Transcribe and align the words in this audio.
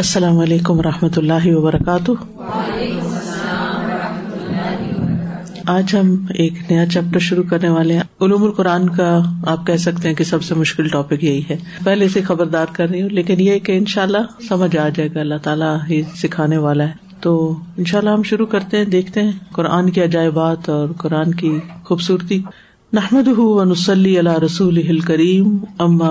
السلام 0.00 0.38
علیکم 0.38 0.78
و 0.78 0.82
رحمۃ 0.82 1.08
اللہ 1.16 1.46
وبرکاتہ۔ 1.46 2.12
آج 5.66 5.96
ہم 5.96 6.26
ایک 6.34 6.52
نیا 6.70 6.86
چیپٹر 6.86 7.18
شروع 7.18 7.42
کرنے 7.42 7.68
والے 7.68 7.94
ہیں۔ 7.94 8.02
علوم 8.20 8.44
القرآن 8.44 8.88
کا 8.88 9.22
آپ 9.46 9.66
کہہ 9.66 9.76
سکتے 9.76 10.08
ہیں 10.08 10.14
کہ 10.14 10.24
سب 10.24 10.42
سے 10.42 10.54
مشکل 10.54 10.88
ٹاپک 10.88 11.24
یہی 11.24 11.42
ہے۔ 11.50 11.56
پہلے 11.84 12.08
سے 12.08 12.22
خبردار 12.22 12.66
کر 12.72 12.88
رہی 12.90 13.02
ہوں، 13.02 13.08
لیکن 13.08 13.40
یہ 13.40 13.58
کہ 13.58 13.78
ان 13.78 13.84
شاء 13.84 14.02
اللہ 14.02 14.42
سمجھ 14.48 14.76
آ 14.76 14.88
جائے 14.88 15.08
گا، 15.14 15.20
اللہ 15.20 15.34
تعالیٰ 15.42 15.76
ہی 15.90 16.02
سکھانے 16.16 16.56
والا 16.56 16.84
ہے۔ 16.84 16.92
تو 17.20 17.54
ان 17.76 17.84
شاء 17.84 17.98
اللہ 17.98 18.10
ہم 18.10 18.22
شروع 18.22 18.46
کرتے 18.46 18.76
ہیں، 18.76 18.84
دیکھتے 18.84 19.22
ہیں 19.22 19.32
قرآن 19.52 19.90
کی 19.90 20.02
عجائبات 20.02 20.68
اور 20.68 20.88
قرآن 20.98 21.34
کی 21.34 21.58
خوبصورتی۔ 21.84 22.42
نحمد 22.92 23.28
نسلی 23.70 24.18
اللہ 24.18 24.38
رسول 24.38 25.00
کریم 25.00 25.58
ام 25.78 26.02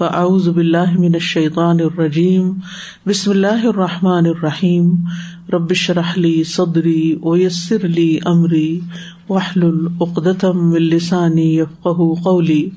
آباد 0.00 0.10
فاعوذ 0.10 0.48
باللہ 0.48 0.98
من 0.98 1.14
الشیطان 1.14 1.80
الرجیم، 1.80 2.52
بسم 3.06 3.30
اللہ 3.30 3.66
الرحمٰن 3.66 4.26
الرحیم 4.26 4.94
ربش 5.52 5.90
رحلی 5.90 6.44
صدری 6.44 7.14
ویسر 7.22 7.84
علی 7.84 8.18
عمری 8.26 8.80
وحل 9.28 9.62
العقدم 9.62 10.70
السانی 10.70 11.58
یفق 11.58 12.00
قولی۔ 12.24 12.70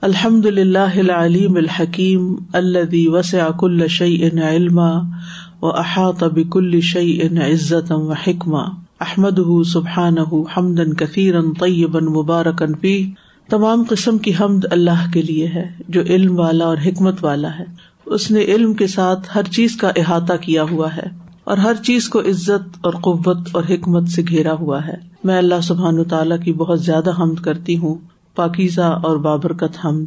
الحمد 0.00 0.46
للہ 0.46 0.98
العلیم 0.98 1.56
الحکیم 1.56 2.34
الدی 2.52 3.08
وسع 3.08 3.48
کل 3.60 3.88
شعی 3.88 4.28
علما 4.40 4.90
و 5.62 5.66
احاط 5.66 6.24
بکل 6.24 6.80
شعی 6.80 7.18
عزت 7.20 7.92
و 7.92 8.12
حکمہ 8.12 8.64
احمد 9.00 9.38
سبحان 9.66 10.18
حمدن 10.56 10.94
کثیرن 10.94 11.52
طیبن 11.52 12.04
مبارکن 12.04 12.74
فی 12.74 13.10
تمام 13.50 13.84
قسم 13.88 14.18
کی 14.18 14.32
حمد 14.40 14.64
اللہ 14.70 15.12
کے 15.12 15.22
لیے 15.22 15.46
ہے، 15.46 15.64
جو 15.88 16.00
علم 16.00 16.38
والا 16.38 16.64
اور 16.64 16.76
حکمت 16.86 17.24
والا 17.24 17.58
ہے۔ 17.58 17.64
اس 18.06 18.30
نے 18.30 18.40
علم 18.40 18.74
کے 18.74 18.86
ساتھ 18.86 19.20
ہر 19.34 19.42
چیز 19.42 19.76
کا 19.76 19.90
احاطہ 19.96 20.32
کیا 20.40 20.62
ہوا 20.62 20.96
ہے 20.96 21.06
اور 21.44 21.56
ہر 21.56 21.74
چیز 21.74 22.08
کو 22.08 22.20
عزت 22.20 22.78
اور 22.80 22.92
قوت 22.92 23.38
اور 23.52 23.62
حکمت 23.70 24.08
سے 24.08 24.22
گھیرا 24.28 24.52
ہوا 24.52 24.86
ہے۔ 24.86 24.94
میں 25.24 25.38
اللہ 25.38 25.60
سبحان 25.62 26.04
تعالیٰ 26.04 26.40
کی 26.44 26.52
بہت 26.52 26.82
زیادہ 26.82 27.10
حمد 27.18 27.44
کرتی 27.44 27.76
ہوں۔ 27.76 27.94
پاکیزہ 28.34 28.80
اور 28.80 29.16
بابرکت 29.16 29.86
حمد۔ 29.86 30.04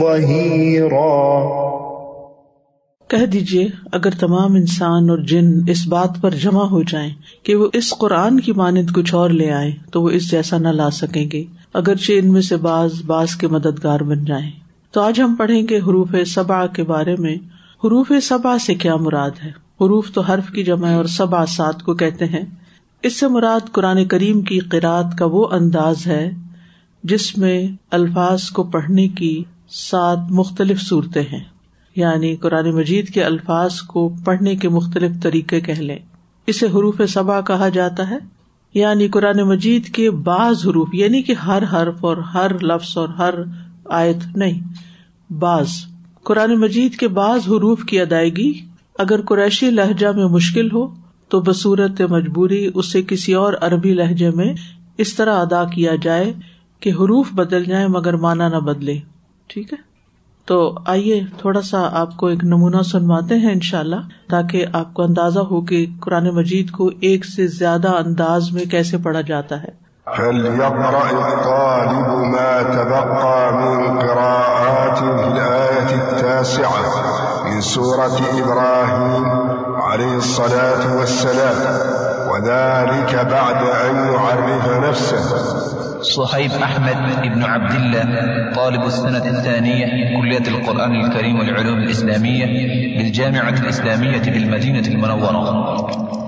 ظهيرا. 0.00 1.42
کہہ 3.08 3.26
دیجیے 3.26 3.68
اگر 3.92 4.10
تمام 4.10 4.54
انسان 4.54 5.10
اور 5.10 5.18
جن 5.18 5.46
اس 5.68 5.88
بات 5.88 6.10
پر 6.20 6.30
جمع 6.30 6.64
ہو 6.64 6.82
جائیں 6.82 7.10
کہ 7.42 7.54
وہ 7.54 7.68
اس 7.72 7.94
قرآن 7.98 8.40
کی 8.40 8.52
مانند 8.52 8.90
کچھ 8.94 9.14
اور 9.14 9.30
لے 9.30 9.50
آئے، 9.50 9.70
تو 9.90 10.02
وہ 10.02 10.10
اس 10.10 10.30
جیسا 10.30 10.58
نہ 10.58 10.68
لا 10.68 10.90
سکیں 10.90 11.30
گے، 11.32 11.44
اگرچہ 11.74 12.12
ان 12.12 12.32
میں 12.32 12.42
سے 12.42 12.56
باز 12.56 12.92
باز 13.06 13.36
کے 13.36 13.48
مددگار 13.48 14.00
بن 14.00 14.24
جائیں۔ 14.24 14.50
تو 14.90 15.00
آج 15.00 15.20
ہم 15.20 15.34
پڑھیں 15.38 15.62
گے 15.70 15.76
حروف 15.76 16.08
سبا 16.26 16.66
کے 16.66 16.82
بارے 16.82 17.16
میں 17.18 17.36
حروف 17.84 18.12
سبا 18.22 18.58
سے 18.58 18.74
کیا 18.74 18.96
مراد 18.96 19.30
ہے؟ 19.44 19.48
حروف 19.48 20.12
تو 20.12 20.20
حرف 20.20 20.50
کی 20.50 20.64
جمع 20.64 20.90
اور 20.90 21.04
سبا 21.04 21.46
سات 21.46 21.82
کو 21.82 21.94
کہتے 21.94 22.24
ہیں۔ 22.24 22.44
اس 23.02 23.20
سے 23.20 23.28
مراد 23.28 23.72
قرآن 23.72 24.04
کریم 24.04 24.42
کی 24.42 24.58
قرآد 24.58 25.04
کا 25.18 25.24
وہ 25.24 25.48
انداز 25.50 26.06
ہے 26.06 26.30
جس 27.02 27.38
میں 27.38 27.68
الفاظ 27.90 28.42
کو 28.42 28.62
پڑھنے 28.62 29.08
کی 29.08 29.44
سات 29.68 30.18
مختلف 30.30 30.82
صورتیں 30.82 31.22
ہیں۔ 31.22 31.44
یعنی 31.96 32.36
قرآن 32.36 32.70
مجید 32.70 33.08
کے 33.08 33.24
الفاظ 33.24 33.80
کو 33.80 34.14
پڑھنے 34.24 34.56
کے 34.56 34.68
مختلف 34.68 35.10
طریقے 35.22 35.60
کہہ 35.60 35.80
لیں۔ 35.80 35.98
اسے 36.46 36.66
حروف 36.66 37.00
سبا 37.08 37.40
کہا 37.40 37.68
جاتا 37.68 38.10
ہے۔ 38.10 38.18
یعنی 38.74 39.08
قرآن 39.08 39.42
مجید 39.42 39.86
کے 39.86 40.10
بعض 40.10 40.66
حروف 40.66 40.88
یعنی 40.92 41.22
کہ 41.22 41.32
ہر 41.32 41.62
حرف 41.72 42.04
اور 42.04 42.16
ہر 42.16 42.62
لفظ 42.62 42.98
اور 42.98 43.08
ہر 43.08 43.34
آیت 43.84 44.36
نہیں، 44.36 44.60
بعض۔ 45.32 45.68
قرآن 46.24 46.54
مجید 46.54 46.94
کے 46.94 47.08
بعض 47.08 47.40
حروف 47.48 47.84
کی 47.84 48.00
ادائیگی 48.00 48.52
اگر 48.98 49.20
قریشی 49.20 49.70
لہجہ 49.70 50.06
میں 50.06 50.26
مشکل 50.26 50.72
ہو 50.72 50.86
تو 51.28 51.40
بصورت 51.40 52.00
مجبوری 52.00 52.70
اسے 52.74 53.02
کسی 53.02 53.34
اور 53.34 53.52
عربی 53.60 53.94
لہجے 53.94 54.30
میں 54.30 54.54
اس 54.98 55.14
طرح 55.14 55.34
ادا 55.34 55.64
کیا 55.64 55.92
جائے 56.02 56.32
کہ 56.80 56.90
حروف 56.90 57.32
بدل 57.32 57.64
جائے 57.64 57.86
مگر 57.86 58.14
مانا 58.14 58.48
نہ 58.48 58.56
بدلے۔ 58.56 58.98
ٹھیک 59.46 59.72
ہے؟ 59.72 59.78
تو 60.44 60.74
آئیے 60.86 61.24
تھوڑا 61.38 61.62
سا 61.62 61.88
آپ 61.92 62.16
کو 62.16 62.26
ایک 62.26 62.44
نمونہ 62.44 62.82
سنواتے 62.82 63.38
ہیں 63.38 63.52
ان 63.52 63.60
شاء 63.60 63.80
اللہ 63.80 64.08
تاکہ 64.28 64.66
آپ 64.72 64.94
کو 64.94 65.02
اندازہ 65.02 65.40
ہو 65.40 65.60
کہ 65.60 65.86
قرآن 66.00 66.28
مجید 66.28 66.70
کو 66.70 66.90
ایک 67.00 67.26
سے 67.26 67.46
زیادہ 67.46 67.88
انداز 67.88 68.52
میں 68.52 68.64
کیسے 68.64 68.98
پڑھا 68.98 69.20
جاتا 69.20 69.62
ہے۔ 69.62 69.81
فليقرأ 70.16 71.10
الطالب 71.10 72.08
ما 72.32 72.62
تبقى 72.62 73.52
من 73.52 73.98
قراءات 73.98 75.02
الآية 75.02 75.94
التاسعة 75.94 76.82
من 77.44 77.60
سورة 77.60 78.18
إبراهيم 78.38 79.24
عليه 79.80 80.16
الصلاة 80.16 80.96
والسلام 80.98 81.56
وذلك 82.32 83.14
بعد 83.30 83.56
أن 83.56 83.96
يعرف 84.12 84.88
نفسه 84.88 85.22
صحيب 86.02 86.50
أحمد 86.52 86.96
بن 87.22 87.42
عبد 87.44 87.74
الله 87.74 88.04
طالب 88.54 88.82
السنة 88.86 89.24
الثانية، 89.26 89.86
كلية 90.20 90.48
القرآن 90.48 90.94
الكريم 90.94 91.38
والعلوم 91.38 91.78
الإسلامية 91.78 92.46
بالجامعة 92.98 93.48
الإسلامية 93.48 94.20
بالمدينة 94.20 94.88
المنورة 94.88 96.21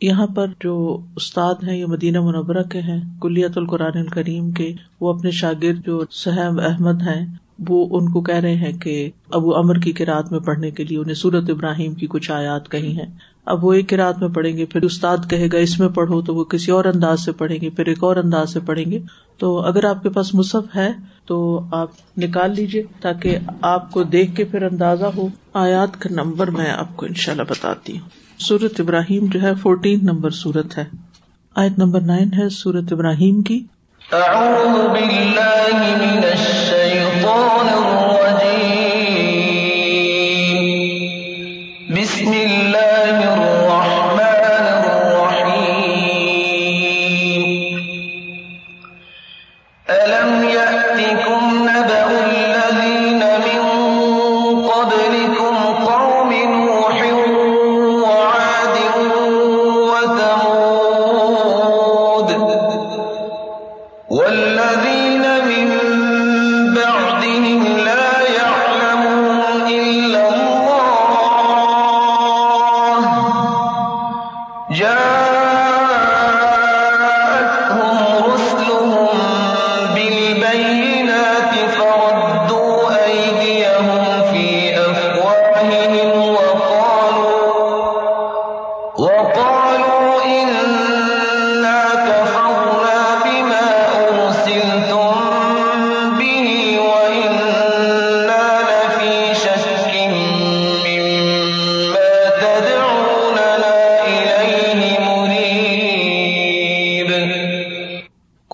یہاں 0.00 0.26
پر 0.26 0.46
جو 0.60 0.98
استاد 1.16 1.54
ہیں، 1.62 1.76
یہ 1.76 1.86
مدینہ 1.86 2.20
منورہ 2.20 2.62
کے 2.62 2.80
ہیں 2.80 3.00
کلیت 3.22 3.58
القرآن 3.58 3.98
الکریم 3.98 4.50
کے، 4.50 4.72
وہ 5.00 5.14
اپنے 5.14 5.30
شاگرد 5.30 5.86
جو 5.86 6.02
سہم 6.10 6.58
احمد 6.58 7.02
ہیں، 7.02 7.26
وہ 7.68 7.88
ان 7.90 8.12
کو 8.12 8.20
کہہ 8.20 8.34
رہے 8.34 8.54
ہیں 8.54 8.72
کہ 8.72 9.10
ابو 9.32 9.56
امر 9.56 9.78
کی 9.78 9.92
کراط 9.92 10.32
میں 10.32 10.40
پڑھنے 10.40 10.70
کے 10.70 10.84
لیے 10.84 10.98
انہیں 10.98 11.14
سورت 11.14 11.50
ابراہیم 11.50 11.94
کی 11.94 12.06
کچھ 12.06 12.30
آیات 12.30 12.68
کہی 12.68 13.00
ہیں۔ 13.00 13.06
اب 13.48 13.64
وہ 13.64 13.72
ایک 13.72 13.88
کراط 13.88 14.18
میں 14.18 14.28
پڑھیں 14.28 14.56
گے، 14.56 14.64
پھر 14.64 14.82
استاد 14.82 15.16
کہے 15.30 15.48
گا، 15.52 15.58
اس 15.58 15.80
میں 15.80 15.88
پڑھو 15.88 16.22
تو 16.22 16.34
وہ 16.34 16.44
کسی 16.44 16.70
اور 16.70 16.84
انداز 16.84 17.24
سے 17.24 17.32
پڑھیں 17.32 17.58
گے، 17.60 17.70
پھر 17.70 17.86
ایک 17.86 18.04
اور 18.04 18.16
انداز 18.16 18.52
سے 18.52 18.60
پڑھیں 18.60 18.90
گے۔ 18.90 18.98
تو 19.38 19.60
اگر 19.60 19.84
آپ 19.84 20.02
کے 20.02 20.08
پاس 20.08 20.34
مصحف 20.34 20.76
ہے، 20.76 20.92
تو 21.26 21.60
آپ 21.72 21.88
نکال 22.16 22.54
لیجیے 22.54 22.82
تاکہ 23.00 23.38
آپ 23.62 23.90
کو 23.90 24.02
دیکھ 24.02 24.36
کے 24.36 24.44
پھر 24.44 24.62
اندازہ 24.62 25.04
ہو۔ 25.04 25.28
آیات 25.54 26.00
کا 26.00 26.14
نمبر 26.14 26.50
میں 26.50 26.70
آپ 26.70 26.96
کو 26.96 27.06
ان 27.06 27.14
شاء 27.14 27.32
اللہ 27.32 27.42
بتاتی 27.42 27.98
ہوں۔ 27.98 28.08
سورت 28.38 28.80
ابراہیم 28.80 29.26
جو 29.26 29.42
ہے 29.42 29.54
فورٹین 29.54 29.98
نمبر 30.02 30.30
سورت 30.30 30.78
ہے۔ 30.78 30.84
آیت 31.54 31.78
نمبر 31.78 32.00
نائن 32.00 32.28
ہے 32.38 32.48
سورت 32.48 32.92
ابراہیم 32.92 33.42
کی۔ 33.42 33.64
بسم 41.90 42.28
الله 42.28 42.57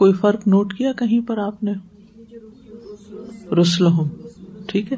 کوئی 0.05 0.12
فرق 0.12 0.47
نوٹ 0.47 0.75
کیا 0.75 0.93
کہیں 0.93 1.21
پر 1.21 1.39
آپ 1.39 1.65
نے؟ 1.65 1.73
رسلہم، 3.61 4.09
ٹھیک 4.67 4.93
ہے۔ 4.93 4.97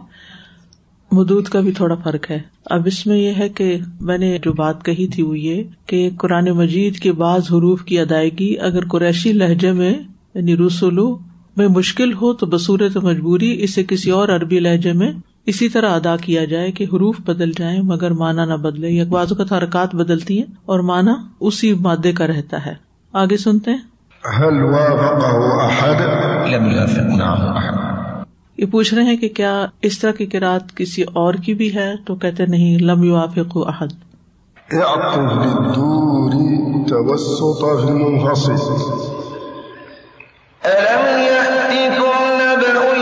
مدود 1.12 1.44
کا 1.44 1.60
بھی 1.60 1.72
تھوڑا 1.72 1.94
فرق 1.94 2.30
ہے۔ 2.30 2.38
اب 2.64 2.82
اس 2.86 3.06
میں 3.06 3.16
یہ 3.16 3.32
ہے 3.38 3.48
کہ 3.48 3.78
میں 4.00 4.18
نے 4.18 4.38
جو 4.42 4.52
بات 4.52 4.84
کہی 4.84 5.08
تھی 5.08 5.22
وہ 5.22 5.38
یہ 5.38 5.62
کہ 5.86 6.10
قرآن 6.18 6.44
مجید 6.44 6.98
کے 6.98 7.12
بعض 7.12 7.40
حروف 7.40 7.84
کی 7.84 7.98
ادائیگی 7.98 8.58
اگر 8.58 8.88
قریشی 8.88 9.32
لہجے 9.32 9.72
میں 9.72 9.94
یعنی 10.34 10.56
رسولو 10.56 11.18
میں 11.56 11.68
مشکل 11.68 12.12
ہو 12.12 12.32
تو 12.32 12.46
بصورت 12.46 12.96
مجبوری 12.96 13.62
اسے 13.62 13.84
کسی 13.84 14.10
اور 14.10 14.28
عربی 14.28 14.60
لہجے 14.60 14.92
میں 14.92 15.12
اسی 15.46 15.68
طرح 15.68 15.90
ادا 15.90 16.16
کیا 16.16 16.44
جائے 16.44 16.72
کہ 16.72 16.84
حروف 16.84 17.20
بدل 17.20 17.52
جائیں 17.58 17.80
مگر 17.80 18.10
مانا 18.10 18.44
نہ 18.44 18.54
بدلے 18.54 18.90
یا 18.90 19.04
بعض 19.04 19.32
اوقات 19.32 19.62
حرکات 19.62 19.94
بدلتی 19.94 20.38
ہیں 20.38 20.54
اور 20.64 20.80
مانا 20.80 21.14
اسی 21.40 21.74
مادے 21.74 22.12
کا 22.12 22.26
رہتا 22.26 22.66
ہے۔ 22.66 22.74
آگے 23.12 23.36
سنتے 23.36 23.70
ہیں۔ 23.70 23.95
هل 24.34 24.62
وافقه 24.62 25.66
أحد؟ 25.66 26.00
لم 26.48 26.66
يوافق. 26.66 27.16
معه 27.18 27.56
أحد 27.56 27.86
یہ 28.58 28.66
پوچھ 28.70 28.94
رہے 28.94 29.02
ہیں 29.02 29.16
کہ 29.16 29.28
کیا 29.28 29.66
اس 29.82 29.98
طرح 29.98 30.10
کی 30.12 30.26
قرآت 30.26 30.76
کسی 30.76 31.02
اور 31.02 31.34
کی 31.34 31.54
بھی 31.54 31.74
ہے؟ 31.74 31.94
تو 32.06 32.14
کہتے 32.14 32.46
نہیں 32.46 32.78
لم 32.78 33.04
يوافق 33.04 33.56
احد. 33.56 33.86
اعطف 34.72 35.18
للدور 35.18 36.30
توسط 36.88 37.64
في 37.80 37.88
المنفصل. 37.88 39.06
ألم 40.64 41.18
يأتكم 41.18 42.16
نبأ 42.32 42.96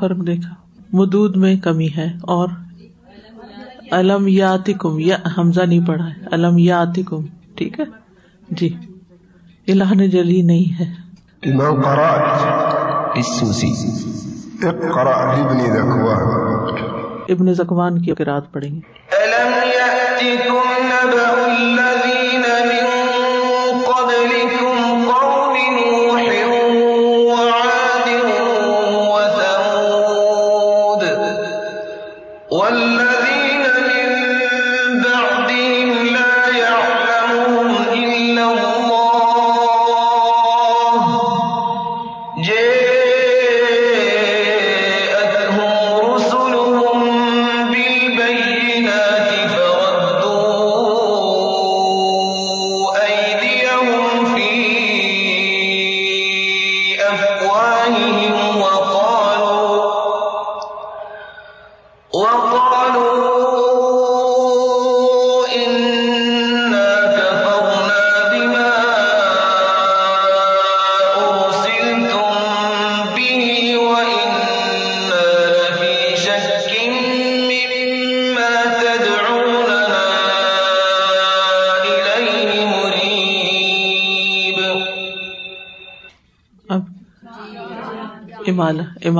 فرق 0.00 0.16
دیکھا۔ 0.26 0.54
مدود 0.92 1.36
میں 1.36 1.56
کمی 1.56 1.88
ہے 1.96 2.12
اور 2.22 2.48
علم 3.92 4.28
یاتی 4.28 4.72
کم 4.72 4.98
یا 4.98 5.16
حمزہ 5.38 5.60
نہیں 5.60 5.86
پڑھا 5.86 6.08
ہے۔ 6.08 6.26
علم 6.32 6.58
یاتی 6.58 7.02
کم 7.02 7.26
ٹھیک 7.54 7.80
ہے؟ 7.80 7.84
جی۔ 8.50 8.76
الہن 9.68 10.10
جلی 10.10 10.42
نہیں 10.42 10.80
ہے۔ 10.80 11.04
ابن 17.28 17.54
زکوان 17.54 18.02
کی 18.02 18.12
قرآت 18.14 18.52
پڑھیں 18.52 18.74
گے۔ 18.74 18.94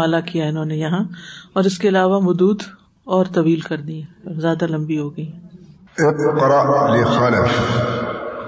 امالا 0.05 0.21
کیا 0.21 0.47
انہوں 0.47 0.65
نے 0.65 0.77
یہاں 0.77 1.03
اور 1.53 1.65
اس 1.65 1.79
کے 1.79 1.89
علاوہ 1.89 2.21
مدود 2.21 2.63
اور 3.07 3.27
طویل 3.35 3.61
کر 3.61 3.81
دی 3.81 4.01
زیادہ 4.41 4.67
لمبی 4.67 4.99
ہو 4.99 5.09
گئی 5.17 5.31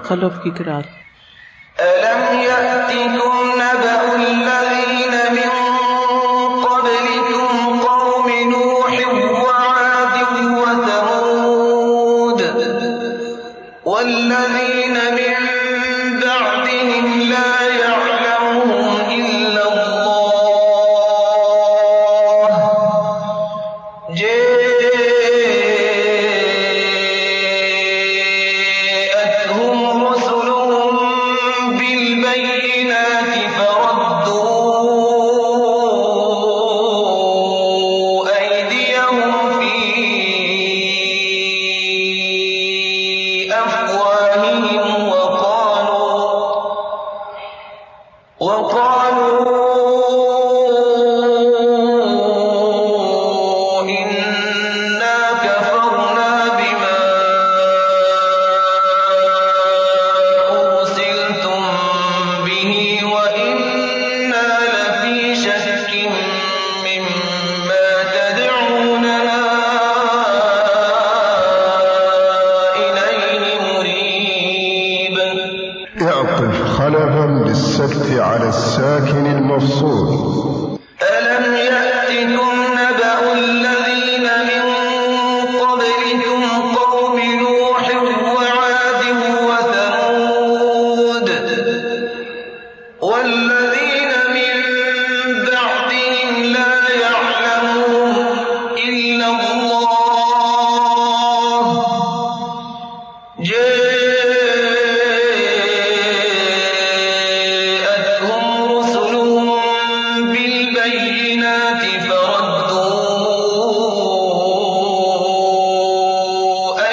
خلف 0.03 0.33
کی 0.43 0.51
قرآت 0.57 0.96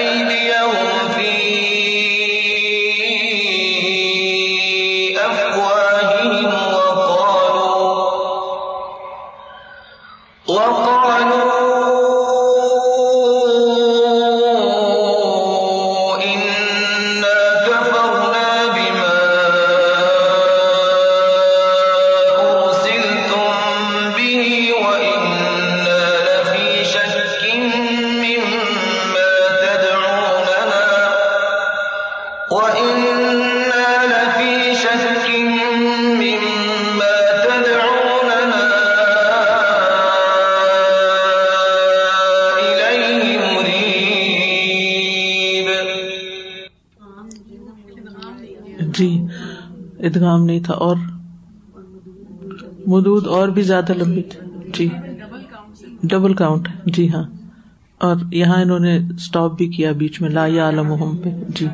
أيديهم 0.04 0.53
نہیں 50.44 50.60
تھا 50.60 50.74
اور 50.74 50.96
مدود 52.86 53.26
اور 53.26 53.48
بھی 53.48 53.62
زیادہ 53.62 53.92
لمبی 53.92 54.22
تھی۔ 54.22 54.40
جی۔ 54.74 54.88
Double 56.02 56.34
count. 56.34 56.68
جی 56.86 57.12
ہاں۔ 57.12 57.22
اور 58.00 58.16
یہاں 58.30 58.62
انہوں 58.62 58.78
نے 58.78 58.96
اسٹاپ 58.96 59.56
بھی 59.56 59.68
کیا 59.68 59.92
بیچ 59.92 60.20
میں۔ 60.20 60.30
لا 60.30 60.46
یا 60.46 60.64
عالم 60.64 61.16
پہ 61.16 61.28
جی 61.48 61.66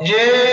یہ 0.00 0.45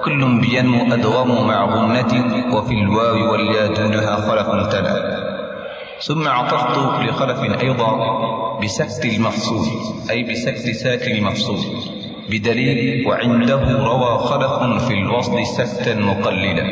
وكل 0.00 0.40
بينمو 0.40 0.94
أدوام 0.94 1.46
مع 1.46 1.64
غنة 1.64 2.12
وفي 2.54 2.74
الواو 2.74 3.32
واليا 3.32 3.66
دونها 3.66 4.16
خلف 4.16 4.72
تلا 4.72 5.20
ثم 6.02 6.28
عطفت 6.28 6.78
لخلف 7.04 7.60
أيضا 7.60 7.90
بسكت 8.62 9.04
المفصول 9.04 9.66
أي 10.10 10.22
بسكت 10.22 10.70
ساكن 10.70 11.10
المفصول. 11.10 11.58
بدليل 12.30 13.06
وعنده 13.06 13.62
روى 13.90 14.18
خلف 14.18 14.84
في 14.86 14.94
الوصل 14.94 15.46
سكتا 15.46 15.94
مقللا 15.94 16.66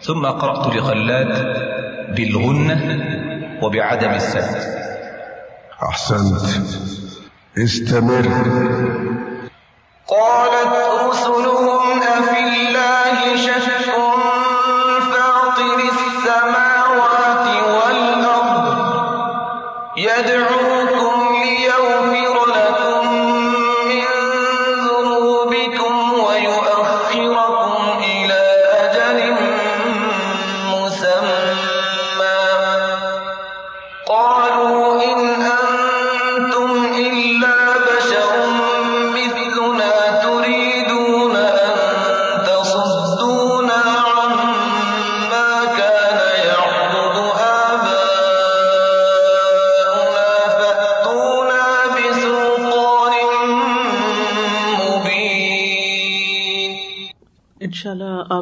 ثم 0.00 0.26
قرأت 0.26 0.76
لخلات 0.76 1.34
بالغنة 2.16 2.80
وبعدم 3.62 4.10
السكت. 4.10 4.62
أحسنت. 5.82 6.40
استمر. 7.58 8.26
قالت 10.08 10.74
رسلهم 11.10 11.89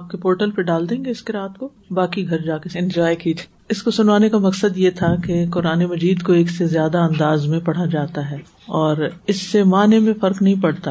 کے 0.09 0.17
پورٹل 0.17 0.50
پہ 0.50 0.62
ڈال 0.62 0.91
دیں 0.91 1.05
گے 1.05 1.11
اس 1.11 1.23
کے 1.23 1.33
رات 1.33 1.59
کو، 1.59 1.69
باقی 1.91 2.31
گھر 2.31 2.38
جا 2.38 2.59
کے 2.59 2.79
انجوائے 2.79 3.17
کیجیے۔ 3.17 3.47
اس 3.69 3.83
کو 3.83 3.91
سنوانے 3.91 4.29
کا 4.29 4.38
مقصد 4.38 4.79
یہ 4.79 4.91
تھا 4.91 5.17
کہ 5.25 5.45
قرآن 5.50 5.85
مجید 5.85 6.23
کو 6.23 6.33
ایک 6.33 6.50
سے 6.50 6.67
زیادہ 6.67 6.99
انداز 6.99 7.47
میں 7.47 7.61
پڑھا 7.61 7.87
جاتا 7.87 8.31
ہے 8.31 8.37
اور 8.67 8.97
اس 9.27 9.43
سے 9.43 9.62
معنی 9.62 9.99
میں 9.99 10.12
فرق 10.21 10.43
نہیں 10.43 10.62
پڑتا۔ 10.62 10.91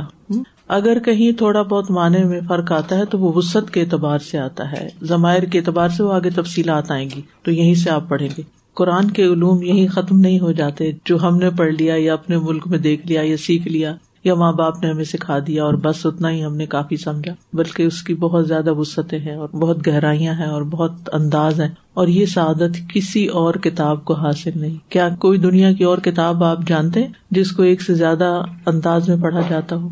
اگر 0.67 0.99
کہیں 0.99 1.31
تھوڑا 1.31 1.61
بہت 1.61 1.91
معنی 1.91 2.23
میں 2.23 2.39
فرق 2.47 2.71
آتا 2.71 2.97
ہے 2.97 3.05
تو 3.05 3.19
وہ 3.19 3.31
وسط 3.35 3.69
کے 3.69 3.81
اعتبار 3.81 4.19
سے 4.19 4.37
آتا 4.37 4.71
ہے، 4.71 4.89
ضمائر 5.01 5.43
کے 5.43 5.59
اعتبار 5.59 5.89
سے 5.89 6.03
وہ 6.03 6.13
آگے 6.13 6.29
تفصیلات 6.29 6.91
آئیں 6.91 7.09
گی۔ 7.15 7.21
تو 7.43 7.51
یہیں 7.51 7.75
سے 7.75 7.89
آپ 7.89 8.09
پڑھیں 8.09 8.29
گے۔ 8.37 8.41
قرآن 8.73 9.11
کے 9.11 9.23
علوم 9.23 9.63
یہیں 9.63 9.87
ختم 9.87 10.19
نہیں 10.19 10.39
ہو 10.39 10.51
جاتے، 10.51 10.91
جو 11.05 11.27
ہم 11.27 11.37
نے 11.37 11.49
پڑھ 11.49 11.73
لیا 11.73 11.95
یا 11.97 12.13
اپنے 12.13 12.37
ملک 12.37 12.67
میں 12.67 12.79
دیکھ 12.79 13.07
لیا 13.07 13.21
یا 13.23 13.37
سیکھ 13.37 13.67
لیا۔ 13.67 13.95
یا 14.27 14.35
ماں 14.35 14.51
باپ 14.53 14.83
نے 14.83 14.89
ہمیں 14.89 15.03
سکھا 15.03 15.39
دیا 15.47 15.63
اور 15.63 15.73
بس 15.73 16.05
اتنا 16.05 16.31
ہی 16.31 16.43
ہم 16.45 16.55
نے 16.55 16.65
کافی 16.65 16.97
سمجھا 16.97 17.33
بلکہ 17.53 17.83
اس 17.83 18.01
کی 18.03 18.13
بہت 18.13 18.47
زیادہ 18.47 18.73
وسطیں 18.73 19.19
ہیں 19.19 19.35
اور 19.35 19.49
بہت 19.49 19.87
گہرائیاں 19.87 20.33
ہیں 20.33 20.45
اور 20.45 20.61
بہت 20.61 21.09
انداز 21.13 21.61
ہیں۔ 21.61 21.69
اور 21.93 22.07
یہ 22.07 22.25
سعادت 22.25 22.77
کسی 22.93 23.25
اور 23.25 23.53
کتاب 23.53 24.05
کو 24.05 24.13
حاصل 24.13 24.51
نہیں۔ 24.55 24.91
کیا 24.91 25.09
کوئی 25.19 25.39
دنیا 25.39 25.71
کی 25.73 25.83
اور 25.83 25.97
کتاب 25.97 26.43
آپ 26.43 26.59
جانتے 26.67 27.05
جس 27.31 27.51
کو 27.51 27.63
ایک 27.63 27.81
سے 27.81 27.93
زیادہ 27.93 28.41
انداز 28.65 29.09
میں 29.09 29.17
پڑھا 29.21 29.41
جاتا 29.49 29.75
ہو؟ 29.75 29.89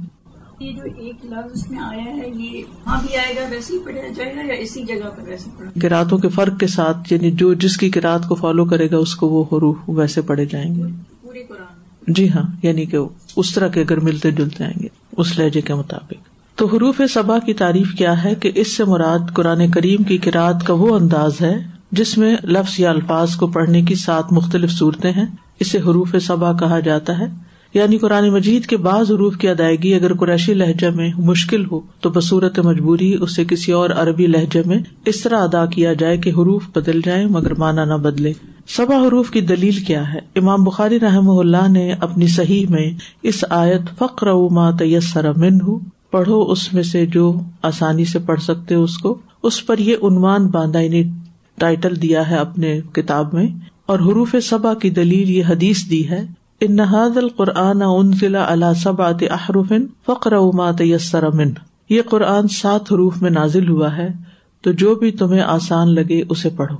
یہ 0.59 0.71
جو 0.71 0.81
ایک 0.97 1.25
لفظ 1.25 1.51
اس 1.53 1.69
میں 1.71 1.79
آیا 1.79 2.15
ہے 2.17 2.27
یہ 2.27 2.63
بھی 2.85 3.15
آئے 3.17 3.35
گا 3.35 3.47
ویسے 3.51 3.73
ہی 3.73 3.79
پڑھا 3.85 4.07
جائے 4.15 4.35
گا 4.35 4.41
یا 4.41 4.53
اسی 4.53 4.83
جگہ 4.83 5.09
پر 5.17 5.27
ویسے 5.27 5.49
پڑھا 5.57 5.71
کراطوں 5.81 6.17
کے 6.17 6.29
فرق 6.29 6.59
کے 6.59 6.67
ساتھ 6.67 7.13
یعنی 7.13 7.31
جو 7.31 7.53
جس 7.53 7.77
کی 7.77 7.89
کراط 7.89 8.27
کو 8.27 8.35
فالو 8.35 8.65
کرے 8.65 8.91
گا 8.91 8.97
اس 8.97 9.15
کو 9.15 9.27
وہ 9.29 9.43
حروف 9.43 9.77
ویسے 9.87 10.21
پڑھے 10.21 10.45
جائیں 10.45 10.75
گے۔ 10.75 10.83
پورے 11.21 11.43
قرآن 11.43 12.13
جی 12.13 12.29
ہاں 12.29 12.43
یعنی 12.63 12.85
کہ 12.85 12.97
اس 13.35 13.53
طرح 13.53 13.67
کے 13.67 13.81
اگر 13.81 13.99
ملتے 13.99 14.31
جلتے 14.31 14.63
آئیں 14.63 14.83
گے، 14.83 14.87
اس 15.17 15.39
لہجے 15.39 15.61
کے 15.61 15.73
مطابق۔ 15.73 16.13
تو 16.55 16.65
حروف 16.65 17.01
صبا 17.13 17.39
کی 17.39 17.53
تعریف 17.53 17.93
کیا 17.93 18.23
ہے 18.23 18.35
کہ 18.35 18.51
اس 18.55 18.77
سے 18.77 18.83
مراد 18.83 19.19
قرآن 19.33 19.71
کریم 19.71 20.03
کی 20.03 20.17
کراط 20.17 20.63
کا 20.63 20.73
وہ 20.73 20.95
انداز 20.95 21.41
ہے 21.41 21.57
جس 21.91 22.17
میں 22.17 22.35
لفظ 22.43 22.79
یا 22.79 22.89
الفاظ 22.89 23.35
کو 23.35 23.47
پڑھنے 23.47 23.81
کی 23.81 23.95
سات 23.95 24.33
مختلف 24.33 24.71
صورتیں 24.71 25.11
ہیں۔ 25.11 25.25
اسے 25.59 25.77
حروف 25.77 26.15
صبا 26.21 26.53
کہا 26.53 26.79
جاتا 26.79 27.19
ہے۔ 27.19 27.25
یعنی 27.73 27.97
قرآن 27.97 28.29
مجید 28.29 28.65
کے 28.65 28.77
بعض 28.77 29.11
حروف 29.11 29.37
کی 29.37 29.49
ادائیگی 29.49 29.93
اگر 29.93 30.13
قریشی 30.13 30.53
لہجے 30.53 30.89
میں 30.89 31.11
مشکل 31.17 31.65
ہو 31.65 31.79
تو 31.99 32.09
بصورت 32.09 32.59
مجبوری 32.59 33.17
اسے 33.21 33.45
کسی 33.45 33.71
اور 33.71 33.89
عربی 33.89 34.27
لہجے 34.27 34.61
میں 34.65 34.79
اس 35.05 35.21
طرح 35.21 35.37
ادا 35.37 35.65
کیا 35.65 35.93
جائے 35.93 36.17
کہ 36.17 36.29
حروف 36.29 36.63
بدل 36.75 37.01
جائے 37.05 37.25
مگر 37.25 37.53
مانا 37.55 37.85
نہ 37.85 37.93
بدلے۔ 37.93 38.33
سبا 38.67 39.07
حروف 39.07 39.31
کی 39.31 39.41
دلیل 39.41 39.79
کیا 39.79 40.13
ہے؟ 40.13 40.19
امام 40.35 40.63
بخاری 40.63 40.99
رحم 40.99 41.29
اللہ 41.29 41.67
نے 41.67 41.93
اپنی 41.93 42.27
صحیح 42.27 42.65
میں 42.69 42.91
اس 43.23 43.45
آیت 43.49 43.81
فخر 43.97 44.33
ما 44.33 44.71
تیسر 44.71 45.33
من 45.33 45.79
پڑھو، 46.11 46.51
اس 46.51 46.73
میں 46.73 46.83
سے 46.83 47.05
جو 47.05 47.39
آسانی 47.61 48.05
سے 48.05 48.19
پڑھ 48.19 48.41
سکتے 48.41 48.75
اس 48.75 48.97
کو۔ 48.97 49.17
اس 49.43 49.65
پر 49.65 49.77
یہ 49.77 49.95
عنوان 50.03 50.47
باندھا 50.47 50.79
یعنی 50.79 51.03
ٹائٹل 51.57 52.01
دیا 52.01 52.29
ہے 52.29 52.35
اپنے 52.35 52.79
کتاب 52.93 53.33
میں۔ 53.33 53.47
اور 53.85 53.99
حروف 53.99 54.35
صبا 54.43 54.73
کی 54.73 54.89
دلیل 54.89 55.29
یہ 55.29 55.43
حدیث 55.49 55.89
دی 55.89 56.09
ہے، 56.09 56.25
ان 56.61 56.79
القرآن 56.79 57.81
ان 57.81 58.11
ضلع 58.13 58.45
اللہ 58.47 58.73
سبات 58.83 59.23
احرفن 59.31 59.85
فقر 60.05 60.39
ما 60.53 60.71
تیسر 60.71 61.27
من 61.27 61.49
یہ 61.89 62.01
قرآن 62.01 62.47
سات 62.47 62.93
حروف 62.93 63.21
میں 63.21 63.29
نازل 63.29 63.69
ہوا 63.69 63.97
ہے، 63.97 64.07
تو 64.61 64.71
جو 64.71 64.95
بھی 64.95 65.11
تمہیں 65.11 65.41
آسان 65.41 65.95
لگے 65.95 66.23
اسے 66.29 66.49
پڑھو۔ 66.49 66.77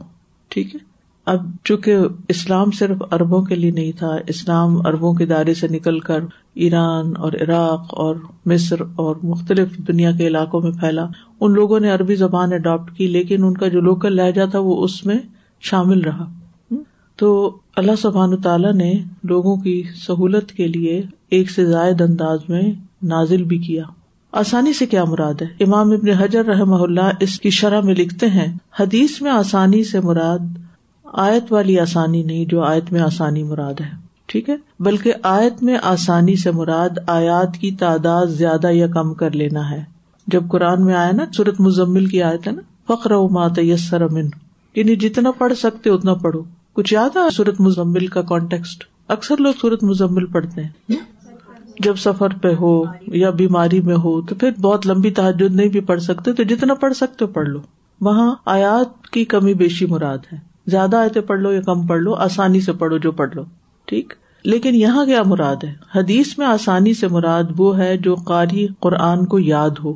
ٹھیک 0.49 0.75
ہے؟ 0.75 0.94
اب 1.25 1.45
چونکہ 1.63 1.97
اسلام 2.27 2.71
صرف 2.71 2.97
اربوں 3.11 3.41
کے 3.41 3.55
لیے 3.55 3.71
نہیں 3.71 3.91
تھا، 3.97 4.15
اسلام 4.27 4.87
اربوں 4.87 5.13
کے 5.13 5.25
دائرے 5.25 5.53
سے 5.53 5.67
نکل 5.67 5.99
کر 5.99 6.19
ایران 6.53 7.13
اور 7.17 7.33
عراق 7.33 7.87
اور 7.89 8.15
مصر 8.45 8.75
اور 8.95 9.15
مختلف 9.23 9.77
دنیا 9.77 10.11
کے 10.11 10.27
علاقوں 10.27 10.61
میں 10.61 10.71
پھیلا۔ 10.71 11.05
ان 11.39 11.51
لوگوں 11.53 11.79
نے 11.79 11.89
عربی 11.89 12.15
زبان 12.15 12.53
اڈاپٹ 12.53 12.97
کی، 12.97 13.07
لیکن 13.07 13.43
ان 13.43 13.53
کا 13.53 13.67
جو 13.67 13.81
لوکل 13.81 14.15
لہجہ 14.15 14.41
تھا 14.51 14.59
وہ 14.59 14.83
اس 14.83 15.05
میں 15.05 15.15
شامل 15.61 16.01
رہا۔ 16.01 16.31
تو 17.15 17.57
اللہ 17.75 17.91
سبحان 18.01 18.37
تعالیٰ 18.37 18.73
نے 18.73 18.93
لوگوں 19.23 19.55
کی 19.55 19.83
سہولت 20.07 20.51
کے 20.51 20.67
لیے 20.67 21.01
ایک 21.29 21.51
سے 21.51 21.65
زائد 21.65 22.01
انداز 22.01 22.39
میں 22.49 22.61
نازل 23.03 23.43
بھی 23.43 23.57
کیا۔ 23.57 23.83
آسانی 24.31 24.73
سے 24.73 24.85
کیا 24.85 25.05
مراد 25.05 25.33
ہے؟ 25.41 25.63
امام 25.63 25.91
ابن 25.91 26.09
حجر 26.09 26.45
رحم 26.45 26.73
اللہ 26.73 27.09
اس 27.19 27.39
کی 27.39 27.49
شرح 27.49 27.81
میں 27.81 27.95
لکھتے 27.95 28.25
ہیں، 28.27 28.57
حدیث 28.79 29.21
میں 29.21 29.31
آسانی 29.31 29.83
سے 29.83 29.99
مراد 29.99 30.39
آیت 31.17 31.53
والی 31.53 31.79
آسانی 31.79 32.23
نہیں، 32.23 32.45
جو 32.45 32.63
آیت 32.63 32.91
میں 32.91 33.01
آسانی 33.01 33.43
مراد 33.43 33.73
ہے۔ 33.81 33.89
ٹھیک 34.25 34.49
ہے؟ 34.49 34.55
بلکہ 34.79 35.13
آیت 35.23 35.63
میں 35.63 35.77
آسانی 35.83 36.35
سے 36.35 36.51
مراد 36.51 36.89
آیات 37.07 37.57
کی 37.57 37.71
تعداد 37.71 38.25
زیادہ 38.25 38.67
یا 38.71 38.87
کم 38.87 39.13
کر 39.13 39.31
لینا 39.31 39.71
ہے۔ 39.71 39.83
جب 40.27 40.43
قرآن 40.47 40.85
میں 40.85 40.93
آیا 40.93 41.11
نا، 41.11 41.23
سورت 41.37 41.59
مزمل 41.59 42.05
کی 42.05 42.21
آیت 42.21 42.47
ہے 42.47 42.51
نا 42.51 42.61
فخر 42.87 43.11
و 43.11 43.29
مات 43.29 43.59
یسر 43.59 44.01
امن 44.01 44.25
یعنی 44.75 44.95
جتنا 44.95 45.31
پڑھ 45.31 45.53
سکتے 45.53 45.89
اتنا 45.89 46.13
پڑھو۔ 46.13 46.41
کچھ 46.73 46.93
یاد 46.93 47.15
ہے 47.15 47.29
سورت 47.29 47.61
مزمل 47.61 48.07
کا 48.07 48.21
کانٹیکسٹ 48.21 48.83
اکثر 49.07 49.37
لوگ 49.37 49.53
سورت 49.61 49.83
مزمل 49.83 50.25
پڑھتے 50.25 50.63
ہیں۔ 50.63 50.95
جب 51.79 51.95
سفر 51.95 52.29
پہ 52.29 52.53
ہو 52.59 52.83
یا 53.07 53.29
بیماری 53.29 53.81
میں 53.81 53.95
ہو، 53.95 54.21
تو 54.21 54.35
پھر 54.35 54.51
بہت 54.61 54.87
لمبی 54.87 55.11
تحجد 55.11 55.55
نہیں 55.55 55.67
بھی 55.67 55.79
پڑھ 55.79 56.01
سکتے، 56.01 56.33
تو 56.33 56.43
جتنا 56.43 56.73
پڑھ 56.73 56.93
سکتے 56.93 57.25
پڑھ 57.25 57.49
لو۔ 57.49 57.59
وہاں 58.01 58.35
آیات 58.45 59.07
کی 59.07 59.25
کمی 59.25 59.53
بیشی 59.53 59.85
مراد 59.85 60.17
ہے۔ 60.33 60.54
زیادہ 60.67 60.97
آیتیں 60.97 61.21
پڑھ 61.21 61.39
لو 61.39 61.51
یا 61.53 61.61
کم 61.61 61.85
پڑھ 61.87 62.01
لو، 62.01 62.13
آسانی 62.15 62.61
سے 62.61 62.73
پڑھو 62.73 62.97
جو 62.97 63.11
پڑھ 63.11 63.35
لو، 63.35 63.43
ٹھیک؟ 63.87 64.13
لیکن 64.45 64.75
یہاں 64.75 65.05
کیا 65.05 65.21
مراد 65.23 65.63
ہے؟ 65.63 65.73
حدیث 65.95 66.37
میں 66.37 66.47
آسانی 66.47 66.93
سے 66.93 67.07
مراد 67.07 67.43
وہ 67.57 67.77
ہے 67.77 67.95
جو 67.97 68.15
قاری 68.25 68.67
قرآن 68.79 69.25
کو 69.25 69.39
یاد 69.39 69.79
ہو، 69.83 69.93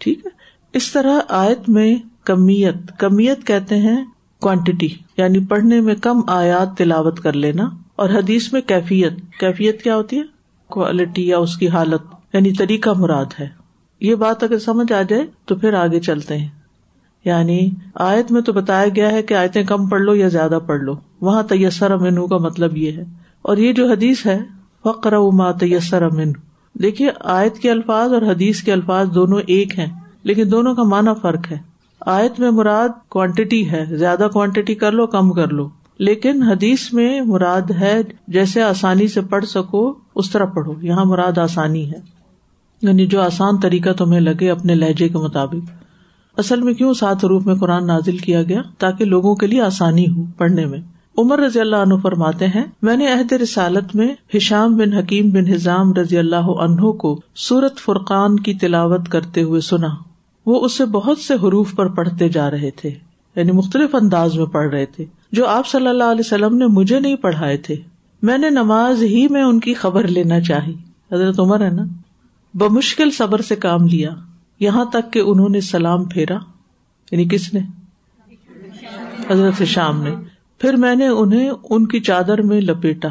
ٹھیک 0.00 0.26
ہے؟ 0.26 0.30
اس 0.74 0.90
طرح 0.92 1.18
آیت 1.28 1.68
میں 1.68 1.94
کمیت 2.24 2.98
کمیت 2.98 3.46
کہتے 3.46 3.76
ہیں 3.76 4.04
کوانٹٹی 4.42 4.88
یعنی 5.16 5.44
پڑھنے 5.46 5.80
میں 5.80 5.94
کم 5.94 6.20
آیات 6.26 6.76
تلاوت 6.76 7.20
کر 7.20 7.32
لینا، 7.32 7.68
اور 7.96 8.10
حدیث 8.10 8.52
میں 8.52 8.60
کیفیت 8.60 9.20
کیفیت 9.40 9.82
کیا 9.82 9.96
ہوتی 9.96 10.18
ہے؟ 10.18 10.22
کوالٹی 10.70 11.26
یا 11.28 11.38
اس 11.38 11.56
کی 11.56 11.68
حالت 11.68 12.02
یعنی 12.32 12.52
طریقہ 12.52 12.90
مراد 12.90 13.40
ہے۔ 13.40 13.48
یہ 14.00 14.14
بات 14.14 14.42
اگر 14.42 14.58
سمجھ 14.58 14.92
آ 14.92 15.00
جائے 15.02 15.26
تو 15.44 15.54
پھر 15.56 15.74
آگے 15.74 16.00
چلتے 16.00 16.38
ہیں۔ 16.38 16.48
یعنی 17.24 17.70
آیت 17.94 18.32
میں 18.32 18.42
تو 18.42 18.52
بتایا 18.52 18.88
گیا 18.96 19.10
ہے 19.10 19.22
کہ 19.22 19.34
آیتیں 19.34 19.64
کم 19.64 19.88
پڑھ 19.88 20.00
لو 20.00 20.14
یا 20.14 20.28
زیادہ 20.28 20.58
پڑھ 20.66 20.80
لو۔ 20.80 20.94
وہاں 21.20 21.42
تیسر 21.42 21.90
امن 21.90 22.26
کا 22.26 22.36
مطلب 22.36 22.76
یہ 22.76 22.92
ہے۔ 22.92 23.04
اور 23.42 23.56
یہ 23.56 23.72
جو 23.72 23.90
حدیث 23.90 24.26
ہے 24.26 24.38
فقر 24.82 25.18
ما 25.18 25.52
تیسر 25.52 26.02
امن 26.02 26.32
دیکھیے، 26.74 27.10
آیت 27.20 27.58
کے 27.58 27.70
الفاظ 27.70 28.12
اور 28.12 28.22
حدیث 28.22 28.62
کے 28.62 28.72
الفاظ 28.72 29.08
دونوں 29.14 29.40
ایک 29.46 29.78
ہیں، 29.78 30.00
لیکن 30.22 30.52
دونوں 30.52 30.74
کا 30.74 30.82
معنی 30.82 31.10
فرق 31.22 31.52
ہے۔ 31.52 31.58
آیت 32.00 32.40
میں 32.40 32.50
مراد 32.50 32.88
کوانٹٹی 33.08 33.70
ہے، 33.70 33.84
زیادہ 33.90 34.28
کوانٹٹی 34.32 34.74
کر 34.74 34.92
لو، 34.92 35.06
کم 35.06 35.30
کر 35.30 35.48
لو۔ 35.48 35.68
لیکن 35.98 36.42
حدیث 36.42 36.92
میں 36.92 37.20
مراد 37.20 37.70
ہے، 37.70 38.00
جیسے 38.28 38.62
آسانی 38.62 39.08
سے 39.08 39.20
پڑھ 39.20 39.44
سکو، 39.44 39.94
اس 40.14 40.30
طرح 40.30 40.44
پڑھو۔ 40.44 40.74
یہاں 40.82 41.04
مراد 41.04 41.38
آسانی 41.38 41.90
ہے۔ 41.90 41.98
یعنی 42.82 43.06
جو 43.06 43.22
آسان 43.22 43.60
طریقہ 43.60 43.90
تمہیں 43.90 44.20
لگے 44.20 44.50
اپنے 44.50 44.74
لہجے 44.74 45.08
کے 45.08 45.18
مطابق۔ 45.18 45.81
اصل 46.36 46.60
میں 46.60 46.74
کیوں 46.74 46.94
سات 46.94 47.24
روپ 47.24 47.46
میں 47.46 47.54
قرآن 47.54 47.86
نازل 47.86 48.16
کیا 48.16 48.42
گیا 48.42 48.62
تاکہ 48.78 49.04
لوگوں 49.04 49.34
کے 49.34 49.46
لیے 49.46 49.60
آسانی 49.60 50.08
ہو 50.08 50.24
پڑھنے 50.36 50.66
میں؟ 50.66 50.78
عمر 51.18 51.38
رضی 51.38 51.60
اللہ 51.60 51.76
عنہ 51.76 51.94
فرماتے 52.02 52.46
ہیں، 52.46 52.64
میں 52.82 52.96
نے 52.96 53.12
عہد 53.12 53.32
رسالت 53.32 53.96
میں 53.96 54.14
ہشام 54.36 54.76
بن 54.76 54.92
حکیم 54.92 55.30
بن 55.30 55.46
حزام 55.46 55.92
رضی 55.92 56.18
اللہ 56.18 56.36
عنہ 56.36 56.90
کو 56.90 57.20
سورت 57.34 57.78
فرقان 57.78 58.40
کی 58.40 58.54
تلاوت 58.54 59.08
کرتے 59.08 59.42
ہوئے 59.42 59.60
سنا۔ 59.60 59.88
وہ 60.46 60.64
اسے 60.64 60.84
بہت 60.84 61.18
سے 61.18 61.34
حروف 61.34 61.74
پر 61.74 61.86
پڑھتے 61.86 62.28
جا 62.28 62.50
رہے 62.50 62.70
تھے 62.70 62.90
یعنی 63.36 63.52
مختلف 63.52 63.94
انداز 63.94 64.38
میں 64.38 64.46
پڑھ 64.46 64.70
رہے 64.70 64.86
تھے، 64.86 65.04
جو 65.32 65.46
آپ 65.46 65.66
صلی 65.66 65.86
اللہ 65.86 66.04
علیہ 66.04 66.22
وسلم 66.26 66.56
نے 66.56 66.66
مجھے 66.66 67.00
نہیں 67.00 67.16
پڑھائے 67.16 67.56
تھے۔ 67.56 67.76
میں 68.22 68.38
نے 68.38 68.50
نماز 68.50 69.02
ہی 69.02 69.28
میں 69.30 69.42
ان 69.42 69.60
کی 69.60 69.74
خبر 69.74 70.08
لینا 70.08 70.40
چاہی۔ 70.40 70.74
حضرت 71.12 71.40
عمر 71.40 71.60
ہے 71.60 71.70
نا؟ 71.70 71.82
بمشکل 72.54 73.10
صبر 73.10 73.40
سے 73.40 73.56
کام 73.56 73.86
لیا۔ 73.86 74.10
یہاں 74.62 74.84
تک 74.84 75.12
کہ 75.12 75.18
انہوں 75.18 75.48
نے 75.48 75.60
سلام 75.60 76.04
پھیرا 76.04 76.38
یعنی 77.10 77.24
کس 77.24 77.54
نے؟ 77.54 77.60
حضرت 79.30 79.62
شام 79.62 80.02
نے۔ 80.02 80.14
پھر 80.58 80.72
میں 80.72 80.94
نے 80.94 81.06
انہیں 81.06 81.50
ان 81.70 81.86
کی 81.86 82.00
چادر 82.00 82.42
میں 82.42 82.60
لپیٹا 82.60 83.08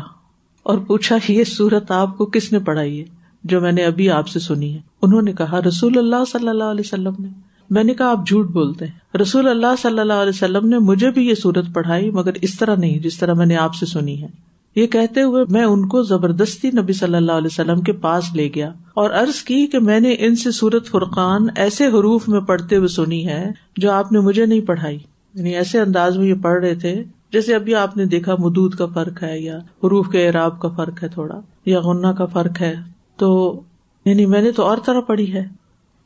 اور 0.63 0.77
پوچھا، 0.77 1.17
یہ 1.27 1.43
سورت 1.43 1.91
آپ 1.91 2.17
کو 2.17 2.25
کس 2.25 2.51
نے 2.51 2.59
پڑھائی 2.59 2.99
ہے؟ 2.99 3.05
جو 3.43 3.61
میں 3.61 3.71
نے 3.71 3.83
ابھی 3.83 4.09
آپ 4.09 4.27
سے 4.27 4.39
سنی 4.39 4.73
ہے۔ 4.73 4.79
انہوں 5.01 5.21
نے 5.21 5.33
کہا، 5.33 5.59
رسول 5.67 5.97
اللہ 5.97 6.25
صلی 6.31 6.47
اللہ 6.47 6.63
علیہ 6.63 6.81
وسلم 6.85 7.13
نے۔ 7.19 7.27
میں 7.69 7.83
نے 7.83 7.93
کہا، 7.93 8.09
آپ 8.09 8.27
جھوٹ 8.27 8.47
بولتے 8.47 8.85
ہیں۔ 8.85 9.17
رسول 9.17 9.47
اللہ 9.47 9.75
صلی 9.81 9.99
اللہ 9.99 10.13
علیہ 10.13 10.29
وسلم 10.29 10.69
نے 10.69 10.79
مجھے 10.79 11.11
بھی 11.11 11.29
یہ 11.29 11.35
سورت 11.35 11.65
پڑھائی، 11.73 12.11
مگر 12.11 12.31
اس 12.33 12.57
طرح 12.57 12.75
نہیں، 12.75 12.99
جس 12.99 13.17
طرح 13.17 13.33
میں 13.33 13.45
نے 13.45 13.55
آپ 13.55 13.75
سے 13.75 13.85
سنی 13.85 14.23
ہے۔ 14.23 14.27
یہ 14.75 14.88
کہتے 14.88 15.21
ہوئے 15.21 15.43
میں 15.49 15.63
ان 15.63 15.88
کو 15.88 16.03
زبردستی 16.03 16.69
نبی 16.79 16.93
صلی 16.93 17.15
اللہ 17.15 17.31
علیہ 17.31 17.49
وسلم 17.51 17.81
کے 17.81 17.91
پاس 17.91 18.23
لے 18.36 18.49
گیا 18.55 18.69
اور 18.93 19.10
عرض 19.10 19.43
کی 19.43 19.67
کہ 19.67 19.79
میں 19.79 19.99
نے 19.99 20.15
ان 20.19 20.36
سے 20.36 20.51
سورت 20.51 20.88
فرقان 20.88 21.47
ایسے 21.55 21.88
حروف 21.88 22.29
میں 22.29 22.41
پڑھتے 22.41 22.75
ہوئے 22.75 22.88
سنی 22.88 23.27
ہے 23.27 23.51
جو 23.77 23.91
آپ 23.91 24.12
نے 24.12 24.19
مجھے 24.19 24.45
نہیں 24.45 24.62
پڑھائی۔ 24.62 24.97
یعنی 25.34 25.55
ایسے 25.55 25.79
انداز 25.79 26.17
میں 26.17 26.25
یہ 26.25 26.34
پڑھ 26.34 26.65
رہے 26.65 26.75
تھے 26.75 27.03
جیسے 27.34 27.55
ابھی 27.55 27.75
آپ 27.75 27.97
نے 27.97 28.05
دیکھا 28.05 28.36
مدود 28.39 28.75
کا 28.75 28.86
فرق 28.86 29.23
ہے 29.23 29.39
یا 29.39 29.57
حروف 29.57 30.10
کے 30.10 30.27
اعراب 30.27 30.60
کا 30.60 30.69
فرق 30.69 31.03
ہے 31.03 31.07
تھوڑا 31.07 31.39
یا 31.65 31.81
غنہ 31.81 32.07
کا 32.07 32.25
فرق 32.25 32.62
ہے۔ 32.62 32.75
تو 33.17 33.62
یعنی 34.05 34.25
میں 34.25 34.41
نے 34.41 34.51
تو 34.51 34.63
اور 34.63 34.77
طرح 34.86 35.01
پڑھی 35.01 35.34
ہے۔ 35.34 35.43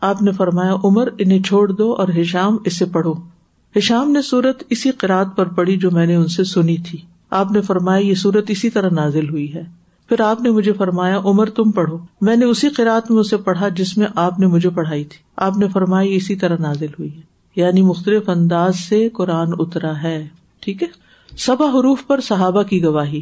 آپ 0.01 0.21
نے 0.21 0.31
فرمایا، 0.31 0.75
عمر، 0.83 1.07
انہیں 1.17 1.43
چھوڑ 1.43 1.71
دو 1.71 1.93
اور 1.93 2.07
ہشام 2.21 2.57
اسے 2.65 2.85
پڑھو۔ 2.85 3.13
ہشام 3.77 4.11
نے 4.11 4.21
سورت 4.21 4.63
اسی 4.69 4.91
قرآد 4.91 5.25
پر 5.35 5.45
پڑھی 5.45 5.77
جو 5.77 5.91
میں 5.91 6.05
نے 6.05 6.15
ان 6.15 6.27
سے 6.27 6.43
سنی 6.43 6.77
تھی۔ 6.77 7.14
آپ 7.35 7.51
نے 7.51 7.61
فرمایا 7.61 8.05
یہ 8.05 8.13
سورت 8.13 8.45
اسی 8.47 8.69
طرح 8.69 8.89
نازل 8.89 9.29
ہوئی 9.29 9.53
ہے۔ 9.53 9.63
پھر 10.09 10.21
آپ 10.21 10.41
نے 10.41 10.49
مجھے 10.49 10.73
فرمایا، 10.73 11.19
عمر 11.25 11.49
تم 11.49 11.71
پڑھو۔ 11.71 11.97
میں 12.21 12.35
نے 12.35 12.45
اسی 12.45 12.69
قرآت 12.69 13.11
میں 13.11 13.19
اسے 13.19 13.37
پڑھا 13.37 13.67
جس 13.69 13.97
میں 13.97 14.07
آپ 14.15 14.39
نے 14.39 14.47
مجھے 14.47 14.69
پڑھائی 14.69 15.03
تھی۔ 15.03 15.17
آپ 15.37 15.57
نے 15.57 15.67
فرمائی 15.67 16.15
اسی 16.15 16.35
طرح 16.35 16.57
نازل 16.59 16.85
ہوئی 16.85 17.15
ہے۔ 17.15 17.21
یعنی 17.55 17.81
مختلف 17.81 18.29
انداز 18.29 18.75
سے 18.75 19.09
قرآن 19.09 19.47
اترا 19.59 20.03
ہے۔ 20.03 20.27
ٹھیک 20.59 20.83
ہے؟ 20.83 20.87
سبا 21.37 21.65
حروف 21.65 22.07
پر 22.07 22.21
صحابہ 22.21 22.63
کی 22.63 22.83
گواہی۔ 22.83 23.21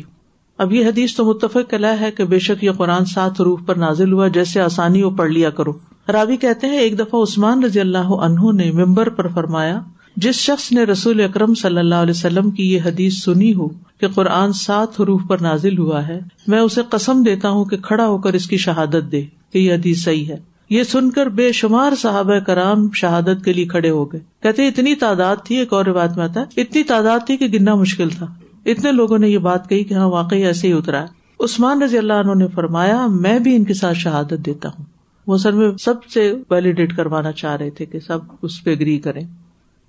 اب 0.58 0.74
یہ 0.74 0.86
حدیث 0.86 1.16
تو 1.16 1.26
متفق 1.26 1.70
کلا 1.70 2.00
ہے 2.00 2.12
کہ 2.12 2.24
بے 2.24 2.40
شک 2.40 2.64
یہ 2.64 2.72
قرآن 2.72 3.06
سات 3.06 3.42
حروف 3.42 3.60
پر 3.66 3.76
نازل 3.76 4.14
ہوا، 4.14 4.28
جیسے 4.28 4.62
آسانی 4.62 5.04
ہو 5.04 5.10
پڑھ 5.10 5.32
لیا 5.32 5.50
کرو۔ 5.50 5.74
راوی 6.14 6.38
کہتے 6.38 6.68
ہیں، 6.68 6.78
ایک 6.78 7.00
دفعہ 7.00 7.24
عثمان 7.24 7.64
رضی 7.64 7.80
اللہ 7.80 7.98
عنہ 7.98 8.52
نے 8.52 8.72
ممبر 8.72 9.10
پر 9.10 9.28
فرمایا 9.28 9.82
جس 10.16 10.36
شخص 10.36 10.72
نے 10.72 10.84
رسول 10.84 11.22
اکرم 11.22 11.54
صلی 11.54 11.78
اللہ 11.78 11.96
علیہ 11.96 12.14
وسلم 12.18 12.52
کی 12.52 12.74
یہ 12.74 12.80
حدیث 12.86 13.24
سنی 13.24 13.54
ہو 13.54 13.68
کہ 13.68 14.08
قرآن 14.08 14.54
سات 14.54 15.02
حروف 15.02 15.22
پر 15.28 15.38
نازل 15.42 15.78
ہوا 15.78 16.08
ہے، 16.08 16.20
میں 16.48 16.60
اسے 16.60 16.82
قسم 16.90 17.24
دیتا 17.24 17.50
ہوں 17.50 17.66
کہ 17.66 17.78
کھڑا 17.78 18.08
ہو 18.08 18.18
کر 18.18 18.34
اس 18.34 18.48
کی 18.48 18.58
شہادت 18.58 19.12
دے، 19.12 19.22
کہ 19.54 19.58
یہ 19.58 19.74
حدیث 19.74 20.04
صحیح 20.04 20.26
ہے۔ 20.26 20.36
یہ 20.70 20.84
سن 20.84 21.12
کر 21.12 21.30
بے 21.30 21.52
شمار 21.52 21.96
صحابہ 21.96 22.40
کرام 22.40 22.92
شہادت 22.92 23.46
کے 23.46 23.54
لیے 23.54 23.66
کھڑے 23.66 23.90
ہو 23.90 24.14
گئے۔ 24.14 24.22
کہتے 24.44 24.68
اتنی 24.68 24.96
تعداد 24.96 25.36
تھی، 25.46 25.56
ایک 25.56 25.74
اور 25.74 25.86
روایت 25.86 26.18
میں 26.18 26.26
آتا 26.26 26.42
ہے، 26.42 26.62
اتنی 26.62 26.84
تعداد 26.84 27.20
تھی 27.26 27.38
کہ 27.38 27.48
گننا 27.48 27.76
مشکل 27.76 28.10
تھا۔ 28.10 28.26
اتنے 28.66 28.92
لوگوں 28.92 29.18
نے 29.18 29.30
یہ 29.30 29.38
بات 29.38 29.70
کہی 29.70 29.84
کہ 29.84 29.94
ہاں 29.94 30.08
واقعی 30.08 30.46
ایسے 30.46 30.68
ہی 30.68 30.74
اترا 30.74 31.02
ہے۔ 31.02 31.08
عثمان 31.40 31.82
رضی 31.82 31.98
اللہ 31.98 32.14
عنہ 32.14 32.34
نے 32.36 32.48
فرمایا، 32.48 33.08
میں 33.08 33.40
بھی 33.40 33.56
ان 33.56 33.64
کے 33.64 33.74
ساتھ 33.74 33.98
شہادت 33.98 34.46
دیتا 34.46 34.70
ہوں۔ 34.70 34.86
وہ 35.28 35.38
سر 35.38 35.52
میں 35.52 35.72
سب 35.80 36.06
سے 36.06 36.34
ویلیڈیٹ 36.50 36.96
کروانا 36.96 37.32
چاہ 37.32 37.56
رہے 37.56 37.70
تھے 37.70 37.86
کہ 37.86 38.00
سب 38.00 38.20
اس 38.42 38.64
پہ 38.64 38.72
اگری 38.72 39.00
کریں۔ 39.00 39.22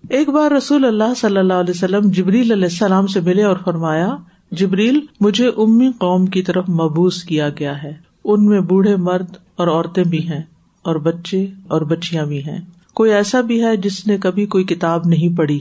ایک 0.09 0.29
بار 0.29 0.51
رسول 0.51 0.85
اللہ 0.85 1.14
صلی 1.17 1.37
اللہ 1.37 1.53
علیہ 1.53 1.75
وسلم 1.77 2.11
جبریل 2.11 2.53
علیہ 2.53 2.64
السلام 2.64 3.07
سے 3.07 3.21
ملے 3.21 3.43
اور 3.43 3.57
فرمایا، 3.64 4.17
جبریل، 4.51 5.01
مجھے 5.21 5.49
امی 5.57 5.90
قوم 5.99 6.27
کی 6.27 6.43
طرف 6.43 6.69
مبوس 6.69 7.23
کیا 7.23 7.49
گیا 7.49 7.83
ہے۔ 7.83 7.93
ان 8.25 8.47
میں 8.47 8.61
بوڑھے 8.61 8.97
مرد 8.97 9.37
اور 9.57 9.69
عورتیں 9.69 10.05
بھی 10.05 10.29
ہیں 10.29 10.43
اور 10.83 10.97
بچے 10.97 11.47
اور 11.69 11.81
بچیاں 11.81 12.27
بھی 12.27 12.45
ہیں۔ 12.45 12.61
کوئی 12.95 13.12
ایسا 13.12 13.40
بھی 13.40 13.64
ہے 13.64 13.77
جس 13.77 14.07
نے 14.07 14.19
کبھی 14.19 14.47
کوئی 14.47 14.64
کتاب 14.64 15.03
نہیں 15.05 15.37
پڑھی۔ 15.37 15.61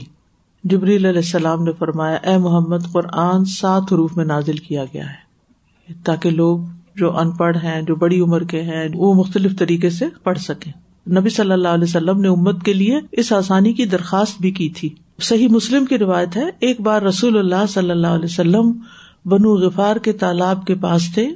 جبریل 0.64 1.06
علیہ 1.06 1.18
السلام 1.18 1.62
نے 1.62 1.70
فرمایا، 1.78 2.16
اے 2.16 2.38
محمد، 2.38 2.92
قرآن 2.92 3.44
سات 3.44 3.82
حروف 3.92 4.16
میں 4.16 4.24
نازل 4.24 4.56
کیا 4.56 4.84
گیا 4.84 5.04
ہے۔ 5.04 5.24
تاکہ 6.04 6.30
لوگ 6.30 6.58
جو 6.96 7.18
ان 7.18 7.30
پڑھ 7.30 7.56
ہیں، 7.56 7.82
جو 7.82 7.96
بڑی 7.96 8.20
عمر 8.20 8.44
کے 8.44 8.62
ہیں، 8.62 8.88
وہ 8.94 9.14
مختلف 9.14 9.58
طریقے 9.58 9.90
سے 9.90 10.04
پڑھ 10.22 10.38
سکیں۔ 10.38 10.72
نبی 11.10 11.28
صلی 11.28 11.52
اللہ 11.52 11.68
علیہ 11.68 11.84
وسلم 11.84 12.20
نے 12.20 12.28
امت 12.28 12.62
کے 12.62 12.72
لیے 12.72 12.98
اس 13.12 13.32
آسانی 13.32 13.72
کی 13.72 13.84
درخواست 13.84 14.40
بھی 14.40 14.50
کی 14.50 14.68
تھی۔ 14.68 14.88
صحیح 15.20 15.48
مسلم 15.48 15.84
کی 15.84 15.98
روایت 15.98 16.36
ہے، 16.36 16.44
ایک 16.60 16.80
بار 16.80 17.02
رسول 17.02 17.38
اللہ 17.38 17.66
صلی 17.68 17.90
اللہ 17.90 18.06
علیہ 18.06 18.24
وسلم 18.24 18.72
بنو 19.24 19.54
غفار 19.54 19.96
کے 19.96 20.12
تالاب 20.12 20.64
کے 20.66 20.74
پاس 20.74 21.14
تھے 21.14 21.28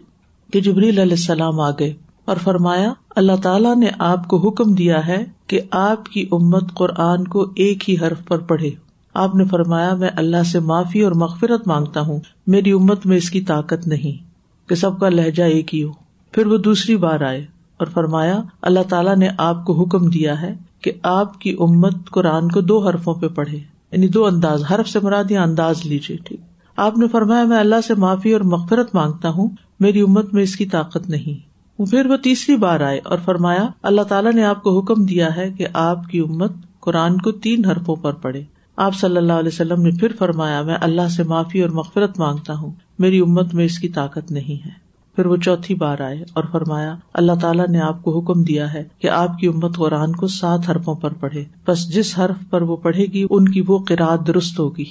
کہ 0.53 0.61
جبریل 0.61 0.99
علیہ 0.99 1.13
السلام 1.13 1.61
آ 1.61 1.71
گئے 1.71 1.95
اور 2.25 2.37
فرمایا، 2.37 2.93
اللہ 3.17 3.37
تعالیٰ 3.43 3.77
نے 3.77 3.87
آپ 3.99 4.29
کو 4.29 4.49
حکم 4.49 4.75
دیا 4.75 5.07
ہے 5.07 5.25
کہ 5.47 5.61
آپ 5.71 6.07
کی 6.07 6.27
امت 6.33 6.75
قرآن 6.75 7.25
کو 7.25 7.47
ایک 7.57 7.91
ہی 7.91 7.95
حرف 7.95 8.25
پر 8.29 8.39
پڑھے۔ 8.39 8.71
آپ 9.15 9.35
نے 9.35 9.45
فرمایا، 9.45 9.95
میں 9.95 10.11
اللہ 10.17 10.43
سے 10.43 10.61
معافی 10.61 11.01
اور 11.01 11.13
مغفرت 11.13 11.69
مانگتا 11.69 12.01
ہوں، 12.01 12.21
میری 12.47 12.73
امت 12.73 13.07
میں 13.07 13.17
اس 13.17 13.31
کی 13.31 13.41
طاقت 13.41 13.89
نہیں 13.89 14.25
کہ 14.69 14.75
سب 14.75 15.01
کا 15.01 15.09
لہجہ 15.09 15.43
ایک 15.43 15.75
ہی 15.75 15.83
ہو۔ 15.83 15.91
پھر 16.33 16.47
وہ 16.47 16.59
دوسری 16.59 16.97
بار 16.97 17.21
آئے۔ 17.21 17.58
اور 17.79 17.87
فرمایا، 17.87 18.41
اللہ 18.63 18.81
تعالیٰ 18.89 19.17
نے 19.17 19.29
آپ 19.39 19.65
کو 19.65 19.83
حکم 19.83 20.09
دیا 20.09 20.43
ہے 20.43 20.55
کہ 20.81 20.93
آپ 21.03 21.41
کی 21.41 21.57
امت 21.59 22.11
قرآن 22.11 22.49
کو 22.49 22.61
دو 22.61 22.89
حرفوں 22.89 23.15
پہ 23.15 23.29
پڑھے 23.29 23.59
یعنی 23.93 24.09
دو 24.09 24.27
انداز، 24.27 24.63
حرف 24.71 24.89
سے 24.89 24.99
مراد 25.03 25.31
یا 25.31 25.43
انداز 25.43 25.81
لیجیے 25.85 26.17
ٹھیک؟ 26.25 26.41
آپ 26.77 26.99
نے 26.99 27.09
فرمایا، 27.09 27.45
میں 27.45 27.59
اللہ 27.59 27.81
سے 27.87 27.95
معافی 27.95 28.33
اور 28.33 28.41
مغفرت 28.41 28.95
مانگتا 28.95 29.29
ہوں، 29.29 29.49
میری 29.81 30.01
امت 30.01 30.35
میں 30.35 30.43
اس 30.43 30.57
کی 30.57 30.67
طاقت 30.67 31.09
نہیں۔ 31.09 31.49
پھر 31.91 32.07
وہ 32.07 32.17
تیسری 32.17 32.57
بار 32.57 32.81
آئے 32.81 33.01
اور 33.05 33.19
فرمایا، 33.25 33.67
اللہ 33.83 34.03
تعالیٰ 34.03 34.33
نے 34.33 34.45
آپ 34.45 34.63
کو 34.63 34.81
حکم 34.81 35.05
دیا 35.05 35.37
ہے 35.37 35.51
کہ 35.51 35.67
آپ 35.73 36.07
کی 36.11 36.19
امت 36.19 36.53
قرآن 36.81 37.19
کو 37.19 37.33
تین 37.33 37.65
حرفوں 37.65 37.97
پر 37.97 38.13
پڑھے۔ 38.13 38.43
آپ 38.77 38.95
صلی 38.95 39.17
اللہ 39.17 39.33
علیہ 39.33 39.51
وسلم 39.53 39.83
نے 39.83 39.91
پھر 39.91 40.13
فرمایا، 40.19 40.63
میں 40.63 40.77
اللہ 40.81 41.09
سے 41.09 41.23
معافی 41.23 41.63
اور 41.63 41.71
مغفرت 41.71 42.19
مانگتا 42.19 42.55
ہوں، 42.55 42.71
میری 42.99 43.21
امت 43.21 43.55
میں 43.55 43.65
اس 43.65 43.79
کی 43.79 43.89
طاقت 43.89 44.31
نہیں 44.31 44.67
ہے۔ 44.67 44.88
پھر 45.19 45.27
وہ 45.27 45.37
چوتھی 45.37 45.75
بار 45.75 46.01
آئے 46.01 46.25
اور 46.33 46.45
فرمایا، 46.53 46.97
اللہ 47.15 47.33
تعالیٰ 47.41 47.69
نے 47.69 47.81
آپ 47.81 48.03
کو 48.03 48.21
حکم 48.21 48.43
دیا 48.43 48.73
ہے 48.73 48.85
کہ 48.99 49.11
آپ 49.11 49.39
کی 49.39 49.47
امت 49.47 49.77
قرآن 49.77 50.13
کو 50.13 50.27
سات 50.27 50.71
حرفوں 50.71 50.95
پر 50.95 51.13
پڑھے۔ 51.13 51.45
بس 51.67 51.95
جس 51.95 52.19
حرف 52.19 52.51
پر 52.51 52.63
وہ 52.63 52.77
پڑھے 52.77 53.05
گی، 53.05 53.27
ان 53.31 53.49
کی 53.49 53.63
وہ 53.67 53.79
قرآد 53.79 54.19
درست 54.27 54.59
ہوگی۔ 54.59 54.85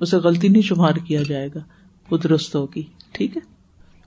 اسے 0.00 0.16
غلطی 0.16 0.48
نہیں 0.48 0.62
شمار 0.62 0.92
کیا 0.92 1.22
جائے 1.28 1.48
گا، 1.54 1.60
وہ 2.10 2.18
درست 2.18 2.54
ہوگی۔ 2.54 2.82
ٹھیک 3.12 3.36
ہے؟ 3.36 3.40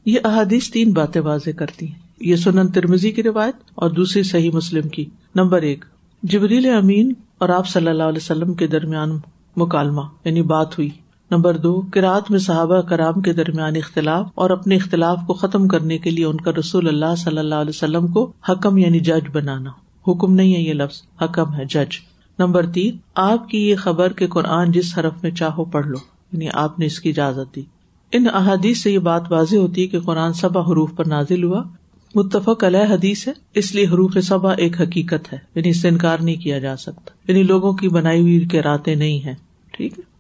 یہ 0.06 0.20
احادیث 0.24 0.70
تین 0.70 0.94
باتیں 0.94 1.22
واضح 1.22 1.50
کرتی 1.58 1.88
ہیں۔ 1.88 2.00
یہ 2.20 2.36
سنن 2.36 2.68
ترمزی 2.68 3.12
کی 3.12 3.24
روایت 3.24 3.56
اور 3.76 3.90
دوسری 3.90 4.24
صحیح 4.24 4.52
مسلم 4.54 4.90
کی۔ 4.90 5.06
نمبر 5.36 5.62
ایک، 5.62 5.86
جبریل 6.24 6.66
امین 6.66 7.14
اور 7.38 7.50
آپ 7.50 7.68
صلی 7.68 7.88
اللہ 7.88 8.04
علیہ 8.04 8.24
وسلم 8.24 8.54
کے 8.54 8.68
درمیان 8.68 9.10
مکالمہ 9.58 10.02
یعنی 10.26 10.42
بات 10.42 10.80
ہوئی۔ 10.80 10.90
نمبر 11.32 11.58
دو 11.58 11.82
کراط 11.82 12.32
میں 12.32 12.40
صحابہ 12.40 12.82
کرام 12.82 13.22
کے 13.22 13.34
درمیان 13.34 13.76
اختلاف 13.76 14.28
اور 14.36 14.50
اپنے 14.50 14.76
اختلاف 14.76 15.18
کو 15.28 15.34
ختم 15.34 15.68
کرنے 15.68 15.98
کے 15.98 16.10
لیے 16.10 16.26
ان 16.26 16.38
کا 16.38 16.52
رسول 16.60 16.88
اللہ 16.88 17.16
صلی 17.18 17.38
اللہ 17.38 17.56
علیہ 17.56 17.70
وسلم 17.70 18.08
کو 18.08 18.32
حکم 18.50 18.78
یعنی 18.78 19.00
جج 19.00 19.30
بنانا۔ 19.32 19.70
حکم 20.08 20.34
نہیں 20.34 20.56
ہے 20.56 20.62
یہ 20.62 20.74
لفظ، 20.74 21.02
حکم 21.22 21.56
ہے 21.56 21.66
جج۔ 21.66 21.98
نمبر 22.40 22.66
تین، 22.66 22.98
آپ 23.16 23.50
کی 23.50 23.70
یہ 23.70 23.76
خبر 23.76 24.14
کہ 24.14 24.28
قرآن 24.28 24.72
جس 24.72 24.98
حرف 24.98 25.24
میں 25.24 25.32
چاہو 25.32 25.66
پڑھ 25.66 25.88
لو 25.88 25.98
یعنی 26.32 26.48
آپ 26.54 26.80
نے 26.80 26.86
اس 26.86 27.00
کی 27.00 27.10
اجازت 27.10 27.56
دی۔ 27.56 27.62
ان 28.12 28.28
احادیث 28.34 28.82
سے 28.82 28.92
یہ 28.92 29.00
بات 29.00 29.32
واضح 29.32 29.56
ہوتی 29.56 29.82
ہے 29.82 29.88
کہ 29.88 30.00
قرآن 30.00 30.34
سبا 30.34 30.62
حروف 30.62 30.90
پر 30.96 31.06
نازل 31.06 31.44
ہوا۔ 31.44 31.64
متفق 32.16 32.64
علیہ 32.64 32.94
حدیث 32.94 33.28
ہے، 33.28 33.34
اس 33.54 33.76
لیے 33.76 33.86
حروف 33.86 34.18
سبا 34.24 34.54
ایک 34.54 34.82
حقیقت 34.82 35.34
ہے 35.34 35.38
یعنی 35.56 35.70
اس 35.70 35.82
سے 35.82 35.88
انکار 35.90 36.18
نہیں 36.20 36.36
کیا 36.36 36.60
جا 36.60 36.76
سکتا۔ 36.76 37.32
یعنی 37.32 37.44
لوگوں 37.44 37.74
کی 37.74 37.90
بنائی 37.90 38.22
ہوئی 38.22 38.40
کے 38.40 38.62
راتیں 38.62 38.96
نہیں 38.96 39.26
ہے 39.26 39.36
ٹھیک 39.72 40.00
ہے۔ 40.00 40.15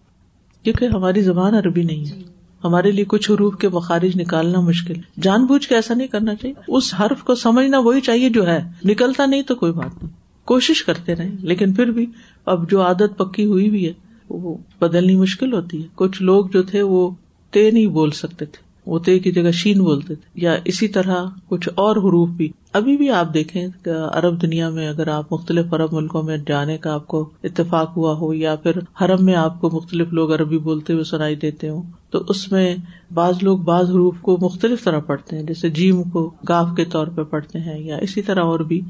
کیونکہ 0.65 0.85
ہماری 0.85 1.21
زبان 1.21 1.53
عربی 1.53 1.83
نہیں 1.83 2.05
ہے۔ 2.05 2.21
ہمارے 2.63 2.91
لیے 2.91 3.05
کچھ 3.07 3.31
حروف 3.31 3.57
کے 3.57 3.69
مخارج 3.69 4.21
نکالنا 4.21 4.59
مشکل 4.59 4.93
جان 5.21 5.45
بوجھ 5.45 5.67
کے 5.67 5.75
ایسا 5.75 5.93
نہیں 5.93 6.07
کرنا 6.07 6.35
چاہیے۔ 6.35 6.61
اس 6.67 6.93
حرف 6.99 7.23
کو 7.23 7.35
سمجھنا 7.35 7.79
وہی 7.79 8.01
چاہیے 8.01 8.29
جو 8.29 8.47
ہے۔ 8.47 8.63
نکلتا 8.85 9.25
نہیں 9.25 9.41
تو 9.41 9.55
کوئی 9.55 9.71
بات 9.71 10.03
نہیں۔ 10.03 10.13
کوشش 10.45 10.83
کرتے 10.83 11.15
رہے 11.15 11.29
لیکن 11.39 11.73
پھر 11.73 11.85
بھی 11.85 12.05
اب 12.45 12.71
جو 12.71 12.81
عادت 12.81 13.17
پکی 13.17 13.45
ہوئی 13.45 13.69
بھی 13.69 13.87
ہے، 13.87 13.93
وہ 14.29 14.57
بدلنی 14.81 15.15
مشکل 15.15 15.53
ہوتی 15.53 15.81
ہے۔ 15.81 15.87
کچھ 15.95 16.21
لوگ 16.21 16.45
جو 16.45 16.63
تھے، 16.63 16.81
وہ 16.81 17.09
تے 17.51 17.71
نہیں 17.71 17.87
بول 17.87 18.11
سکتے 18.11 18.45
تھے۔ 18.45 18.64
وہ 18.85 18.99
تے 18.99 19.19
کی 19.19 19.31
جگہ 19.31 19.51
شین 19.51 19.79
بولتے 19.79 20.15
تھے، 20.15 20.41
یا 20.41 20.55
اسی 20.65 20.87
طرح 20.87 21.25
کچھ 21.47 21.69
اور 21.75 21.95
حروف 21.95 22.29
بھی۔ 22.29 22.51
ابھی 22.73 22.97
بھی 22.97 23.09
آپ 23.09 23.33
دیکھیں 23.33 23.67
کہ 23.83 23.89
عرب 24.11 24.41
دنیا 24.41 24.69
میں 24.69 24.89
اگر 24.89 25.07
آپ 25.07 25.33
مختلف 25.33 25.73
عرب 25.73 25.93
ملکوں 25.93 26.23
میں 26.23 26.37
جانے 26.47 26.77
کا 26.77 26.93
آپ 26.93 27.07
کو 27.07 27.29
اتفاق 27.43 27.97
ہوا 27.97 28.17
ہو، 28.17 28.33
یا 28.33 28.55
پھر 28.55 28.71
حرم 29.01 29.25
میں 29.25 29.35
آپ 29.35 29.61
کو 29.61 29.69
مختلف 29.73 30.13
لوگ 30.13 30.33
عربی 30.33 30.57
بولتے 30.57 30.93
ہوئے 30.93 31.03
سنائی 31.03 31.35
دیتے 31.35 31.69
ہوں، 31.69 31.81
تو 32.09 32.23
اس 32.27 32.51
میں 32.51 32.75
بعض 33.13 33.35
لوگ 33.41 33.57
بعض 33.57 33.89
حروف 33.89 34.15
کو 34.21 34.37
مختلف 34.41 34.83
طرح 34.83 34.99
پڑھتے 34.99 35.35
ہیں، 35.35 35.43
جیسے 35.43 35.69
جیم 35.69 36.03
کو 36.03 36.31
گاف 36.49 36.67
کے 36.77 36.85
طور 36.85 37.07
پہ 37.07 37.23
پڑھتے 37.23 37.59
ہیں، 37.59 37.79
یا 37.79 37.97
اسی 37.97 38.21
طرح 38.21 38.43
اور 38.43 38.59
بھی۔ 38.59 38.81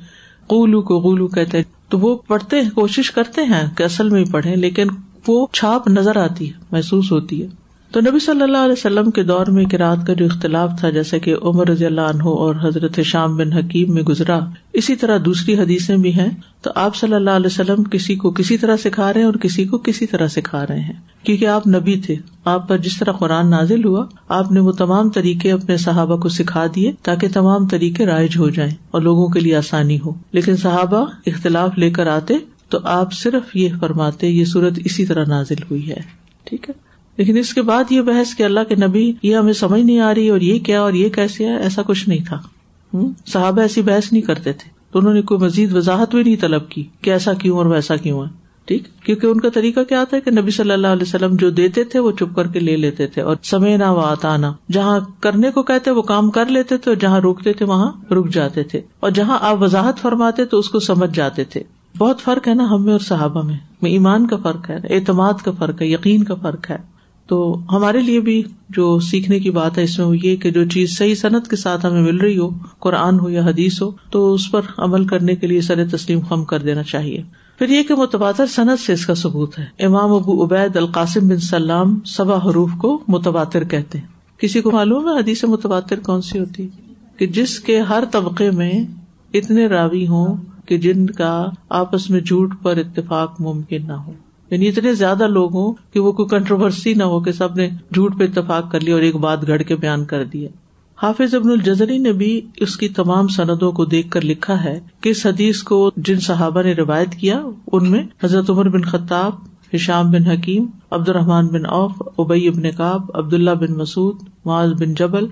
قولو 0.48 0.82
کو 0.82 1.00
غولو 1.00 1.28
کہتے 1.28 1.58
ہیں۔ 1.58 1.64
تو 1.90 2.00
وہ 2.00 2.18
پڑھتے 2.28 2.62
ہیں، 2.62 2.70
کوشش 2.70 3.12
کرتے 3.12 3.42
ہیں 3.42 3.76
کہ 3.78 3.84
اصل 3.84 4.10
میں 4.10 4.26
ہی 4.26 4.32
پڑھے 4.32 4.56
لیکن 4.56 4.88
وہ 5.28 5.48
چھاپ 5.54 5.88
نظر 5.88 6.18
آتی 6.18 6.48
ہے، 6.48 6.54
محسوس 6.72 7.12
ہوتی 7.12 7.44
ہے۔ 7.44 7.48
تو 7.96 8.02
نبی 8.02 8.20
صلی 8.20 8.42
اللہ 8.42 8.58
علیہ 8.58 8.72
وسلم 8.72 9.12
کے 9.12 9.24
دور 9.24 9.48
میں 9.48 9.66
رات 9.76 10.08
کا 10.08 10.14
جو 10.14 10.26
اختلاف 10.26 10.72
تھا، 10.80 10.90
جیسے 10.90 11.20
کہ 11.20 11.36
عمر 11.42 11.68
رضی 11.68 11.86
اللہ 11.86 12.02
عنہ 12.02 12.24
اور 12.24 12.56
حضرت 12.64 13.00
شام 13.02 13.38
بن 13.38 13.54
حکیم 13.54 13.94
میں 13.94 14.04
گزرا، 14.04 14.40
اسی 14.74 14.96
طرح 14.96 15.18
دوسری 15.26 15.58
حدیثیں 15.58 15.98
بھی 15.98 16.14
ہیں۔ 16.14 16.30
تو 16.62 16.72
آپ 16.76 16.96
صلی 16.96 17.14
اللہ 17.14 17.30
علیہ 17.30 17.46
وسلم 17.46 17.84
کسی 17.84 18.16
کو 18.16 18.32
کسی 18.32 18.58
طرح 18.58 18.78
سکھا 18.78 19.14
رہے 19.14 19.20
ہیں 19.20 19.26
اور 19.26 19.34
کسی 19.34 19.66
کو 19.66 19.78
کسی 19.78 20.06
طرح 20.06 20.28
سکھا 20.28 20.66
رہے 20.70 20.80
ہیں۔ 20.80 20.94
کیونکہ 21.24 21.48
آپ 21.48 21.68
نبی 21.68 22.02
تھے، 22.06 22.16
آپ 22.46 22.68
پر 22.68 22.78
جس 22.78 23.00
طرح 23.00 23.12
قرآن 23.12 23.50
نازل 23.50 23.86
ہوا، 23.86 24.06
آپ 24.30 24.52
نے 24.52 24.60
وہ 24.60 24.72
تمام 24.72 25.10
طریقے 25.10 25.52
اپنے 25.52 25.78
صحابہ 25.78 26.18
کو 26.18 26.30
سکھا 26.30 26.66
دیے 26.76 26.92
تاکہ 27.04 27.28
تمام 27.34 27.68
طریقے 27.68 28.06
رائج 28.06 28.38
ہو 28.38 28.50
جائیں 28.50 28.72
اور 28.92 29.02
لوگوں 29.02 29.28
کے 29.28 29.40
لیے 29.40 29.56
آسانی 29.56 30.00
ہو۔ 30.06 30.12
لیکن 30.32 30.56
صحابہ 30.56 31.06
اختلاف 31.26 31.78
لے 31.78 31.90
کر 31.90 32.08
آتے 32.08 32.34
تو 32.70 32.80
آپ 32.84 33.14
صرف 33.14 33.56
یہ 33.56 33.70
فرماتے، 33.80 34.28
یہ 34.28 34.46
صورت 34.46 34.74
اسی 34.86 35.06
طرح 35.06 35.26
نازل 35.28 35.64
ہوئی 35.72 35.90
ہے۔ 35.90 36.02
ٹھیک 36.44 36.70
ہے۔ 36.70 36.85
لیکن 37.18 37.38
اس 37.38 37.54
کے 37.54 37.62
بعد 37.62 37.84
یہ 37.90 38.02
بحث 38.02 38.36
کہ 38.36 38.44
اللہ 38.44 38.60
کے 38.70 38.76
نبی 38.76 39.14
یہ 39.24 39.36
ہمیں 39.36 39.54
سمجھ 39.54 39.82
نہیں 39.82 40.00
آ 40.00 40.14
رہی 40.14 40.30
اور 40.30 40.42
یہ 40.42 40.60
کیا 40.60 40.82
اور 40.82 40.94
یہ 40.94 41.10
کیسے 41.10 41.46
ہے، 41.46 41.62
ایسا 41.62 41.82
کچھ 41.82 42.10
نہیں 42.10 42.26
تھا۔ 42.28 42.42
صحابہ 43.28 43.62
ایسی 43.62 43.82
بحث 43.82 44.12
نہیں 44.12 44.22
کرتے 44.22 44.54
تھے۔ 44.54 44.70
تو 44.92 45.00
انہوں 45.00 45.14
نے 45.14 45.22
کوئی 45.22 45.40
مزید 45.40 45.76
وضاحت 45.76 46.16
بھی 46.16 46.24
نہیں 46.24 46.36
طلب 46.42 46.70
کی 46.70 46.84
کہ 47.02 47.12
ایسا 47.12 47.34
کیوں 47.34 47.58
اور 47.58 47.66
ویسا 47.66 47.96
کیوں 47.96 48.26
ہے۔ 48.26 48.46
ٹھیک؟ 48.66 48.84
کیونکہ 49.00 49.28
ان 49.28 49.40
کا 49.40 49.50
طریقہ 49.50 49.80
کیا 49.80 50.04
تھا 50.04 50.20
کہ 50.20 50.32
نبی 50.32 50.52
صلی 50.52 50.72
اللہ 50.72 50.88
علیہ 50.88 51.04
وسلم 51.04 51.36
جو 51.36 51.50
دیتے 51.50 51.84
تھے 51.84 52.00
وہ 52.00 52.12
چپ 52.12 52.36
کر 52.36 52.48
کے 52.48 52.60
لے 52.60 52.78
لیتے 52.78 53.08
تھے 53.08 53.22
اور 53.22 53.36
سمے 53.44 53.78
نہ 53.78 53.84
و 53.84 54.00
آتانا، 54.00 54.54
جہاں 54.72 55.00
کرنے 55.20 55.52
کو 55.52 55.64
کہتے 55.64 55.92
وہ 55.92 56.02
کام 56.02 56.30
کر 56.30 56.46
لیتے 56.46 56.78
تھے 56.78 56.92
اور 56.92 56.96
جہاں 56.96 57.20
روکتے 57.20 57.54
تھے 57.54 57.66
وہاں 57.66 58.14
رک 58.14 58.34
جاتے 58.34 58.64
تھے۔ 58.64 58.82
اور 59.00 59.12
جہاں 59.12 59.38
آپ 59.42 59.62
وضاحت 59.62 60.00
فرماتے 60.00 60.46
تو 60.46 60.60
اس 60.60 60.70
کو 60.70 60.80
سمجھ 60.80 61.16
جاتے 61.16 61.44
تھے۔ 61.44 61.64
بہت 61.98 62.22
فرق 62.22 62.48
ہے 62.48 62.54
نا 62.54 62.70
ہمیں 62.72 62.92
اور 62.92 63.00
صحابہ 63.00 63.42
میں 63.42 63.58
ایمان 63.82 64.28
کا 64.28 64.36
فرق 64.38 64.70
ہے، 64.70 64.78
اعتماد 64.90 65.34
کا 65.44 65.52
فرق 65.52 65.82
ہے، 65.82 65.88
یقین 65.88 66.24
کا 66.24 66.36
فرق 66.36 66.72
ہے۔ 66.72 66.95
تو 67.28 67.60
ہمارے 67.72 68.02
لیے 68.02 68.20
بھی 68.20 68.44
جو 68.70 69.00
سیکھنے 69.00 69.40
کی 69.40 69.52
بات 69.52 69.78
ہے 69.78 69.84
اس 69.84 70.00
میں 70.00 70.08
وہ 70.08 70.18
یہ 70.24 70.36
کہ 70.36 70.52
جو 70.52 70.66
چیز 70.66 70.98
صحیح 70.98 71.16
صنعت 71.16 71.48
کے 71.48 71.56
ساتھ 71.56 71.86
ہمیں 71.86 72.02
مل 72.02 72.18
رہی 72.18 72.38
ہو، 72.38 72.50
قرآن 72.80 73.20
ہو 73.20 73.30
یا 73.30 73.46
حدیث 73.46 73.82
ہو، 73.82 73.92
تو 74.10 74.34
اس 74.34 74.52
پر 74.52 74.62
عمل 74.78 75.08
کرنے 75.08 75.36
کے 75.36 75.48
لیے 75.48 75.62
سر 75.62 75.88
تسلیم 75.92 76.20
خم 76.20 76.46
کر 76.46 76.60
دینا 76.60 76.84
چاہیے۔ 76.84 77.22
پھر 77.60 77.70
یہ 77.70 77.84
کہ 77.84 77.96
متبادر 77.96 78.46
صنعت 78.46 78.80
سے 78.80 78.94
اس 78.94 79.06
کا 79.06 79.16
ثبوت 79.16 79.60
ہے۔ 79.60 79.86
امام 79.86 80.14
ابو 80.14 80.46
عبید 80.46 80.78
القاسم 80.78 81.28
بن 81.28 81.38
سلام 81.38 82.00
سبا 82.06 82.38
حروف 82.38 82.70
کو 82.78 83.02
متبادر 83.08 83.64
کہتے 83.64 83.98
ہیں۔ 83.98 84.06
کسی 84.38 84.62
کو 84.62 84.72
معلوم 84.72 85.08
ہے 85.08 85.20
حدیث 85.20 85.44
متبادر 85.44 86.00
کون 86.00 86.22
سی 86.22 86.40
ہوتی 86.40 86.68
کہ 87.18 87.28
جس 87.28 87.60
کے 87.60 87.80
ہر 87.80 88.04
طبقے 88.12 88.52
میں 88.52 88.72
اتنے 89.34 89.68
راوی 89.68 90.08
ہوں 90.08 90.36
کہ 90.66 90.78
جن 90.78 91.06
کا 91.06 91.50
آپس 91.70 92.10
میں 92.10 92.22
جھوٹ 92.22 92.54
پر 92.62 92.78
اتفاق 92.78 93.42
ممکن 93.42 93.88
نہ 93.88 93.94
ہو۔ 93.94 94.12
یعنی 94.56 94.68
اتنے 94.68 94.94
زیادہ 94.94 95.28
لوگ 95.28 95.56
ہوں 95.56 95.74
کہ 95.94 96.00
وہ 96.00 96.12
کوئی 96.12 96.28
کنٹروورسی 96.30 96.94
نہ 96.94 97.04
ہو 97.04 97.20
کہ 97.20 97.32
سب 97.32 97.56
نے 97.56 97.70
جھوٹ 97.94 98.20
پہ 98.20 98.24
اتفاق 98.24 98.72
کر 98.72 98.80
لیا 98.80 98.96
اور 98.96 99.02
ایک 99.02 99.16
بات 99.16 99.48
گڑ 99.48 99.58
کے 99.58 99.76
بیان 99.76 100.06
کر 100.06 100.24
دیا 100.24 100.50
حافظ 100.98 101.34
ابن 101.36 101.50
الجزری 101.52 101.98
نے 101.98 102.12
بھی 102.12 102.42
اس 102.58 102.78
کی 102.78 102.90
تمام 102.90 103.28
سندوں 103.28 103.72
کو 103.72 103.86
دیکھ 103.86 104.10
کر 104.12 104.24
لکھا 104.24 104.64
ہے 104.64 104.80
کہ 105.02 105.10
اس 105.10 105.26
حدیث 105.26 105.64
کو 105.64 105.92
جن 105.98 106.20
صحابہ 106.20 106.62
نے 106.62 106.74
روایت 106.74 107.16
کیا، 107.16 107.42
ان 107.72 107.92
میں 107.92 108.04
حضرت 108.24 108.50
عمر 108.50 108.70
بن 108.70 108.82
خطاب، 108.82 109.32
ہشام 109.76 110.12
بن 110.12 110.28
حکیم 110.28 110.66
عبد 110.92 111.10
الرحمان 111.10 111.48
بن 111.48 111.66
اوف 111.66 111.92
ابئی 112.18 112.48
ابن 112.48 112.72
کاب 112.72 113.02
عبد 113.14 113.34
اللہ 113.34 113.52
بن 113.52 113.74
مسعد 113.74 114.24
معاذ 114.46 114.74
بن 114.74 114.94
جبل 114.94 115.26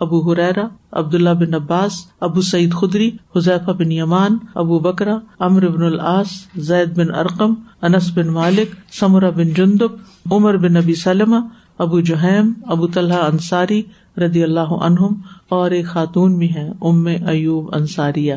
ابو 0.00 0.32
حریرا 0.32 0.66
عبد 0.92 1.14
اللہ 1.14 1.30
بن 1.30 1.54
عباس، 1.54 1.92
ابو 2.20 2.40
سعید 2.40 2.74
خدری، 2.74 3.10
حذیفہ 3.36 3.70
بن 3.70 3.92
یمان، 3.92 4.38
ابو 4.54 4.78
بکرا 4.78 5.18
امر 5.38 5.68
بن 5.68 5.82
العاص، 5.82 6.28
زید 6.56 6.98
بن 6.98 7.14
ارقم، 7.14 7.54
انس 7.82 8.10
بن 8.14 8.26
مالک، 8.26 8.94
سمرہ 8.94 9.30
بن 9.30 9.48
جندب، 9.48 9.88
عمر 10.30 10.56
بن 10.56 10.72
نبی 10.72 10.94
سلم 10.94 11.34
ابو 11.78 12.00
جہیم، 12.00 12.52
ابو 12.66 12.86
طلحہ 12.86 13.18
انصاری 13.18 13.82
رضی 14.18 14.42
اللہ 14.42 14.60
عنہم 14.60 15.14
اور 15.48 15.70
ایک 15.70 15.86
خاتون 15.86 16.38
بھی 16.38 16.54
ہے 16.54 16.68
ام 16.82 17.06
ایوب 17.06 17.70
انصاریہ 17.74 18.34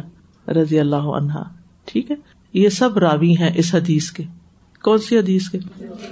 رضی 0.47 0.79
اللہ 0.79 0.95
عنہا۔ 0.95 1.43
ٹھیک 1.85 2.11
ہے؟ 2.11 2.15
یہ 2.53 2.69
سب 2.69 2.97
راوی 2.97 3.37
ہیں 3.37 3.49
اس 3.55 3.75
حدیث 3.75 4.11
کے۔ 4.11 4.23
کون 4.83 4.97
سی 4.97 5.17
حدیث 5.17 5.49
کے؟ 5.49 5.57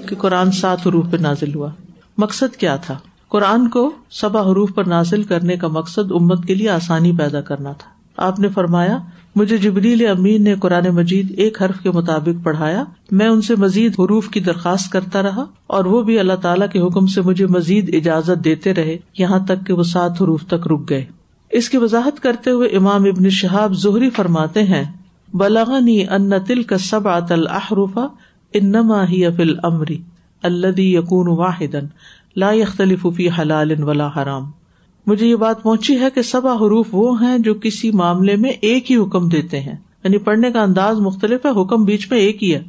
کہ 0.07 0.15
قرآن 0.15 0.51
سات 0.51 0.87
حروف 0.87 1.05
پہ 1.11 1.17
نازل 1.17 1.55
ہوا۔ 1.55 1.69
مقصد 2.17 2.55
کیا 2.55 2.75
تھا؟ 2.75 2.97
قرآن 3.29 3.69
کو 3.69 3.91
سبا 4.09 4.41
حروف 4.41 4.75
پر 4.75 4.83
نازل 4.83 5.23
کرنے 5.23 5.57
کا 5.57 5.67
مقصد 5.67 6.11
امت 6.11 6.45
کے 6.45 6.55
لیے 6.55 6.69
آسانی 6.69 7.11
پیدا 7.11 7.41
کرنا 7.41 7.71
تھا۔ 7.71 7.89
آپ 8.27 8.39
نے 8.39 8.49
فرمایا، 8.49 8.97
مجھے 9.35 9.57
جبریل 9.57 10.07
امین 10.07 10.43
نے 10.43 10.55
قرآن 10.55 10.95
مجید 10.95 11.33
ایک 11.37 11.61
حرف 11.61 11.79
کے 11.79 11.91
مطابق 11.91 12.45
پڑھایا۔ 12.45 12.83
میں 13.11 13.27
ان 13.27 13.41
سے 13.41 13.55
مزید 13.55 13.91
حروف 13.91 14.29
کی 14.29 14.39
درخواست 14.39 14.91
کرتا 14.91 15.23
رہا 15.23 15.45
اور 15.67 15.85
وہ 15.85 16.01
بھی 16.01 16.19
اللہ 16.19 16.33
تعالیٰ 16.33 16.69
کے 16.69 16.79
حکم 16.79 17.07
سے 17.07 17.21
مجھے 17.21 17.47
مزید 17.47 17.95
اجازت 17.95 18.45
دیتے 18.45 18.73
رہے۔ 18.73 18.97
یہاں 19.17 19.39
تک 19.39 19.67
کہ 19.67 19.73
وہ 19.73 19.83
سات 19.83 20.11
حروف 20.21 20.45
تک 20.47 20.67
رک 20.67 20.89
گئے۔ 20.89 21.05
اس 21.51 21.69
کی 21.69 21.77
وضاحت 21.77 22.19
کرتے 22.19 22.51
ہوئے 22.51 22.69
امام 22.69 23.03
ابن 23.03 23.29
شہاب 23.29 23.73
ظہری 23.73 24.09
فرماتے 24.09 24.63
ہیں 24.63 24.83
بلاغنی 25.33 26.03
ان 26.09 26.31
تل 26.47 26.63
کا 26.63 26.77
سب 26.77 27.07
آتل 27.07 27.47
احروفا 27.47 28.07
انما 28.53 29.07
ہی 29.09 29.25
افل 29.25 29.55
امری 29.63 29.97
اللہ 30.43 30.79
یقون 30.79 31.27
واحد 31.27 31.75
لا 32.37 32.51
يختلف 32.51 33.07
فی 33.15 33.29
حلال 33.29 33.83
ولا 33.83 34.07
حرام۔ 34.07 34.51
مجھے 35.05 35.27
یہ 35.27 35.35
بات 35.35 35.63
پہنچی 35.63 35.99
ہے 35.99 36.07
کہ 36.15 36.21
سبا 36.21 36.53
حروف 36.53 36.87
وہ 36.91 37.21
ہیں 37.21 37.37
جو 37.37 37.53
کسی 37.53 37.91
معاملے 37.91 38.35
میں 38.35 38.49
ایک 38.49 38.91
ہی 38.91 38.95
حکم 38.97 39.29
دیتے 39.29 39.59
ہیں۔ 39.59 39.75
یعنی 40.03 40.17
پڑھنے 40.17 40.51
کا 40.51 40.61
انداز 40.61 40.99
مختلف 40.99 41.45
ہے، 41.45 41.61
حکم 41.61 41.83
بیچ 41.83 42.11
میں 42.11 42.19
ایک 42.19 42.43
ہی 42.43 42.55
ہے۔ 42.55 42.63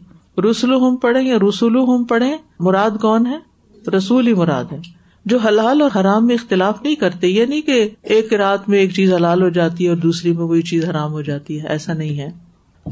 رسول 0.51 0.75
ہم 0.75 0.97
پڑھے 0.97 1.23
یا 1.23 1.37
رسول 1.49 1.77
ہم 1.77 2.05
پڑھے 2.05 2.37
مراد 2.61 2.91
کون 3.03 3.27
ہے؟ 3.27 3.39
رسول 3.91 4.27
ہی 4.27 4.35
مراد 4.35 4.65
ہے۔ 4.73 4.79
جو 5.25 5.39
حلال 5.39 5.83
اور 5.83 5.91
حرام 6.01 6.27
میں 6.27 6.35
اختلاف 6.35 6.83
نہیں 6.83 6.95
کرتے 6.95 7.29
یہ 7.29 7.45
نہیں 7.45 7.61
کہ 7.61 7.89
ایک 8.03 8.35
رات 8.35 8.69
میں 8.69 8.79
ایک 8.79 8.93
چیز 8.95 9.13
حلال 9.13 9.43
ہو 9.43 9.49
جاتی 9.49 9.85
ہے 9.85 9.89
اور 9.89 9.97
دوسری 9.97 10.33
میں 10.33 10.45
وہی 10.45 10.63
چیز 10.63 10.85
حرام 10.85 11.13
ہو 11.13 11.23
جاتی 11.23 11.63
ہے، 11.63 11.69
ایسا 11.69 11.93
نہیں 11.93 12.19
ہے۔ 12.19 12.31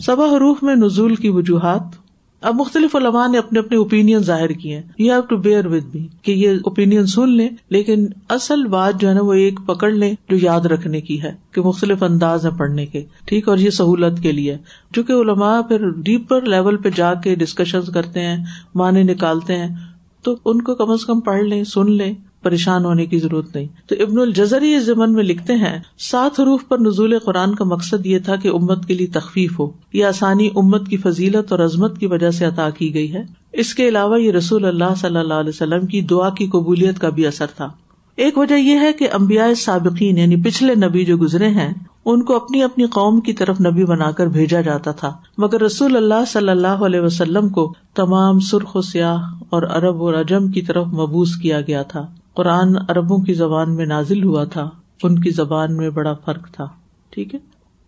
سبا 0.00 0.24
حروف 0.24 0.62
میں 0.62 0.74
نزول 0.74 1.14
کی 1.14 1.28
وجوہات 1.28 2.05
اب 2.46 2.54
مختلف 2.54 2.96
علماء 2.96 3.26
نے 3.28 3.38
اپنے 3.38 3.58
اپنے 3.58 3.76
اوپین 3.76 4.18
ظاہر 4.18 4.48
کیے 4.48 4.74
ہیں۔ 4.74 4.82
You 4.98 5.12
have 5.12 5.20
to 5.20 5.36
bear 5.36 5.66
with 5.66 5.94
me 5.94 6.06
کہ 6.22 6.32
یہ 6.32 6.50
اوپین 6.50 7.06
سن 7.06 7.28
لیں، 7.28 7.48
لیکن 7.68 8.06
اصل 8.28 8.66
بات 8.66 9.00
جو 9.00 9.08
ہے 9.08 9.14
نا 9.14 9.20
وہ 9.20 9.32
ایک 9.32 9.60
پکڑ 9.66 9.90
لیں 9.90 10.14
جو 10.28 10.36
یاد 10.42 10.60
رکھنے 10.60 11.00
کی 11.00 11.22
ہے 11.22 11.32
کہ 11.50 11.62
مختلف 11.62 12.02
انداز 12.02 12.46
ہے 12.46 12.50
پڑھنے 12.58 12.86
کے۔ 12.86 13.02
ٹھیک، 13.24 13.48
اور 13.48 13.58
یہ 13.58 13.70
سہولت 13.70 14.22
کے 14.22 14.32
لیے۔ 14.32 14.56
چونکہ 14.94 15.12
علماء 15.12 15.60
پھر 15.60 15.90
ڈیپر 15.90 16.42
لیول 16.42 16.76
پہ 16.76 16.90
جا 16.90 17.14
کے 17.14 17.34
ڈسکشن 17.34 17.80
کرتے 17.94 18.20
ہیں، 18.20 18.44
معنی 18.74 19.02
نکالتے 19.02 19.56
ہیں، 19.56 19.76
تو 20.22 20.36
ان 20.44 20.62
کو 20.62 20.74
کم 20.74 20.90
از 20.90 21.04
کم 21.04 21.20
پڑھ 21.20 21.42
لیں، 21.42 21.64
سن 21.64 21.90
لیں۔ 21.90 22.14
پریشان 22.46 22.84
ہونے 22.84 23.06
کی 23.06 23.18
ضرورت 23.18 23.56
نہیں۔ 23.56 23.66
تو 23.86 23.94
ابن 24.00 24.18
الجزری 24.18 24.74
اس 24.74 24.84
زمن 24.84 25.12
میں 25.12 25.24
لکھتے 25.24 25.52
ہیں، 25.52 25.78
سات 25.98 26.40
حروف 26.40 26.60
پر 26.68 26.78
نزول 26.78 27.18
قرآن 27.18 27.54
کا 27.54 27.64
مقصد 27.64 28.06
یہ 28.06 28.18
تھا 28.18 28.36
کہ 28.36 28.48
امت 28.48 28.86
کے 28.86 28.94
لیے 28.94 29.06
تخفیف 29.06 29.60
ہو۔ 29.60 29.70
یہ 29.92 30.04
آسانی 30.04 30.50
امت 30.56 30.88
کی 30.88 30.96
فضیلت 30.96 31.52
اور 31.52 31.60
عظمت 31.60 31.98
کی 31.98 32.06
وجہ 32.06 32.30
سے 32.30 32.44
عطا 32.44 32.70
کی 32.70 32.94
گئی 32.94 33.14
ہے۔ 33.14 33.22
اس 33.52 33.74
کے 33.74 33.88
علاوہ 33.88 34.20
یہ 34.20 34.32
رسول 34.32 34.64
اللہ 34.64 34.94
صلی 34.96 35.16
اللہ 35.16 35.34
علیہ 35.34 35.48
وسلم 35.48 35.86
کی 35.86 36.00
دعا 36.00 36.30
کی 36.30 36.46
قبولیت 36.46 36.98
کا 36.98 37.08
بھی 37.08 37.26
اثر 37.26 37.46
تھا۔ 37.46 37.68
ایک 38.16 38.38
وجہ 38.38 38.54
یہ 38.54 38.78
ہے 38.80 38.92
کہ 38.92 39.08
امبیا 39.12 39.46
سابقین 39.56 40.18
یعنی 40.18 40.36
پچھلے 40.36 40.74
نبی 40.74 41.04
جو 41.04 41.16
گزرے 41.16 41.48
ہیں، 41.48 41.74
ان 42.04 42.22
کو 42.22 42.36
اپنی 42.36 42.62
اپنی 42.62 42.86
قوم 42.86 43.20
کی 43.20 43.32
طرف 43.32 43.60
نبی 43.60 43.84
بنا 43.84 44.10
کر 44.10 44.26
بھیجا 44.26 44.60
جاتا 44.60 44.92
تھا۔ 44.92 45.12
مگر 45.38 45.62
رسول 45.62 45.96
اللہ 45.96 46.24
صلی 46.26 46.48
اللہ 46.48 46.66
علیہ 46.66 47.00
وسلم 47.00 47.48
کو 47.48 47.74
تمام 47.94 48.38
سرخ 48.38 48.76
و 48.76 48.80
سیاح 48.80 49.18
اور 49.50 49.62
ارب 49.62 50.02
و 50.02 50.12
رجم 50.12 50.48
کی 50.48 50.62
طرف 50.62 50.86
مبوس 50.86 51.36
کیا 51.36 51.60
گیا 51.60 51.82
تھا۔ 51.82 52.06
قرآن 52.36 52.76
اربوں 52.88 53.18
کی 53.18 53.34
زبان 53.34 53.74
میں 53.74 53.86
نازل 53.86 54.24
ہوا 54.24 54.44
تھا، 54.44 54.70
ان 55.02 55.18
کی 55.18 55.30
زبان 55.30 55.76
میں 55.76 55.90
بڑا 55.90 56.14
فرق 56.14 56.50
تھا، 56.52 56.68
ٹھیک 57.10 57.34
ہے؟ 57.34 57.40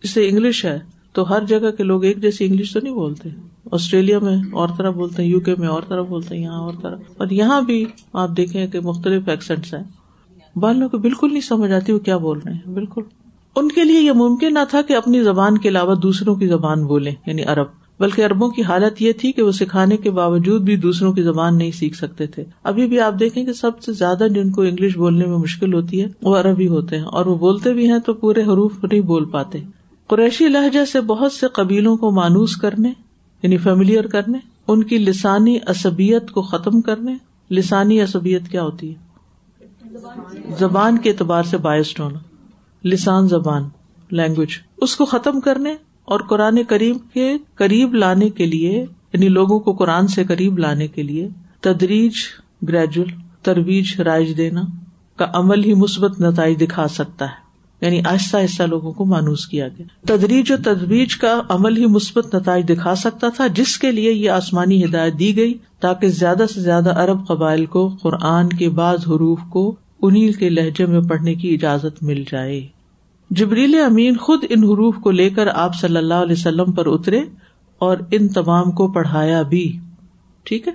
جسے 0.03 0.29
انگلش 0.29 0.65
ہے، 0.65 0.79
تو 1.13 1.29
ہر 1.29 1.43
جگہ 1.43 1.71
کے 1.71 1.83
لوگ 1.83 2.03
ایک 2.03 2.17
جیسی 2.21 2.45
انگلش 2.45 2.73
تو 2.73 2.79
نہیں 2.83 2.93
بولتے۔ 2.93 3.29
آسٹریلیا 3.71 4.19
میں 4.19 4.37
اور 4.51 4.69
طرح 4.77 4.89
بولتے 4.89 5.23
ہیں، 5.23 5.29
یو 5.29 5.39
کے 5.39 5.55
میں 5.57 5.67
اور 5.67 5.83
طرح 5.87 6.01
بولتے 6.01 6.35
ہیں، 6.35 6.43
یہاں 6.43 6.59
اور 6.59 6.73
طرح۔ 6.81 6.95
اور 7.17 7.27
یہاں 7.29 7.61
بھی 7.61 7.85
آپ 8.13 8.29
دیکھیں 8.37 8.67
کہ 8.67 8.79
مختلف 8.79 9.29
ایکسینٹس 9.29 9.73
ہیں۔ 9.73 9.83
بالوں 10.55 10.89
کو 10.89 10.97
بالکل 10.97 11.31
نہیں 11.31 11.41
سمجھ 11.41 11.71
آتی 11.71 11.91
وہ 11.91 11.99
کیا 11.99 12.17
بول 12.17 12.39
رہے 12.45 12.53
ہیں، 12.53 12.73
بالکل۔ 12.73 13.01
ان 13.55 13.67
کے 13.67 13.83
لیے 13.83 14.01
یہ 14.01 14.11
ممکن 14.11 14.53
نہ 14.53 14.59
تھا 14.69 14.81
کہ 14.81 14.95
اپنی 14.95 15.23
زبان 15.23 15.57
کے 15.57 15.69
علاوہ 15.69 15.95
دوسروں 15.95 16.35
کی 16.35 16.47
زبان 16.47 16.85
بولے 16.85 17.11
یعنی 17.25 17.43
ارب 17.45 17.78
بلکہ 17.99 18.25
اربوں 18.25 18.49
کی 18.49 18.63
حالت 18.63 19.01
یہ 19.01 19.11
تھی 19.11 19.31
کہ 19.31 19.41
وہ 19.41 19.51
سکھانے 19.51 19.97
کے 19.97 20.11
باوجود 20.11 20.61
بھی 20.61 20.75
دوسروں 20.75 21.13
کی 21.13 21.23
زبان 21.23 21.57
نہیں 21.57 21.71
سیکھ 21.71 21.97
سکتے 21.97 22.27
تھے۔ 22.27 22.43
ابھی 22.63 22.87
بھی 22.87 22.99
آپ 22.99 23.13
دیکھیں 23.19 23.45
کہ 23.45 23.53
سب 23.53 23.81
سے 23.81 23.93
زیادہ 23.93 24.27
جن 24.35 24.51
کو 24.51 24.61
انگلش 24.61 24.97
بولنے 24.97 25.25
میں 25.25 25.37
مشکل 25.37 25.73
ہوتی 25.73 26.01
ہے، 26.01 26.07
وہ 26.21 26.35
عربی 26.35 26.67
ہوتے 26.67 26.97
ہیں۔ 26.97 27.03
اور 27.03 27.25
وہ 27.25 27.35
بولتے 27.35 27.73
بھی 27.73 27.91
ہیں 27.91 27.99
تو 27.99 28.13
پورے 28.13 28.41
حروف 28.41 28.83
نہیں 28.83 29.01
بول 29.01 29.25
پاتے۔ 29.25 29.59
قریشی 30.07 30.47
لہجہ 30.47 30.85
سے 30.85 31.01
بہت 31.01 31.31
سے 31.31 31.47
قبیلوں 31.47 31.97
کو 31.97 32.11
مانوس 32.11 32.55
کرنے 32.55 32.93
یعنی 33.43 33.57
فیملیئر 33.57 34.07
کرنے، 34.07 34.37
ان 34.67 34.83
کی 34.83 34.97
لسانی 34.97 35.57
اسبیت 35.67 36.31
کو 36.31 36.41
ختم 36.41 36.81
کرنے۔ 36.81 37.15
لسانی 37.51 38.01
اسبیت 38.01 38.47
کیا 38.47 38.63
ہوتی 38.63 38.93
ہے؟ 38.93 39.09
زبان 40.59 40.97
کے 40.97 41.09
اعتبار 41.09 41.43
سے 41.43 41.57
باعث 41.57 41.99
ہونا۔ 41.99 42.19
لسان 42.87 43.27
زبان 43.27 43.63
لینگویج 44.11 44.49
اس 44.77 44.95
کو 44.95 45.05
ختم 45.05 45.39
کرنے 45.39 45.75
اور 46.09 46.19
قرآن 46.19 46.63
کریم 46.63 46.97
کے 47.13 47.37
قریب 47.55 47.93
لانے 47.93 48.29
کے 48.29 48.45
لیے 48.45 48.85
یعنی 49.13 49.27
لوگوں 49.27 49.59
کو 49.59 49.73
قرآن 49.73 50.07
سے 50.07 50.23
قریب 50.23 50.59
لانے 50.59 50.87
کے 50.87 51.03
لیے، 51.03 51.27
تدریج 51.59 52.11
گریجول 52.67 53.07
ترویج، 53.43 54.01
رائج 54.01 54.37
دینا 54.37 54.61
کا 55.15 55.25
عمل 55.33 55.63
ہی 55.63 55.73
مثبت 55.73 56.19
نتائج 56.19 56.61
دکھا 56.61 56.87
سکتا 56.87 57.25
ہے۔ 57.25 57.49
یعنی 57.81 58.01
آہستہ 58.05 58.37
آہستہ 58.37 58.63
لوگوں 58.63 58.91
کو 58.91 59.05
مانوس 59.05 59.47
کیا 59.47 59.67
گیا۔ 59.67 59.85
تدریج 60.05 60.51
و 60.51 60.55
تدریج 60.63 61.15
کا 61.15 61.41
عمل 61.49 61.77
ہی 61.77 61.85
مثبت 61.85 62.35
نتائج 62.35 62.69
دکھا 62.69 62.95
سکتا 62.95 63.29
تھا، 63.29 63.47
جس 63.47 63.77
کے 63.77 63.91
لیے 63.91 64.13
یہ 64.13 64.29
آسمانی 64.29 64.85
ہدایت 64.85 65.19
دی 65.19 65.35
گئی 65.37 65.53
تاکہ 65.79 66.07
زیادہ 66.07 66.43
سے 66.53 66.61
زیادہ 66.61 66.99
ارب 66.99 67.27
قبائل 67.27 67.65
کو 67.65 67.95
قرآن 68.01 68.49
کے 68.49 68.69
بعض 68.69 68.99
حروف 68.99 69.39
کو 69.49 69.75
انیل 70.01 70.33
کے 70.33 70.49
لہجے 70.49 70.85
میں 70.85 71.01
پڑھنے 71.01 71.33
کی 71.33 71.53
اجازت 71.53 72.03
مل 72.03 72.23
جائے۔ 72.31 72.67
جبریل 73.29 73.81
امین 73.85 74.17
خود 74.17 74.43
ان 74.49 74.63
حروف 74.63 74.95
کو 74.95 75.11
لے 75.11 75.29
کر 75.29 75.47
آپ 75.47 75.75
صلی 75.75 75.97
اللہ 75.97 76.13
علیہ 76.13 76.35
وسلم 76.37 76.71
پر 76.71 76.83
اترے 76.87 77.21
اور 77.79 77.97
ان 78.11 78.27
تمام 78.27 78.71
کو 78.71 78.87
پڑھایا 78.87 79.41
بھی۔ 79.41 79.79
ٹھیک 80.43 80.67
ہے؟ 80.67 80.73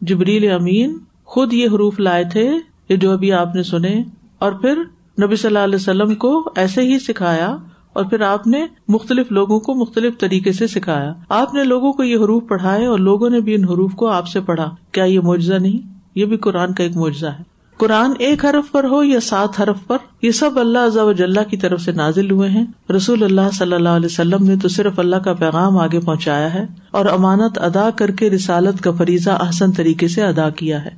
جبریل 0.00 0.50
امین 0.50 0.98
خود 1.24 1.52
یہ 1.52 1.66
حروف 1.66 2.00
لائے 2.00 2.24
تھے 2.32 2.50
جو 2.96 3.12
ابھی 3.12 3.32
آپ 3.32 3.54
نے 3.54 3.62
سنے 3.62 4.02
اور 4.38 4.52
پھر 4.52 4.78
نبی 5.22 5.36
صلی 5.36 5.46
اللہ 5.46 5.58
علیہ 5.58 5.74
وسلم 5.74 6.14
کو 6.14 6.52
ایسے 6.56 6.80
ہی 6.82 6.98
سکھایا 6.98 7.56
اور 7.92 8.04
پھر 8.04 8.20
آپ 8.20 8.46
نے 8.46 8.66
مختلف 8.88 9.32
لوگوں 9.32 9.60
کو 9.60 9.74
مختلف 9.74 10.18
طریقے 10.18 10.52
سے 10.52 10.66
سکھایا۔ 10.66 11.12
آپ 11.28 11.54
نے 11.54 11.64
لوگوں 11.64 11.92
کو 11.92 12.02
یہ 12.02 12.16
حروف 12.16 12.42
پڑھائے 12.48 12.86
اور 12.86 12.98
لوگوں 12.98 13.30
نے 13.30 13.40
بھی 13.40 13.54
ان 13.54 13.64
حروف 13.64 13.94
کو 13.94 14.06
آپ 14.06 14.28
سے 14.28 14.40
پڑھا۔ 14.40 14.74
کیا 14.92 15.04
یہ 15.04 15.20
معجزہ 15.20 15.54
نہیں؟ 15.54 15.88
یہ 16.14 16.24
بھی 16.24 16.36
قرآن 16.36 16.74
کا 16.74 16.82
ایک 16.82 16.96
معجزہ 16.96 17.26
ہے۔ 17.26 17.53
قرآن 17.76 18.12
ایک 18.18 18.44
حرف 18.44 18.72
پر 18.72 18.84
ہو 18.84 19.04
یا 19.04 19.20
سات 19.20 19.60
حرف 19.60 19.86
پر، 19.86 19.96
یہ 20.22 20.30
سب 20.30 20.58
اللہ 20.58 20.98
و 20.98 21.12
کی 21.50 21.56
طرف 21.56 21.80
سے 21.80 21.92
نازل 21.92 22.30
ہوئے 22.30 22.48
ہیں۔ 22.48 22.64
رسول 22.96 23.24
اللہ 23.24 23.50
صلی 23.52 23.72
اللہ 23.72 23.88
علیہ 23.88 24.06
وسلم 24.06 24.46
نے 24.46 24.56
تو 24.56 24.68
صرف 24.68 24.98
اللہ 24.98 25.16
کا 25.16 25.32
پیغام 25.32 25.78
آگے 25.78 26.00
پہنچایا 26.00 26.54
ہے 26.54 26.66
اور 26.90 27.06
امانت 27.06 27.58
ادا 27.58 27.90
کر 27.90 28.10
کے 28.10 28.30
رسالت 28.30 28.82
کا 28.82 28.90
فریضہ 28.90 29.30
احسن 29.30 29.72
طریقے 29.72 30.08
سے 30.08 30.22
ادا 30.22 30.50
کیا 30.50 30.84
ہے۔ 30.84 30.90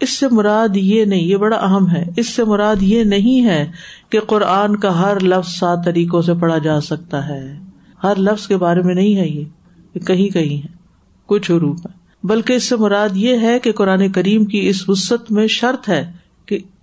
اس 0.00 0.10
سے 0.10 0.26
مراد 0.30 0.76
یہ 0.76 1.04
نہیں، 1.04 1.20
یہ 1.20 1.36
بڑا 1.36 1.56
اہم 1.56 1.90
ہے، 1.90 2.04
اس 2.16 2.28
سے 2.28 2.44
مراد 2.44 2.76
یہ 2.80 3.04
نہیں 3.04 3.44
ہے 3.44 3.70
کہ 4.10 4.20
قرآن 4.20 4.76
کا 4.76 5.00
ہر 5.00 5.20
لفظ 5.20 5.58
سات 5.58 5.78
طریقوں 5.84 6.22
سے 6.22 6.34
پڑھا 6.34 6.58
جا 6.58 6.80
سکتا 6.80 7.28
ہے۔ 7.28 7.58
ہر 8.02 8.18
لفظ 8.18 8.46
کے 8.46 8.56
بارے 8.56 8.82
میں 8.82 8.94
نہیں 8.94 9.16
ہے 9.16 9.28
یہ 9.28 9.98
کہیں 9.98 10.28
کہیں 10.28 10.56
ہے، 10.56 10.72
کچھ 11.26 11.50
حروف 11.50 11.86
ہے 11.86 12.26
بلکہ 12.26 12.52
اس 12.52 12.64
سے 12.64 12.76
مراد 12.76 13.08
یہ 13.12 13.38
ہے 13.40 13.58
کہ 13.58 13.72
قرآن 13.72 14.08
کریم 14.08 14.44
کی 14.44 14.68
اس 14.68 14.88
وسط 14.88 15.30
میں 15.30 15.46
شرط 15.46 15.88
ہے 15.88 16.17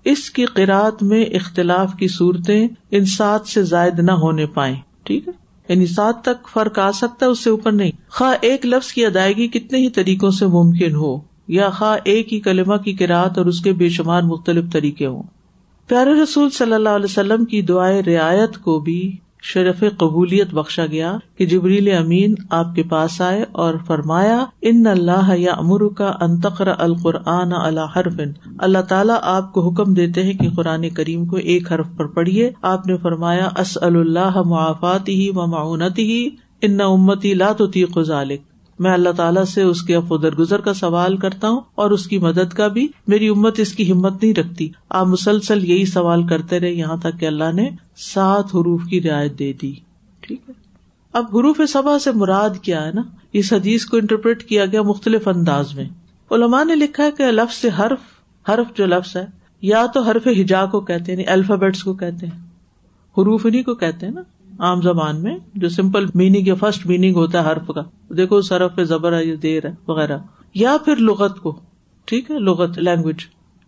اس 0.06 0.30
کی 0.30 0.46
قرآت 0.46 1.04
میں 1.04 1.26
اختلاف 1.26 1.96
کی 2.00 2.08
صورتیں 2.08 2.68
ان 2.92 3.06
سات 3.06 3.48
سے 3.48 3.64
زائد 3.64 4.00
نہ 4.00 4.12
ہونے 4.12 4.46
پائے 4.46 4.76
ٹھیک 5.04 5.28
ہے؟ 5.28 5.34
یعنی 5.70 5.86
سات 5.86 6.22
تک 6.22 6.48
فرق 6.54 6.80
آ 6.80 6.92
سکتا 6.92 7.26
ہے، 7.26 7.32
اس 7.32 7.44
سے 7.44 7.50
اوپر 7.50 7.72
نہیں۔ 7.72 7.92
خواہ 8.10 8.38
ایک 8.42 8.66
لفظ 8.66 8.94
کی 8.94 9.06
ادائیگی 9.06 9.48
کتنے 9.48 9.78
ہی 9.80 9.90
طریقوں 9.90 10.32
سے 10.32 10.46
ممکن 10.46 10.96
ہو، 10.96 11.18
یا 11.48 11.70
خواہ 11.70 11.98
ایک 12.04 12.34
ہی 12.34 12.40
کلمہ 12.40 12.76
کی 12.76 12.94
قرآت 12.94 13.38
اور 13.38 13.46
اس 13.46 13.62
کے 13.62 13.74
بے 13.74 13.90
شمار 13.90 14.22
مختلف 14.22 14.66
طریقے 14.72 15.06
ہوں۔ 15.06 15.24
پیارے 15.88 16.24
رسول 16.24 16.50
صلی 16.50 16.74
اللہ 16.74 16.90
علیہ 16.90 17.06
وسلم 17.06 17.46
کی 17.46 17.62
دعائیں 17.62 18.02
رعایت 18.02 18.58
کو 18.58 18.80
بھی 18.80 19.18
شرف 19.54 19.84
قبولیت 19.98 20.54
بخشا 20.54 20.86
گیا 20.86 21.18
کہ 21.38 21.46
جبریل 21.46 21.92
امین 21.98 22.36
آپ 22.50 22.76
کے 22.76 22.84
پاس 22.84 23.22
آئے 23.22 23.46
اور 23.52 23.74
فرمایا، 23.88 24.46
ان 24.62 24.88
اللہ 24.88 25.34
یا 25.38 25.54
امر 25.54 25.88
کا 25.88 26.12
انتقر 26.22 26.68
القرآن 26.78 27.54
اللہ 27.54 28.00
حرف۔ 28.00 28.20
اللہ 28.60 28.78
تعالیٰ 28.78 29.18
آپ 29.22 29.54
کو 29.54 29.70
حکم 29.70 29.94
دیتے 29.94 30.24
ہیں 30.24 30.34
کہ 30.34 30.50
قرآن 30.56 30.90
کریم 30.90 31.26
کو 31.26 31.36
ایک 31.36 31.72
حرف 31.72 31.86
پر 31.98 32.06
پڑھیے۔ 32.06 32.52
آپ 32.62 32.88
نے 32.88 32.98
فرمایا 32.98 33.50
اس 33.60 33.78
اللہ 33.82 34.42
معافات 34.42 35.10
ہی 35.10 35.30
و 35.30 35.48
معاونت 35.48 36.00
ہی 36.00 36.30
ان 36.62 36.82
امتی 36.82 37.34
لاتیق 37.34 38.02
ذالک 38.02 38.42
میں 38.80 38.94
اللہ 38.94 39.10
تعالیٰ 39.10 39.44
سے 39.44 39.62
اس 39.62 39.82
کے 39.82 39.96
افو 39.96 40.18
درگزر 40.18 40.62
کا 40.62 40.74
سوال 40.74 41.18
کرتا 41.18 41.50
ہوں 41.50 41.62
اور 41.76 41.92
اس 41.92 42.08
کی 42.08 42.18
مدد 42.18 42.54
کا 42.54 42.68
بھی 42.68 42.88
میری 43.08 43.28
امت 43.28 43.60
اس 43.60 43.74
کی 43.74 43.92
ہمت 43.92 44.24
نہیں 44.24 44.34
رکھتی 44.34 44.70
آپ 44.90 45.08
مسلسل 45.08 45.70
یہی 45.70 45.86
سوال 45.86 46.28
کرتے 46.28 46.60
رہے 46.60 46.72
یہاں 46.72 46.98
تک 46.98 47.20
کہ 47.20 47.26
اللہ 47.26 47.52
نے 47.54 47.70
سات 47.98 48.46
حروف 48.46 48.82
کی 48.90 49.02
رعایت 49.02 49.40
دے 49.40 49.54
دی۔ 49.54 49.74
ٹھیک 50.20 50.42
ہے۔ 50.50 50.54
اب 51.14 51.38
حروف 51.38 51.62
سبا 51.70 52.00
سے 52.00 52.12
مراد 52.12 52.50
کیا 52.62 52.86
ہے 52.86 52.92
نا؟ 52.92 53.02
اس 53.34 53.54
حدیث 53.54 53.86
کو 53.86 53.98
انٹرپریٹ 53.98 54.44
کیا 54.44 54.66
گیا 54.66 54.82
مختلف 54.82 55.28
انداز 55.28 55.76
میں۔ 55.76 55.86
علماء 56.32 56.64
نے 56.64 56.76
لکھا 56.76 57.04
ہے 57.04 57.12
کہ 57.12 57.32
لفظ 57.32 57.56
سے 57.56 57.70
حرف 57.80 58.00
حرف 58.50 58.78
جو 58.78 58.86
لفظ 58.86 59.16
ہے، 59.16 59.26
یا 59.62 59.86
تو 59.86 60.02
حرف 60.02 60.28
ہجا 60.28 60.66
کو 60.66 60.80
کہتے 60.80 61.12
ہیں 61.12 61.20
یعنی 61.20 61.32
الفابیٹس 61.32 61.84
کو 61.84 61.94
کہتے 61.94 62.26
ہیں، 62.26 62.42
حروف 63.18 63.46
انہیں 63.46 63.64
کو 63.64 63.76
کہتے 63.76 64.06
ہیں 64.06 64.14
نا۔ 64.14 64.22
عام 64.60 64.82
زبان 64.82 65.24
میں، 65.24 65.38
جو 65.56 65.70
سمپل 65.70 66.06
میننگ 66.16 66.48
یا 66.48 66.56
فرسٹ 66.56 66.86
میننگ 66.86 67.16
ہوتا 67.16 67.46
ہے 67.46 67.52
حرف 67.52 67.68
کا۔ 67.68 68.14
دیکھو 68.14 68.42
سرف 68.42 68.76
پہ 68.76 68.84
زبر 68.84 69.14
ہے 69.14 69.26
یہ 69.26 69.36
دیر 69.36 69.66
ہے، 69.66 69.72
وغیرہ۔ 69.88 70.18
یا 70.54 70.78
پھر 70.86 70.96
لغت 70.96 71.40
کو، 71.40 71.60
ٹھیک 72.06 72.32
ہے، 72.32 72.40
لغت 72.40 72.78
لینگویج 72.78 73.16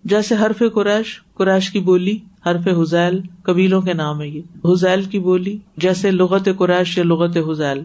جیسے 0.03 0.35
حرف 0.35 0.63
قریش 0.73 1.21
قریش 1.33 1.69
کی 1.69 1.79
بولی، 1.79 2.17
حرف 2.45 2.67
حزیل، 2.67 3.21
قبیلوں 3.43 3.81
کے 3.81 3.93
نام 3.93 4.21
ہے 4.21 4.27
یہ۔ 4.27 4.41
حزیل 4.65 5.03
کی 5.03 5.19
بولی، 5.19 5.57
جیسے 5.77 6.11
لغت 6.11 6.49
قریش 6.57 6.97
یا 6.97 7.03
لغت 7.03 7.37
حزیل۔ 7.37 7.83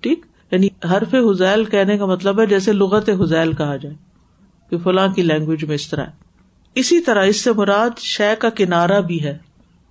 ٹھیک؟ 0.00 0.26
یعنی 0.50 0.68
حرف 0.92 1.14
حزیل 1.14 1.64
کہنے 1.64 1.98
کا 1.98 2.06
مطلب 2.06 2.40
ہے 2.40 2.46
جیسے 2.46 2.72
لغت 2.72 3.10
حزیل 3.20 3.52
کہا 3.52 3.76
جائے، 3.76 3.94
کہ 4.70 4.78
فلاں 4.78 5.08
کی 5.08 5.22
لینگویج 5.22 5.64
میں 5.64 5.74
اس 5.74 5.88
طرح 5.88 6.04
ہے۔ 6.04 6.10
اسی 6.74 7.00
طرح 7.00 7.24
اس 7.24 7.40
سے 7.40 7.52
مراد 7.52 7.98
شے 7.98 8.34
کا 8.38 8.50
کنارا 8.50 9.00
بھی 9.00 9.22
ہے، 9.22 9.38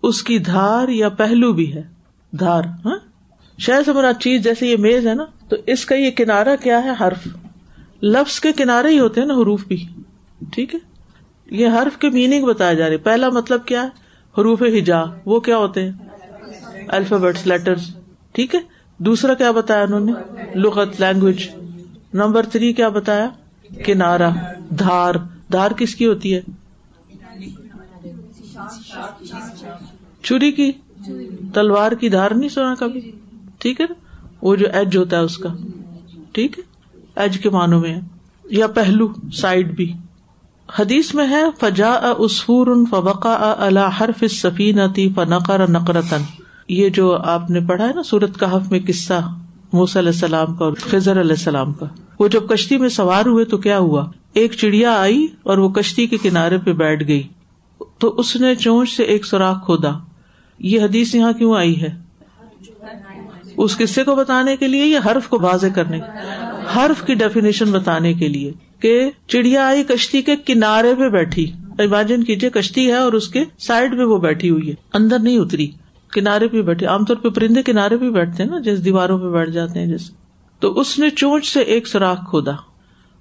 اس 0.03 0.23
کی 0.23 0.37
دھار 0.37 0.87
یا 0.87 1.09
پہلو 1.09 1.53
بھی 1.53 1.73
ہے۔ 1.73 2.00
دھار 2.31 2.63
ہاں؟ 2.85 2.97
شہر 3.59 3.81
سے 3.85 3.93
مراد 3.93 4.13
چیز 4.13 4.43
جیسے 4.43 4.67
یہ 4.67 4.77
میز 4.77 5.07
ہے 5.07 5.13
نا، 5.13 5.25
تو 5.49 5.55
اس 5.67 5.85
کا 5.85 5.95
یہ 5.95 6.11
کنارا 6.11 6.55
کیا 6.55 6.83
ہے؟ 6.83 6.89
حرف۔ 6.99 7.27
لفظ 8.03 8.39
کے 8.39 8.51
کنارے 8.51 8.87
ہی 8.87 8.99
ہوتے 8.99 9.21
ہیں 9.21 9.27
نا 9.27 9.33
حروف 9.33 9.65
بھی۔ 9.65 9.87
ٹھیک 10.51 10.75
ہے؟ 10.75 10.79
یہ 11.51 11.67
حرف 11.67 11.97
کے 11.97 12.09
میننگ 12.09 12.45
بتایا 12.45 12.73
جا 12.73 12.89
رہے 12.89 12.97
پہلا 12.97 13.29
مطلب 13.29 13.65
کیا 13.65 13.83
ہے؟ 13.83 13.87
حروف 14.37 14.61
ہجا 14.61 15.03
وہ 15.25 15.39
کیا 15.39 15.57
ہوتے 15.57 15.83
ہیں؟ 15.83 15.91
الفابیٹس 16.87 17.47
لیٹر 17.47 17.73
ٹھیک 18.31 18.55
ہے؟ 18.55 18.59
دوسرا 18.97 19.33
کیا 19.33 19.51
بتایا 19.51 19.83
انہوں 19.83 19.99
نے؟ 19.99 20.11
لغت 20.55 20.99
لینگویج 20.99 21.49
نمبر 22.13 22.45
تھری 22.45 22.73
کیا 22.73 22.89
بتایا؟ 22.89 23.29
کنارا 23.85 24.29
دھار۔ 24.79 25.15
دھار 25.51 25.71
کس 25.71 25.95
کی 25.95 26.05
ہوتی 26.05 26.35
ہے؟ 26.35 26.41
چھری 30.23 30.51
کی۔ 30.51 30.71
تلوار 31.53 31.91
کی 31.91 32.09
دھار 32.09 32.31
نہیں 32.31 32.49
سنا 32.49 32.73
کبھی؟ 32.79 33.11
ٹھیک 33.59 33.81
ہے 33.81 33.85
نا؟ 33.89 33.95
وہ 34.41 34.55
جو 34.55 34.67
ایج 34.73 34.97
ہوتا 34.97 35.17
ہے 35.17 35.21
اس 35.21 35.37
کا. 35.37 35.49
ٹھیک 36.31 36.59
ہے؟ 36.59 36.63
ایج 37.15 37.39
کے 37.39 37.49
معنوں 37.49 37.79
میں 37.81 37.99
یا 38.45 38.67
پہلو 38.67 39.07
سائڈ 39.33 39.75
بھی. 39.75 39.93
حدیث 40.69 41.13
میں 41.15 41.27
ہے 41.27 41.43
فجا 41.59 41.93
اسفور 42.17 42.67
فوقا 42.89 43.53
اللہ 43.57 44.01
حرف 44.01 44.23
سفین 44.31 44.79
تی 44.95 45.09
فنقر 45.15 45.69
نقرتن 45.69 46.21
یہ 46.67 46.89
جو 46.89 47.15
آپ 47.15 47.49
نے 47.49 47.59
پڑھا 47.59 47.87
ہے 47.87 47.93
نا 47.93 48.03
سورت 48.03 48.37
کا 48.37 48.57
حف 48.57 48.71
میں 48.71 48.79
قصہ 48.87 49.19
موس 49.73 49.97
علیہ 49.97 50.11
السلام 50.11 50.55
کا 50.55 50.65
اور 50.65 50.73
خزر 50.81 51.19
علیہ 51.21 51.31
السلام 51.31 51.73
کا. 51.73 51.85
وہ 52.19 52.27
جب 52.27 52.47
کشتی 52.49 52.77
میں 52.77 52.89
سوار 52.89 53.25
ہوئے 53.25 53.45
تو 53.45 53.57
کیا 53.57 53.77
ہوا؟ 53.77 54.05
ایک 54.33 54.53
چڑیا 54.53 54.93
آئی 54.93 55.27
اور 55.43 55.57
وہ 55.57 55.69
کشتی 55.69 56.05
کے 56.07 56.17
کنارے 56.17 56.57
پہ 56.57 56.73
بیٹھ 56.73 57.07
گئی. 57.07 57.23
تو 57.99 58.13
اس 58.17 58.35
نے 58.35 58.55
چونچ 58.55 58.89
سے 58.89 59.03
ایک 59.03 59.25
سوراخ 59.25 59.65
کھودا. 59.65 59.91
یہ 60.63 60.81
حدیث 60.81 61.15
یہاں 61.15 61.33
کیوں 61.33 61.55
آئی 61.55 61.81
ہے؟ 61.81 61.89
اس 63.57 63.77
قصے 63.77 64.03
کو 64.03 64.15
بتانے 64.15 64.57
کے 64.57 64.67
لیے 64.67 64.85
یا 64.85 64.99
حرف 65.05 65.27
کو 65.27 65.39
واضح 65.41 65.67
کرنے 65.75 65.99
حرف 66.75 67.05
کی 67.05 67.13
ڈیفینیشن 67.13 67.71
بتانے 67.71 68.13
کے 68.13 68.27
لیے 68.27 68.51
کہ 68.79 69.11
چڑیا 69.27 69.67
آئی 69.67 69.83
کشتی 69.83 70.21
کے 70.21 70.35
کنارے 70.35 70.95
پہ 70.95 71.09
بیٹھی۔ 71.09 71.51
امیجن 71.79 72.23
کیجیے 72.23 72.49
کشتی 72.49 72.87
ہے 72.87 72.93
اور 72.93 73.13
اس 73.13 73.27
کے 73.27 73.43
سائڈ 73.59 73.93
میں 73.93 74.05
وہ 74.05 74.17
بیٹھی 74.17 74.49
ہوئی 74.49 74.69
ہے۔ 74.69 74.73
اندر 74.93 75.19
نہیں 75.19 75.37
اتری، 75.37 75.71
کنارے 76.11 76.47
پہ 76.47 76.61
بیٹھی۔ 76.61 76.85
عام 76.85 77.05
طور 77.05 77.15
پہ 77.15 77.29
پرندے 77.29 77.63
کنارے 77.63 77.97
پہ 77.97 78.09
بیٹھتے 78.09 78.43
ہیں 78.43 78.49
نا، 78.49 78.59
جیسے 78.59 78.81
دیواروں 78.81 79.19
پہ 79.19 79.27
بیٹھ 79.27 79.49
جاتے 79.49 79.79
ہیں 79.79 79.87
جیسے۔ 79.87 80.13
تو 80.59 80.79
اس 80.79 80.99
نے 80.99 81.09
چونچ 81.09 81.53
سے 81.53 81.59
ایک 81.59 81.87
سوراخ 81.87 82.29
کھودا۔ 82.29 82.51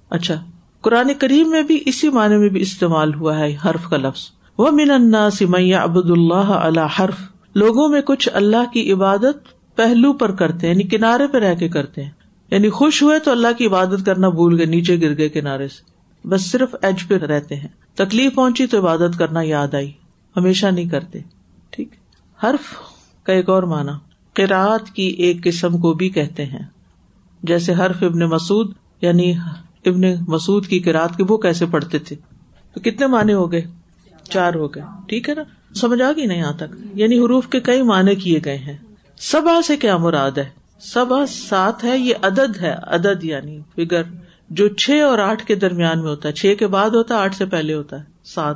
اچھا 0.09 0.43
قرآن 0.81 1.13
کریم 1.19 1.49
میں 1.49 1.63
بھی 1.63 1.79
اسی 1.85 2.09
معنی 2.09 2.37
میں 2.37 2.49
بھی 2.49 2.61
استعمال 2.61 3.13
ہوا 3.13 3.39
ہے 3.39 3.57
حرف 3.65 3.89
کا 3.89 3.97
لفظ۔ 3.97 4.21
وہ 4.57 4.71
من 4.71 4.91
انا 4.91 5.29
سمیا 5.29 5.81
ابد 5.81 6.11
اللہ 6.11 6.33
اللہ 6.35 7.03
حرف۔ 7.03 7.30
لوگوں 7.55 7.89
میں 7.89 8.01
کچھ 8.01 8.29
اللہ 8.33 8.71
کی 8.73 8.91
عبادت 8.91 9.37
پہلو 9.75 10.13
پر 10.13 10.31
کرتے 10.31 10.67
یعنی 10.67 10.83
کنارے 10.83 11.27
پہ 11.27 11.37
رہ 11.37 11.55
کے 11.55 11.69
کرتے 11.69 12.03
ہیں۔ 12.03 12.11
یعنی 12.51 12.69
خوش 12.69 13.03
ہوئے 13.03 13.19
تو 13.19 13.31
اللہ 13.31 13.47
کی 13.57 13.65
عبادت 13.65 14.05
کرنا 14.05 14.29
بھول 14.29 14.57
گئے، 14.57 14.65
نیچے 14.65 15.01
گر 15.01 15.17
گئے 15.17 15.29
کنارے 15.29 15.67
سے۔ 15.67 15.91
بس 16.27 16.51
صرف 16.51 16.75
ایج 16.81 17.07
پہ 17.07 17.17
رہتے 17.17 17.55
ہیں۔ 17.55 17.67
تکلیف 17.95 18.35
پہنچی 18.35 18.67
تو 18.67 18.79
عبادت 18.79 19.19
کرنا 19.19 19.41
یاد 19.41 19.73
آئی۔ 19.73 19.91
ہمیشہ 20.37 20.67
نہیں 20.67 20.89
کرتے۔ 20.89 21.19
ٹھیک۔ 21.69 21.89
حرف 22.43 22.75
کا 23.23 23.33
ایک 23.33 23.49
اور 23.49 23.63
مانا 23.63 23.99
قرآت 24.33 24.89
کی 24.89 25.03
ایک 25.03 25.43
قسم 25.43 25.77
کو 25.77 25.93
بھی 25.93 26.09
کہتے 26.09 26.45
ہیں۔ 26.45 26.65
جیسے 27.43 27.73
حرف 27.73 28.03
ابن 28.03 28.19
مسعد 28.19 28.65
یعنی 29.01 29.33
ابن 29.85 30.01
مسعد 30.27 30.67
کی 30.67 30.79
قرآت 30.79 31.17
کے، 31.17 31.23
وہ 31.29 31.37
کیسے 31.37 31.65
پڑھتے 31.65 31.99
تھے؟ 31.99 32.15
تو 32.73 32.79
کتنے 32.79 33.07
معنی 33.07 33.33
ہو 33.33 33.51
گئے؟ 33.51 33.61
چار 34.29 34.53
ہو 34.53 34.67
گئے۔ 34.67 34.83
ٹھیک 35.07 35.29
ہے 35.29 35.33
نا؟ 35.33 35.43
سمجھ 35.75 36.01
آ 36.01 36.11
گئی 36.11 36.25
نا 36.25 36.33
یہاں 36.33 36.53
تک؟ 36.53 36.75
یعنی 36.93 37.19
حروف 37.19 37.47
کے 37.47 37.59
کئی 37.59 37.81
معنی 37.81 38.15
کیے 38.15 38.39
گئے 38.45 38.57
ہیں۔ 38.57 38.77
سبا 39.17 39.61
سے 39.61 39.77
کیا 39.77 39.97
مراد 39.97 40.31
ہے؟ 40.31 40.49
سبا 40.79 41.25
سات 41.25 41.83
ہے، 41.83 41.97
یہ 41.97 42.13
عدد 42.21 42.61
ہے، 42.61 42.75
عدد 42.83 43.23
یعنی 43.23 43.59
فگر 43.75 44.01
جو 44.49 44.67
چھ 44.67 44.91
اور 44.91 45.19
آٹھ 45.19 45.45
کے 45.45 45.55
درمیان 45.55 46.01
میں 46.01 46.09
ہوتا 46.09 46.29
ہے۔ 46.29 46.33
چھ 46.33 46.53
کے 46.59 46.67
بعد 46.67 46.89
ہوتا 46.89 47.15
ہے، 47.15 47.19
آٹھ 47.19 47.35
سے 47.35 47.45
پہلے 47.45 47.73
ہوتا 47.73 47.99
ہے۔ 47.99 48.03
سات۔ 48.23 48.55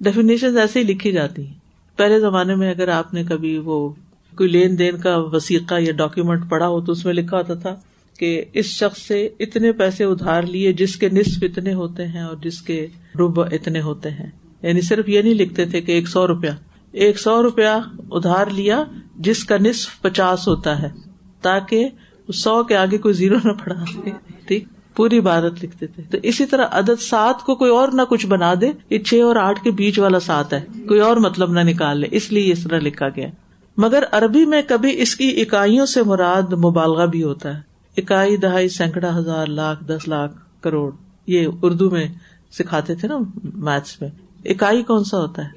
ڈیفینیشن 0.00 0.58
ایسے 0.58 0.78
ہی 0.78 0.84
لکھی 0.84 1.12
جاتی 1.12 1.46
ہیں۔ 1.46 1.54
پہلے 1.96 2.20
زمانے 2.20 2.54
میں 2.54 2.70
اگر 2.70 2.88
آپ 2.88 3.14
نے 3.14 3.24
کبھی 3.24 3.58
وہ 3.58 3.88
کوئی 4.36 4.48
لین 4.48 4.78
دین 4.78 4.96
کا 4.96 5.16
وسیقہ 5.16 5.74
یا 5.80 5.92
ڈاکیومینٹ 5.92 6.42
پڑھا 6.48 6.68
ہو 6.68 6.80
تو 6.80 6.92
اس 6.92 7.04
میں 7.04 7.14
لکھا 7.14 7.36
ہوتا 7.36 7.54
تھا 7.54 7.76
کہ 8.18 8.44
اس 8.52 8.66
شخص 8.66 9.02
سے 9.02 9.28
اتنے 9.40 9.72
پیسے 9.72 10.04
ادھار 10.04 10.42
لیے 10.42 10.72
جس 10.72 10.96
کے 10.96 11.08
نصف 11.08 11.38
اتنے 11.42 11.74
ہوتے 11.74 12.06
ہیں 12.06 12.22
اور 12.22 12.36
جس 12.36 12.62
کے 12.62 12.86
روب 13.18 13.40
اتنے 13.40 13.80
ہوتے 13.80 14.10
ہیں۔ 14.10 14.30
یعنی 14.62 14.80
صرف 14.80 15.08
یہ 15.08 15.22
نہیں 15.22 15.34
لکھتے 15.34 15.66
تھے 15.66 15.80
کہ 15.80 15.92
ایک 15.92 16.08
سو 16.08 16.26
روپیہ۔ 16.26 16.50
ایک 16.92 17.18
سو 17.18 17.42
روپیہ 17.42 17.88
ادھار 18.10 18.46
لیا 18.46 18.84
جس 19.16 19.44
کا 19.44 19.56
نصف 19.60 20.00
پچاس 20.00 20.48
ہوتا 20.48 20.82
ہے، 20.82 20.88
تاکہ 21.42 21.88
سو 22.34 22.64
کے 22.64 22.76
آگے 22.76 22.98
کوئی 22.98 23.14
زیرو 23.14 23.36
نہ 23.44 23.52
پڑا 23.52 23.74
دے 24.04 24.10
ٹھیک؟ 24.46 24.64
پوری 24.94 25.18
عبادت 25.18 25.64
لکھتے 25.64 25.86
تھے۔ 25.86 26.02
تو 26.10 26.18
اسی 26.22 26.46
طرح 26.46 26.66
عدد 26.70 27.02
سات 27.02 27.42
کو 27.42 27.54
کوئی 27.54 27.70
اور 27.70 27.88
نہ 27.92 28.02
کچھ 28.02 28.26
بنا 28.26 28.54
دے، 28.60 28.72
یہ 28.90 28.98
چھ 28.98 29.14
اور 29.14 29.36
آٹھ 29.36 29.64
کے 29.64 29.70
بیچ 29.70 29.98
والا 29.98 30.20
سات 30.20 30.52
ہے۔ 30.52 30.60
کوئی 30.88 31.00
اور 31.00 31.16
مطلب 31.16 31.50
نہ 31.50 31.60
نکال 31.60 32.00
لے۔ 32.00 32.06
اس 32.10 32.32
لیے 32.32 32.52
اس 32.52 32.62
طرح 32.62 32.78
لکھا 32.78 33.08
گیا۔ 33.08 33.26
مگر 33.76 34.04
عربی 34.12 34.46
میں 34.46 34.62
کبھی 34.68 35.02
اس 35.02 35.16
کی 35.16 35.40
اکائیوں 35.40 35.86
سے 35.86 36.02
مراد 36.02 36.52
مبالغہ 36.52 37.06
بھی 37.06 37.22
ہوتا 37.22 37.56
ہے۔ 37.56 37.60
اکائی، 37.96 38.36
دہائی، 38.36 38.68
سینکڑا، 38.68 39.18
ہزار، 39.18 39.46
لاکھ، 39.46 39.84
دس 39.84 40.08
لاکھ، 40.08 40.32
کروڑ۔ 40.60 40.90
یہ 41.26 41.48
اردو 41.62 41.90
میں 41.90 42.08
سکھاتے 42.52 42.94
تھے 42.94 43.08
نا 43.08 43.18
میتھس 43.54 44.02
میں۔ 44.02 44.10
اکائی 44.44 44.82
کون 44.82 45.04
سا 45.04 45.18
ہوتا 45.18 45.44
ہے؟ 45.44 45.48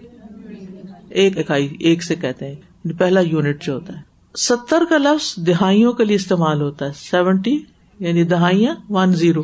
ایک 1.09 1.37
اکائی، 1.37 1.75
ایک 1.79 2.03
سے 2.03 2.15
کہتے 2.15 2.47
ہیں۔ 2.47 2.55
پہلا 2.97 3.19
یونٹ 3.19 3.63
جو 3.63 3.73
ہوتا 3.73 3.93
ہے۔ 3.93 4.01
ستر 4.37 4.83
کا 4.89 4.97
لفظ 4.97 5.37
دہائیوں 5.37 5.93
کے 5.93 6.05
لیے 6.05 6.15
استعمال 6.15 6.61
ہوتا 6.61 6.85
ہے۔ 6.85 6.91
سیونٹی 6.95 7.63
یعنی 7.99 8.23
دہائیاں، 8.23 8.75
ون 8.89 9.13
زیرو۔ 9.13 9.43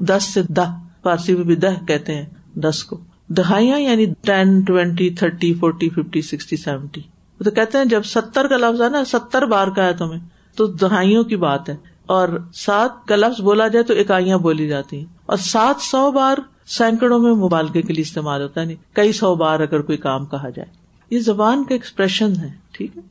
دس 0.00 0.24
سے 0.34 0.42
دہ 0.42 0.78
فارسی 1.02 1.34
میں 1.34 1.44
بھی 1.44 1.56
دہ 1.56 1.86
کہتے 1.86 2.14
ہیں۔ 2.14 2.26
دس 2.54 2.84
کو۔ 2.84 3.00
دہائیاں 3.28 3.80
یعنی 3.80 4.06
ten, 4.20 4.60
twenty, 4.60 5.10
thirty, 5.10 5.54
forty, 5.54 5.88
fifty, 5.88 6.22
sixty, 6.22 6.56
seventy. 6.56 7.00
تو 7.44 7.50
کہتے 7.50 7.78
ہیں 7.78 7.84
جب 7.84 8.02
ستر 8.04 8.46
کا 8.46 8.56
لفظ 8.56 8.82
ہے 8.82 8.88
نا، 8.88 9.04
ستر 9.04 9.46
بار 9.46 9.68
کا 9.68 9.84
ہے 9.84 9.92
تمہیں 9.92 10.28
تو 10.56 10.66
دہائیوں 10.66 11.24
کی 11.24 11.36
بات 11.36 11.68
ہے۔ 11.68 11.76
اور 12.06 12.28
سات 12.54 13.08
کا 13.08 13.16
لفظ 13.16 13.40
بولا 13.40 13.68
جائے 13.68 13.82
تو 13.82 13.94
اکائیاں 13.94 14.38
بولی 14.38 14.68
جاتی 14.68 14.98
ہیں۔ 14.98 15.04
اور 15.26 15.36
سات 15.36 15.82
سو 15.82 16.12
بار 16.12 16.38
سینکڑوں 16.68 17.18
میں 17.18 17.32
مبالغے 17.32 17.82
کے 17.82 17.92
لیے 17.92 18.02
استعمال 18.02 18.42
ہوتا 18.42 18.60
ہے 18.60 18.66
نہیں 18.66 18.76
کئی 18.92 19.12
سو 19.12 19.34
بار 19.34 19.60
اگر 19.60 19.80
کوئی 19.80 19.98
کام 19.98 20.26
کہا 20.26 20.48
جائے۔ 20.48 20.68
یہ 21.10 21.20
زبان 21.20 21.64
کا 21.64 21.74
ایکسپریشن 21.74 22.36
ہے 22.36 22.48
ٹھیک 22.70 22.96
ہے؟ 22.96 23.02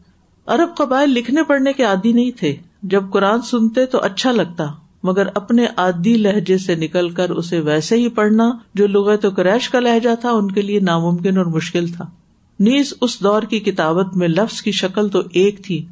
ارب 0.47 0.77
قبائل 0.77 1.09
لکھنے 1.09 1.43
پڑھنے 1.43 1.73
کے 1.73 1.83
عادی 1.83 2.13
نہیں 2.13 2.31
تھے۔ 2.31 2.55
جب 2.83 3.03
قرآن 3.11 3.41
سنتے 3.41 3.85
تو 3.85 3.99
اچھا 4.01 4.31
لگتا، 4.31 4.65
مگر 5.03 5.27
اپنے 5.35 5.65
عادی 5.77 6.17
لہجے 6.17 6.57
سے 6.57 6.75
نکل 6.75 7.09
کر 7.09 7.29
اسے 7.29 7.59
ویسے 7.59 7.95
ہی 7.95 8.09
پڑھنا، 8.09 8.51
جو 8.73 8.87
لغت 8.87 9.25
و 9.25 9.31
کریش 9.31 9.69
کا 9.69 9.79
لہجہ 9.79 10.15
تھا، 10.21 10.31
ان 10.31 10.51
کے 10.51 10.61
لیے 10.61 10.79
ناممکن 10.79 11.37
اور 11.37 11.45
مشکل 11.45 11.87
تھا۔ 11.87 12.05
نیز 12.59 12.93
اس 13.01 13.23
دور 13.23 13.41
کی 13.41 13.59
کتابت 13.59 14.17
میں 14.17 14.27
لفظ 14.27 14.61
کی 14.61 14.71
شکل 14.71 15.09
تو 15.09 15.21
ایک 15.31 15.63
تھی، 15.63 15.85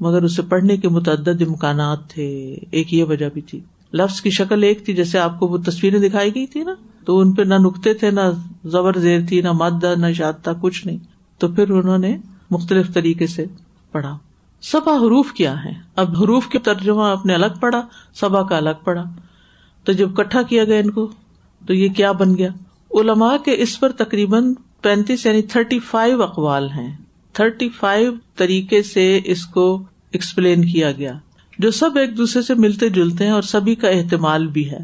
مگر 0.00 0.22
اسے 0.22 0.42
پڑھنے 0.42 0.76
کے 0.76 0.88
متعدد 0.88 1.42
امکانات 1.46 2.10
تھے، 2.10 2.56
ایک 2.70 2.94
یہ 2.94 3.04
وجہ 3.04 3.28
بھی 3.34 3.40
تھی۔ 3.40 3.60
لفظ 3.92 4.20
کی 4.20 4.30
شکل 4.30 4.62
ایک 4.62 4.84
تھی، 4.84 4.92
جیسے 4.92 5.18
آپ 5.18 5.38
کو 5.38 5.46
وہ 5.46 5.56
تصویریں 5.56 6.08
دکھائی 6.08 6.34
گئی 6.34 6.46
تھی 6.46 6.64
نا، 6.64 6.74
تو 7.04 7.20
ان 7.20 7.32
پہ 7.32 7.42
نہ 7.42 7.54
نقطے 7.54 7.94
تھے، 7.94 8.10
نہ 8.10 8.20
زبر 8.64 8.98
زیر 8.98 9.20
تھی، 9.28 9.40
نہ 9.40 9.52
مد 9.52 9.84
نہ 9.96 10.12
شاد 10.12 10.32
تھا، 10.42 10.52
کچھ 10.52 10.86
نہیں۔ 10.86 10.98
تو 11.38 11.48
پھر 11.48 11.70
انہوں 11.70 11.98
نے 11.98 12.16
مختلف 12.50 12.94
طریقے 12.94 13.26
سے 13.26 13.44
پڑھا۔ 13.92 14.18
سبا 14.60 14.92
حروف 14.92 15.32
کیا 15.32 15.64
ہے 15.64 15.72
اب 15.96 16.10
حروف 16.10 16.46
کے 16.48 16.58
ترجمہ 16.58 17.02
آپ 17.02 17.26
نے 17.26 17.34
الگ 17.34 17.60
پڑھا، 17.60 17.86
سبا 18.14 18.42
کا 18.42 18.56
الگ 18.56 18.70
پڑھا۔ 18.84 19.04
تو 19.84 19.92
جب 19.92 20.16
کٹھا 20.16 20.42
کیا 20.42 20.64
گیا 20.64 20.78
ان 20.78 20.90
کو، 20.90 21.10
تو 21.66 21.74
یہ 21.74 21.88
کیا 21.88 22.12
بن 22.12 22.36
گیا؟ 22.38 22.48
علماء 22.94 23.36
کے 23.44 23.54
اس 23.56 23.80
پر 23.80 23.92
تقریباً 23.92 24.54
پینتیس 24.82 25.26
یعنی 25.26 25.42
تھرٹی 25.42 25.78
فائیو 25.78 26.22
اقوال 26.22 26.70
ہیں۔ 26.70 26.96
تھرٹی 27.32 27.68
فائیو 27.68 28.12
طریقے 28.36 28.82
سے 28.82 29.20
اس 29.24 29.46
کو 29.46 29.82
ایکسپلین 30.12 30.64
کیا 30.64 30.92
گیا۔ 30.92 31.12
جو 31.58 31.70
سب 31.70 31.90
ایک 31.96 32.16
دوسرے 32.16 32.42
سے 32.42 32.54
ملتے 32.54 32.88
جلتے 32.88 33.24
ہیں 33.24 33.30
اور 33.30 33.42
سبھی 33.42 33.74
کا 33.74 33.88
اہتمال 33.88 34.46
بھی 34.46 34.70
ہے 34.70 34.78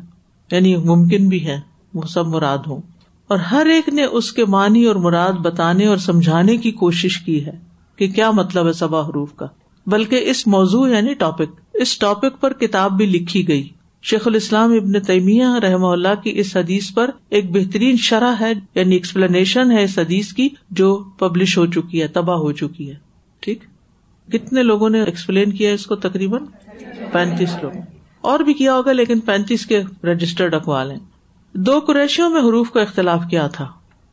یعنی 0.53 0.77
ممکن 0.77 1.29
بھی 1.29 1.47
ہے 1.47 1.61
وہ 1.95 2.03
سب 2.03 2.27
مراد 2.27 2.59
ہوں۔ 2.67 2.81
اور 3.29 3.39
ہر 3.39 3.67
ایک 3.67 3.89
نے 3.89 4.05
اس 4.05 4.33
کے 4.33 4.45
معنی 4.45 4.85
اور 4.85 4.97
مراد 4.97 5.33
بتانے 5.33 5.87
اور 5.87 5.97
سمجھانے 5.97 6.57
کی 6.57 6.71
کوشش 6.71 7.19
کی 7.19 7.47
ہے 7.47 7.53
کہ 7.97 8.09
کیا 8.09 8.31
مطلب 8.31 8.67
ہے 8.67 8.73
سبا 8.73 9.01
حروف 9.01 9.35
کا۔ 9.35 9.47
بلکہ 9.87 10.21
اس 10.23 10.47
موضوع 10.47 10.89
یعنی 10.89 11.15
ٹاپک، 11.15 11.61
اس 11.75 11.99
ٹاپک 11.99 12.41
پر 12.41 12.53
کتاب 12.53 12.97
بھی 12.97 13.07
لکھی 13.07 13.49
گئی۔ 13.49 13.69
شیخ 14.03 14.27
الاسلام 14.27 14.73
ابن 14.73 15.01
تیمیہ 15.01 15.47
رحم 15.63 15.85
اللہ 15.85 16.23
کی 16.23 16.33
اس 16.35 16.57
حدیث 16.57 16.95
پر 16.95 17.11
ایک 17.29 17.53
بہترین 17.53 17.97
شرح 17.97 18.35
ہے 18.41 18.53
یعنی 18.75 18.95
ایکسپلینیشن 18.95 19.71
ہے 19.71 19.83
اس 19.83 19.99
حدیث 19.99 20.33
کی، 20.33 20.49
جو 20.71 21.05
پبلش 21.19 21.59
ہو 21.59 21.67
چکی 21.67 22.03
ہے، 22.03 22.09
تباہ 22.09 22.37
ہو 22.37 22.53
چکی 22.53 22.91
ہے۔ 22.91 22.95
ٹھیک؟ 23.41 23.59
کتنے 24.33 24.63
لوگوں 24.63 24.91
نے 24.91 25.03
ایکسپلین 25.03 25.53
کیا 25.53 25.73
اس 25.73 25.87
کو 25.87 25.97
تقریباً؟ 25.97 26.45
پینتیس 27.13 27.57
لوگ۔ 27.63 27.73
اور 28.21 28.41
بھی 28.41 28.55
کیا 28.55 28.75
ہوگا 28.75 28.93
لیکن 28.93 29.21
پینتیس 29.21 29.67
کے 29.67 29.83
رجسٹرڈ 30.05 30.55
اخوال 30.55 30.91
ہیں۔ 30.91 30.99
دو 31.55 31.81
قریشیوں 31.87 32.31
میں 32.31 32.41
حروف 32.41 32.71
کا 32.71 32.81
اختلاف 32.83 33.21
کیا 33.31 33.47
تھا۔ 33.47 33.67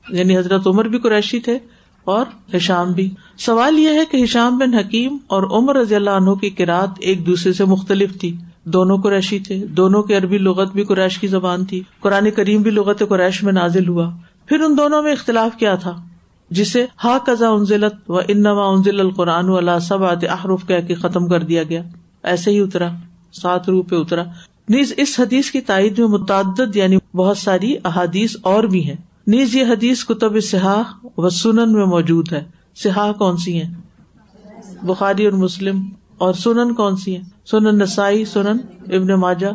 یعنی 0.10 0.38
حضرت 0.38 0.68
عمر 0.68 0.88
بھی 0.88 1.00
قریشی 1.00 1.40
تھے 1.40 1.58
اور 2.04 2.26
ہشام 2.56 2.92
بھی۔ 2.92 3.10
سوال 3.38 3.80
یہ 3.80 3.90
ہے 3.90 4.06
کہ 4.12 4.24
ہشام 4.24 4.58
بن 4.58 4.74
حکیم 4.74 5.18
اور 5.28 5.44
عمر 5.44 5.76
رضی 5.76 5.96
اللہ 5.96 6.10
عنہ 6.10 6.32
کی 6.32 6.50
کراط 6.50 6.90
ایک 7.00 7.28
دوسرے 7.28 7.54
سے 7.54 7.66
مختلف 7.66 8.20
تھی۔ 8.20 8.38
دونوں 8.64 8.98
قریشی 8.98 9.40
تھے۔ 9.40 9.66
دونوں 9.66 10.04
کی 10.04 10.16
عربی 10.16 10.38
لغت 10.38 10.72
بھی 10.72 10.84
قریش 10.84 11.20
کی 11.20 11.28
زبان 11.28 11.66
تھی۔ 11.66 11.84
قرآن 12.00 12.32
کریم 12.32 12.62
بھی 12.62 12.72
لغت 12.72 13.04
قریش 13.10 13.44
میں 13.44 13.54
نازل 13.54 13.88
ہوا۔ 13.88 14.12
پھر 14.46 14.60
ان 14.60 14.78
دونوں 14.78 15.02
میں 15.02 15.12
اختلاف 15.12 15.58
کیا 15.60 15.76
تھا۔ 15.76 16.04
جسے 16.50 16.86
ہا 17.04 17.18
قزا 17.18 17.50
انزلت 17.50 18.12
و 18.12 18.20
انوا 18.28 18.70
انزل 18.70 19.00
القرآن 19.00 19.50
اللہ 19.50 19.80
سب 19.82 20.04
احرف 20.04 20.68
کہہ 20.68 20.88
کے 20.88 20.96
ختم 20.96 21.28
کر 21.28 21.40
دیا 21.40 21.64
گیا۔ 21.64 21.82
ایسے 22.24 22.52
ہی 22.52 22.60
اترا، 22.60 22.90
سات 23.32 23.70
روح 23.70 23.84
پہ 23.90 23.96
اترا۔ 23.96 24.24
نیز 24.70 24.94
اس 24.98 25.20
حدیث 25.20 25.52
کی 25.52 25.62
تائید 25.62 26.00
میں 26.00 26.08
متعدد 26.08 26.76
یعنی 26.76 26.98
بہت 27.16 27.38
ساری 27.38 27.76
احادیث 27.86 28.36
اور 28.42 28.64
بھی 28.64 28.86
ہیں۔ 28.86 28.96
نیز 29.28 29.56
یہ 29.56 29.66
حدیث 29.66 30.06
کتب 30.06 30.40
سیاح 30.40 31.06
و 31.18 31.30
سنن 31.30 31.74
میں 31.74 31.86
موجود 31.86 32.34
ہے۔ 32.34 32.44
سیاح 32.76 33.12
کون 33.12 33.38
سی 33.38 33.62
ہیں؟ 33.62 33.74
بخاری 34.86 35.26
اور 35.26 35.34
مسلم۔ 35.34 35.90
اور 36.18 36.34
سنن 36.34 36.74
کون 36.74 36.96
سی 36.96 37.16
ہیں؟ 37.16 37.24
سنن 37.46 37.78
نسائی، 37.78 38.26
سنن 38.26 38.58
ابن 38.96 39.08
ماجا 39.08 39.50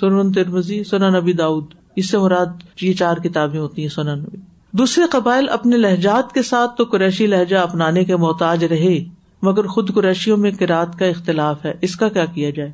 سنن 0.00 0.32
ترمزی 0.32 0.84
سنن 0.84 1.16
ابی 1.16 1.32
داود 1.32 1.64
اس 1.96 2.10
سے 2.10 2.18
مراد 2.18 2.46
یہ 2.80 2.92
چار 2.92 3.16
کتابیں 3.16 3.60
ہوتی 3.60 3.82
ہیں 3.82 3.88
سنن 3.88 4.24
دوسرے 4.72 5.04
قبائل 5.10 5.48
اپنے 5.48 5.76
لہجات 5.76 6.32
کے 6.32 6.42
ساتھ 6.42 6.76
تو 6.76 6.84
قریشی 6.84 7.26
لہجہ 7.26 7.56
اپنانے 7.56 8.04
کے 8.04 8.16
محتاج 8.16 8.64
رہے۔ 8.64 9.04
مگر 9.42 9.66
خود 9.66 9.94
قریشیوں 9.94 10.36
میں 10.36 10.50
کراط 10.50 10.96
کا 10.96 11.06
اختلاف 11.06 11.64
ہے۔ 11.64 11.74
اس 11.80 11.96
کا 11.96 12.08
کیا 12.08 12.24
کیا 12.24 12.50
جائے؟ 12.50 12.70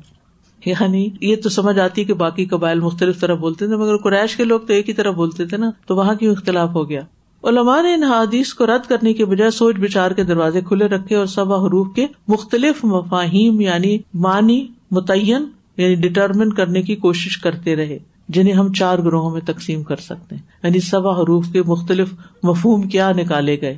یعنی 0.65 1.09
یہ 1.21 1.35
تو 1.35 1.49
سمجھ 1.49 1.79
آتی 1.79 2.03
کہ 2.03 2.13
باقی 2.13 2.45
قبائل 2.45 2.79
مختلف 2.79 3.19
طرح 3.19 3.33
بولتے 3.33 3.67
تھے، 3.67 3.75
مگر 3.75 3.97
قریش 3.97 4.35
کے 4.35 4.43
لوگ 4.43 4.59
تو 4.59 4.73
ایک 4.73 4.89
ہی 4.89 4.93
طرح 4.93 5.11
بولتے 5.11 5.45
تھے 5.45 5.57
نا، 5.57 5.71
تو 5.87 5.95
وہاں 5.95 6.15
کیوں 6.15 6.31
اختلاف 6.31 6.69
ہو 6.69 6.89
گیا؟ 6.89 7.01
علماء 7.43 7.81
نے 7.81 7.93
ان 7.93 8.03
حادیث 8.03 8.53
کو 8.53 8.65
رد 8.65 8.89
کرنے 8.89 9.13
کے 9.13 9.25
بجائے 9.25 9.51
سوچ 9.51 9.75
بچار 9.75 10.11
کے 10.11 10.23
دروازے 10.23 10.61
کھلے 10.61 10.85
رکھے 10.85 11.15
اور 11.15 11.25
سبا 11.25 11.55
حروف 11.55 11.87
کے 11.95 12.07
مختلف 12.27 12.85
مفاہیم 12.85 13.61
یعنی 13.61 13.97
معنی 14.13 14.67
متعین 14.91 15.45
یعنی 15.77 15.95
ڈٹرمن 15.95 16.53
کرنے 16.53 16.81
کی 16.81 16.95
کوشش 16.95 17.37
کرتے 17.37 17.75
رہے، 17.75 17.99
جنہیں 18.29 18.53
ہم 18.53 18.73
چار 18.73 18.99
گروہوں 18.99 19.29
میں 19.29 19.41
تقسیم 19.41 19.83
کر 19.83 19.95
سکتے 19.95 20.35
ہیں۔ 20.35 20.43
یعنی 20.63 20.79
سبا 20.79 21.17
حروف 21.19 21.45
کے 21.53 21.61
مختلف 21.63 22.13
مفہوم 22.43 22.81
کیا 22.81 23.11
نکالے 23.11 23.61
گئے؟ 23.61 23.77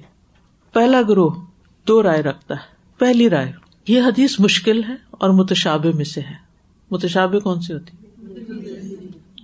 پہلا 0.74 1.02
گروہ 1.10 1.30
دو 1.88 2.04
رائے 2.04 2.22
رکھتا 2.22 2.56
ہے۔ 2.56 2.79
پہلی 3.00 3.30
رائے، 3.30 3.52
یہ 3.88 4.02
حدیث 4.02 4.40
مشکل 4.40 4.84
ہے 4.84 4.94
اور 5.12 5.30
متشابے 5.30 5.92
میں 5.92 6.06
سے 6.06 6.22
ہے۔ 6.22 6.36
متشابے 6.92 7.40
کون 7.40 7.62
سی 7.62 7.74
ہوتی؟ 7.74 7.98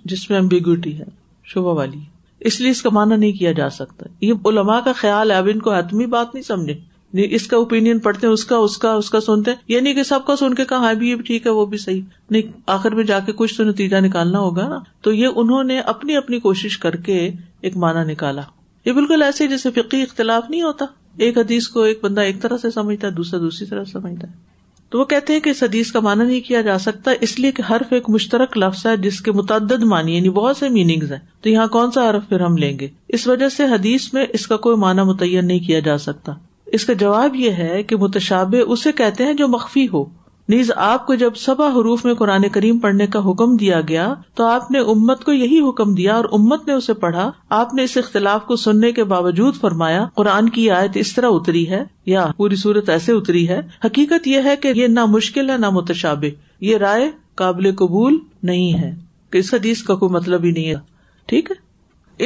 جس 0.04 0.30
میں 0.30 0.38
امبیگوٹی 0.38 0.98
ہے، 0.98 1.04
شبہ 1.44 1.74
والی۔ 1.74 2.00
اس 2.40 2.60
لیے 2.60 2.70
اس 2.70 2.82
کا 2.82 2.90
مانا 2.90 3.16
نہیں 3.16 3.32
کیا 3.32 3.52
جا 3.52 3.70
سکتا۔ 3.70 4.06
یہ 4.20 4.32
علماء 4.46 4.80
کا 4.80 4.92
خیال 4.92 5.30
ہے، 5.30 5.36
اب 5.36 5.48
ان 5.52 5.58
کو 5.58 5.74
حتمی 5.74 6.06
بات 6.06 6.34
نہیں 6.34 6.44
سمجھے۔ 6.44 6.78
اس 7.12 7.46
کا 7.46 7.56
اوپین 7.56 7.98
پڑھتے 7.98 8.26
اس 8.26 8.44
کا 8.44 8.56
اس 8.56 8.78
کا 8.78 8.92
اس 8.92 9.10
کا 9.10 9.20
سنتے 9.20 9.50
یہ 9.50 9.80
نہیں 9.80 9.88
یعنی 9.88 9.94
کہ 9.94 10.02
سب 10.02 10.20
کا 10.26 10.36
سن 10.36 10.54
کے 10.54 10.64
کہا 10.64 10.92
بھی 10.92 11.10
یہ 11.10 11.16
ٹھیک 11.16 11.46
ہے، 11.46 11.50
وہ 11.50 11.66
بھی 11.66 11.78
صحیح۔ 11.78 12.02
نہیں، 12.30 12.42
آخر 12.66 12.94
میں 12.94 13.04
جا 13.04 13.18
کے 13.18 13.32
کچھ 13.36 13.56
تو 13.56 13.64
نتیجہ 13.64 13.96
نکالنا 13.96 14.38
ہوگا 14.38 14.68
نا۔ 14.68 14.78
تو 15.00 15.12
یہ 15.12 15.28
انہوں 15.36 15.64
نے 15.64 15.80
اپنی 15.80 16.16
اپنی 16.16 16.40
کوشش 16.40 16.78
کر 16.78 16.96
کے 16.96 17.30
ایک 17.60 17.76
مانا 17.76 18.04
نکالا۔ 18.04 18.42
یہ 18.84 18.92
بالکل 18.92 19.22
ایسے 19.22 19.46
جیسے 19.46 19.70
فقی 19.70 20.02
اختلاف 20.02 20.50
نہیں 20.50 20.62
ہوتا۔ 20.62 20.84
ایک 21.18 21.38
حدیث 21.38 21.68
کو 21.68 21.82
ایک 21.82 21.98
بندہ 22.02 22.20
ایک 22.20 22.42
طرح 22.42 22.56
سے 22.56 22.70
سمجھتا 22.70 23.06
ہے، 23.06 23.12
دوسرا 23.12 23.40
دوسری 23.40 23.66
طرح 23.66 23.84
سمجھتا 23.84 24.28
ہے۔ 24.28 24.32
تو 24.90 25.00
وہ 25.00 25.04
کہتے 25.04 25.32
ہیں 25.32 25.40
کہ 25.40 25.50
اس 25.50 25.62
حدیث 25.62 25.92
کا 25.92 26.00
معنی 26.00 26.24
نہیں 26.24 26.40
کیا 26.40 26.60
جا 26.60 26.78
سکتا، 26.78 27.10
اس 27.20 27.38
لیے 27.38 27.52
کہ 27.52 27.62
حرف 27.70 27.92
ایک 27.92 28.10
مشترک 28.10 28.58
لفظ 28.58 28.86
ہے، 28.86 28.96
جس 28.96 29.20
کے 29.20 29.32
متعدد 29.32 29.82
معنی 29.82 30.16
یعنی 30.16 30.28
بہت 30.28 30.56
سے 30.56 30.68
میننگز 30.68 31.12
ہیں۔ 31.12 31.18
تو 31.40 31.48
یہاں 31.48 31.66
کون 31.66 31.90
سا 31.90 32.10
حرف 32.10 32.28
پھر 32.28 32.40
ہم 32.40 32.56
لیں 32.56 32.78
گے؟ 32.78 32.88
اس 33.08 33.26
وجہ 33.26 33.48
سے 33.48 33.64
حدیث 33.64 34.14
میں 34.14 34.26
اس 34.32 34.46
کا 34.46 34.56
کوئی 34.56 34.76
معنی 34.76 35.02
متعین 35.02 35.46
نہیں 35.46 35.60
کیا 35.60 35.80
جا 35.80 35.98
سکتا۔ 35.98 36.32
اس 36.66 36.84
کا 36.84 36.92
جواب 36.92 37.36
یہ 37.36 37.50
ہے 37.50 37.82
کہ 37.82 37.96
متشابہ 37.96 38.56
اسے 38.66 38.92
کہتے 38.92 39.24
ہیں 39.24 39.34
جو 39.34 39.48
مخفی 39.48 39.86
ہو۔ 39.92 40.04
نیز 40.48 40.70
آپ 40.76 41.06
کو 41.06 41.14
جب 41.14 41.34
سبا 41.36 41.66
حروف 41.66 42.04
میں 42.04 42.14
قرآن 42.14 42.48
کریم 42.48 42.78
پڑھنے 42.78 43.06
کا 43.06 43.30
حکم 43.30 43.56
دیا 43.56 43.80
گیا 43.80 44.14
تو 44.34 44.44
آپ 44.44 44.70
نے 44.70 44.78
امت 44.78 45.24
کو 45.24 45.32
یہی 45.32 45.60
حکم 45.68 45.94
دیا 45.94 46.14
اور 46.14 46.24
امت 46.32 46.66
نے 46.66 46.72
اسے 46.72 46.94
پڑھا۔ 46.94 47.32
آپ 47.48 47.74
نے 47.74 47.82
اس 47.82 47.96
اختلاف 47.96 48.46
کو 48.46 48.56
سننے 48.56 48.92
کے 48.92 49.04
باوجود 49.04 49.54
فرمایا، 49.56 50.06
قرآن 50.14 50.48
کی 50.48 50.70
آیت 50.70 50.90
اس 50.94 51.14
طرح 51.14 51.26
اتری 51.30 51.70
ہے، 51.70 51.84
یا 52.06 52.26
پوری 52.36 52.56
صورت 52.56 52.88
ایسے 52.88 53.12
اتری 53.12 53.48
ہے، 53.48 53.60
حقیقت 53.84 54.26
یہ 54.26 54.40
ہے 54.44 54.56
کہ 54.56 54.72
یہ 54.74 54.86
نہ 54.86 55.04
مشکل 55.06 55.50
ہے 55.50 55.58
نہ 55.58 55.70
متشابہ 55.70 56.64
یہ 56.64 56.76
رائے 56.76 57.10
قابل 57.34 57.74
قبول 57.74 58.18
نہیں 58.42 58.78
ہے۔ 58.78 58.94
کہ 59.30 59.38
اس 59.38 59.54
حدیث 59.54 59.82
کا 59.82 59.94
کوئی 59.94 60.12
مطلب 60.12 60.44
ہی 60.44 60.50
نہیں 60.50 60.68
ہے۔ 60.68 60.74
ٹھیک 61.26 61.50
ہے؟ 61.50 61.56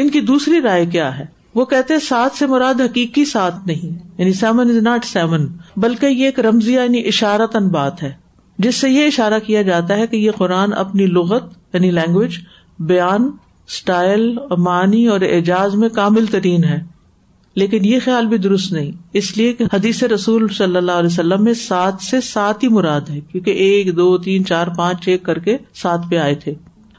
ان 0.00 0.08
کی 0.08 0.20
دوسری 0.20 0.60
رائے 0.60 0.86
کیا 0.86 1.18
ہے؟ 1.18 1.39
وہ 1.54 1.64
کہتے 1.64 1.98
سات 1.98 2.38
سے 2.38 2.46
مراد 2.46 2.80
حقیقی 2.80 3.24
سات 3.24 3.66
نہیں 3.66 4.08
یعنی 4.18 4.32
سیون 4.32 4.70
از 4.70 4.76
ناٹ 4.76 5.04
سیون 5.04 5.48
بلکہ 5.76 6.06
یہ 6.06 6.24
ایک 6.24 6.40
رمضی 6.40 6.72
یعنی 6.72 7.02
اشارتن 7.06 7.68
بات 7.68 8.02
ہے، 8.02 8.12
جس 8.58 8.74
سے 8.74 8.88
یہ 8.88 9.06
اشارہ 9.06 9.38
کیا 9.46 9.62
جاتا 9.62 9.96
ہے 9.96 10.06
کہ 10.06 10.16
یہ 10.16 10.30
قرآن 10.30 10.72
اپنی 10.72 11.06
لغت 11.06 11.74
یعنی 11.74 11.90
لینگویج 11.90 12.38
بیان 12.78 13.30
اسٹائل 13.68 14.36
معنی 14.58 15.06
اور 15.06 15.20
اعجاز 15.20 15.74
میں 15.74 15.88
کامل 15.88 16.26
ترین 16.26 16.64
ہے۔ 16.64 16.84
لیکن 17.54 17.84
یہ 17.84 17.98
خیال 18.04 18.26
بھی 18.26 18.38
درست 18.38 18.72
نہیں، 18.72 18.92
اس 19.12 19.36
لیے 19.36 19.52
کہ 19.52 19.64
حدیث 19.72 20.02
رسول 20.02 20.48
صلی 20.48 20.76
اللہ 20.76 20.92
علیہ 20.92 21.06
وسلم 21.06 21.44
میں 21.44 21.54
سات 21.54 22.02
سے 22.02 22.20
سات 22.20 22.62
ہی 22.62 22.68
مراد 22.68 23.00
ہے، 23.10 23.20
کیونکہ 23.20 23.50
ایک، 23.50 23.96
دو، 23.96 24.18
تین، 24.18 24.44
چار، 24.44 24.66
پانچ، 24.66 25.08
ایک 25.08 25.22
کر 25.22 25.38
کے 25.38 25.56
سات 25.74 26.00
پہ 26.10 26.16
آئے 26.16 26.34
تھے۔ 26.34 26.54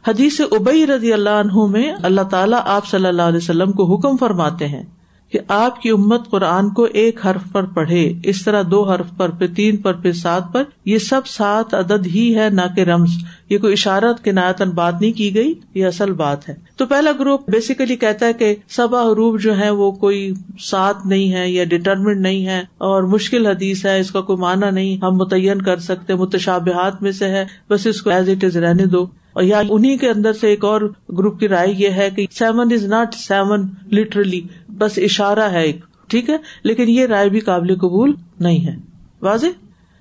حدیث 0.07 0.41
ابئی 0.51 0.87
رضی 0.87 1.13
اللہ 1.13 1.29
عنہ 1.29 1.65
میں 1.65 1.93
اللہ 2.03 2.21
تعالیٰ 2.21 2.59
آپ 2.65 2.87
صلی 2.87 3.07
اللہ 3.07 3.21
علیہ 3.21 3.37
وسلم 3.37 3.71
کو 3.71 3.95
حکم 3.95 4.17
فرماتے 4.17 4.67
ہیں۔ 4.67 4.83
کہ 5.31 5.39
آپ 5.47 5.81
کی 5.81 5.89
امت 5.89 6.29
قرآن 6.29 6.69
کو 6.69 6.87
ایک 6.93 7.25
حرف 7.25 7.51
پر 7.51 7.63
پڑھے، 7.63 8.13
اس 8.23 8.43
طرح 8.43 8.63
دو 8.71 8.91
حرف 8.91 9.05
پر، 9.17 9.29
پھر 9.29 9.47
تین 9.55 9.77
پر، 9.77 9.93
پھر 9.93 10.13
سات 10.13 10.43
پر، 10.53 10.63
یہ 10.85 10.97
سب 10.97 11.27
سات 11.27 11.73
عدد 11.73 12.05
ہی 12.05 12.35
ہے، 12.35 12.49
نہ 12.49 12.61
کہ 12.75 12.81
رمز۔ 12.81 13.09
یہ 13.49 13.57
کوئی 13.57 13.73
اشارت 13.73 14.23
کے 14.23 14.31
نایتن 14.31 14.69
بات 14.69 15.01
نہیں 15.01 15.11
کی 15.11 15.35
گئی، 15.35 15.53
یہ 15.73 15.85
اصل 15.85 16.11
بات 16.11 16.49
ہے۔ 16.49 16.55
تو 16.75 16.85
پہلا 16.85 17.11
گروپ 17.19 17.49
بیسیکلی 17.49 17.95
کہتا 17.95 18.25
ہے 18.25 18.33
کہ 18.33 18.55
سبا 18.69 19.01
حروف 19.01 19.41
جو 19.41 19.59
ہے 19.59 19.69
وہ 19.69 19.91
کوئی 19.91 20.33
سات 20.59 21.05
نہیں 21.05 21.33
ہے 21.33 21.49
یا 21.49 21.63
ڈٹرمنٹ 21.63 22.17
نہیں 22.17 22.45
ہے 22.45 22.59
اور 22.59 23.03
مشکل 23.03 23.47
حدیث 23.47 23.85
ہے، 23.85 23.99
اس 23.99 24.11
کا 24.11 24.21
کوئی 24.21 24.39
معنی 24.39 24.71
نہیں، 24.71 25.05
ہم 25.05 25.15
متعین 25.15 25.61
کر 25.61 25.77
سکتے، 25.77 26.15
متشابہات 26.15 27.01
میں 27.01 27.11
سے 27.11 27.25
ہے، 27.25 27.45
بس 27.69 27.87
اس 27.87 28.01
کو 28.01 28.09
ایز 28.09 28.29
اٹ 28.29 28.43
از 28.43 28.57
رہنے 28.57 28.85
دو۔ 28.85 29.07
اور 29.33 29.43
یعنی 29.43 29.67
یا 29.67 29.73
انہیں 29.75 29.97
کے 29.97 30.09
اندر 30.09 30.33
سے 30.33 30.47
ایک 30.47 30.65
اور 30.65 30.81
گروپ 31.17 31.39
کی 31.39 31.47
رائے 31.47 31.73
یہ 31.77 31.89
ہے 31.89 32.09
کہ 32.15 32.25
seven 32.31 32.73
is 32.73 32.85
not 32.85 33.13
seven 33.13 33.67
literally 33.91 34.41
بس 34.81 34.91
اشارہ 34.97 35.51
ہے 35.51 35.63
ایک، 35.63 35.85
ٹھیک 36.07 36.29
ہے؟ 36.29 36.37
لیکن 36.63 36.89
یہ 36.89 37.05
رائے 37.05 37.29
بھی 37.29 37.39
قابل 37.39 37.75
قبول 37.75 38.13
نہیں 38.39 38.67
ہے۔ 38.67 38.75
واضح؟ 39.21 39.47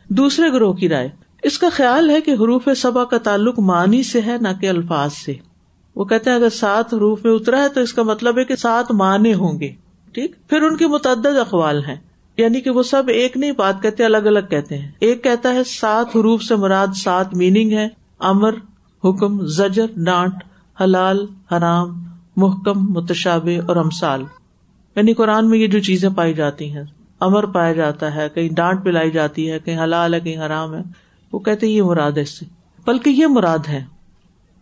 دوسرے 0.09 0.53
گروہ 0.53 0.73
کی 0.73 0.89
رائے۔ 0.89 1.09
اس 1.43 1.59
کا 1.59 1.69
خیال 1.73 2.11
ہے 2.11 2.21
کہ 2.21 2.31
حروف 2.31 2.69
سبا 2.77 3.05
کا 3.05 3.19
تعلق 3.19 3.59
معنی 3.59 4.03
سے 4.03 4.21
ہے، 4.27 4.37
نہ 4.41 4.49
کہ 4.61 4.69
الفاظ 4.69 5.13
سے۔ 5.13 5.35
وہ 5.97 6.05
کہتے 6.05 6.31
ہیں 6.31 6.37
اگر 6.37 6.49
سات 6.49 6.95
حروف 6.95 7.25
میں 7.25 7.33
اترا 7.33 7.63
ہے 7.63 7.69
تو 7.69 7.81
اس 7.81 7.93
کا 7.93 8.03
مطلب 8.03 8.39
ہے 8.39 8.45
کہ 8.45 8.57
سات 8.57 8.93
معنی 8.93 9.35
ہوں 9.35 9.61
گے۔ 9.61 9.73
ٹھیک؟ 10.13 10.49
پھر 10.49 10.63
ان 10.63 10.77
کے 10.77 10.87
متعدد 10.87 11.27
اقوال 11.27 11.85
ہیں۔ 11.85 11.97
یعنی 12.37 12.61
کہ 12.61 12.71
وہ 12.71 12.83
سب 12.83 13.03
ایک 13.09 13.37
نہیں، 13.37 13.53
بات 13.53 13.83
کہتے 13.83 14.05
الگ 14.05 14.17
الگ 14.17 14.41
کہتے 14.51 14.79
ہیں۔ 14.79 14.91
ایک 14.99 15.25
کہتا 15.25 15.55
ہے 15.55 15.65
سات 15.65 16.17
حروف 16.17 16.43
سے 16.43 16.57
مراد 16.57 16.87
سات 16.97 17.35
میننگ 17.35 17.73
ہے۔ 17.73 17.89
امر، 18.19 18.53
حکم، 19.05 19.47
زجر، 19.47 19.87
ڈانٹ، 19.97 20.35
حلال، 20.83 21.27
حرام، 21.53 22.05
محکم 22.37 22.93
متشاب 22.93 23.49
اور 23.69 23.77
امسال 23.77 24.23
یعنی 24.97 25.15
قرآن 25.15 25.51
میں 25.51 25.59
یہ 25.59 25.67
جو 25.67 25.79
چیزیں 25.79 26.09
پائی 26.09 26.35
جاتی 26.35 26.73
ہیں، 26.77 26.83
امر 27.21 27.47
پایا 27.47 27.73
جاتا 27.73 28.15
ہے، 28.15 28.29
کہیں 28.35 28.49
ڈانٹ 28.49 28.85
پلائی 28.85 29.11
جاتی 29.11 29.51
ہے، 29.51 29.59
کہیں 29.59 29.83
حلال 29.83 30.15
ہے، 30.15 30.21
کہیں 30.21 30.37
حرام 30.37 30.75
ہے، 30.75 30.83
وہ 31.33 31.39
کہتے 31.39 31.67
یہ 31.67 31.83
مراد 31.83 32.13
ہے 32.13 32.23
اس 32.23 32.39
سے۔ 32.39 32.47
بلکہ 32.87 33.11
یہ 33.11 33.27
مراد 33.27 33.59
ہے 33.69 33.85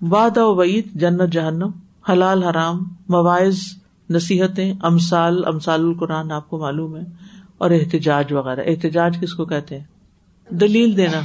واد 0.03 0.37
و 0.37 0.55
وعید، 0.55 0.87
جنت، 0.95 1.33
جہنم، 1.33 1.71
حلال، 2.11 2.43
حرام، 2.43 2.79
مواعظ، 3.09 3.59
نصیحتیں 4.11 4.75
امسال 4.83 5.45
امسال 5.47 5.81
القرآن 5.81 6.33
آپ 6.33 6.51
کو 6.51 6.59
معلوم 6.59 6.97
ہے، 6.97 7.03
اور 7.59 7.71
احتجاج 7.71 8.33
وغیرہ۔ 8.33 8.61
احتجاج 8.67 9.19
کس 9.21 9.35
کو 9.35 9.45
کہتے 9.45 9.79
ہیں؟ 9.79 9.85
دلیل 10.55 10.97
دینا۔ 10.97 11.21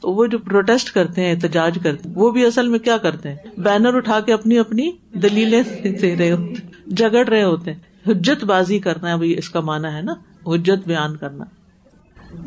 تو 0.00 0.10
وہ 0.10 0.26
جو 0.26 0.38
پروٹیسٹ 0.38 0.92
کرتے 0.92 1.24
ہیں، 1.24 1.34
احتجاج 1.34 1.78
کرتے 1.82 2.08
ہیں، 2.08 2.16
وہ 2.18 2.30
بھی 2.30 2.46
اصل 2.46 2.68
میں 2.68 2.78
کیا 2.78 2.96
کرتے 2.96 3.28
ہیں؟ 3.28 3.36
بینر 3.58 3.94
اٹھا 3.94 4.20
کے 4.20 4.32
اپنی 4.32 4.58
اپنی 4.58 4.90
دلیلیں 5.12 5.62
دے 5.88 6.16
رہے 6.16 6.32
ہوتے 6.32 6.66
جگڑ 6.86 7.28
رہے 7.28 7.42
ہوتے 7.42 7.72
ہیں۔ 7.72 7.87
حجت 8.08 8.44
بازی 8.44 8.78
کرنا 8.78 9.10
ہے 9.10 9.38
اس 9.38 9.50
کا 9.50 9.60
مانا 9.60 9.96
ہے 9.96 10.02
نا 10.02 10.14
حجت 10.46 10.88
بیان 10.88 11.16
کرنا۔ 11.16 11.44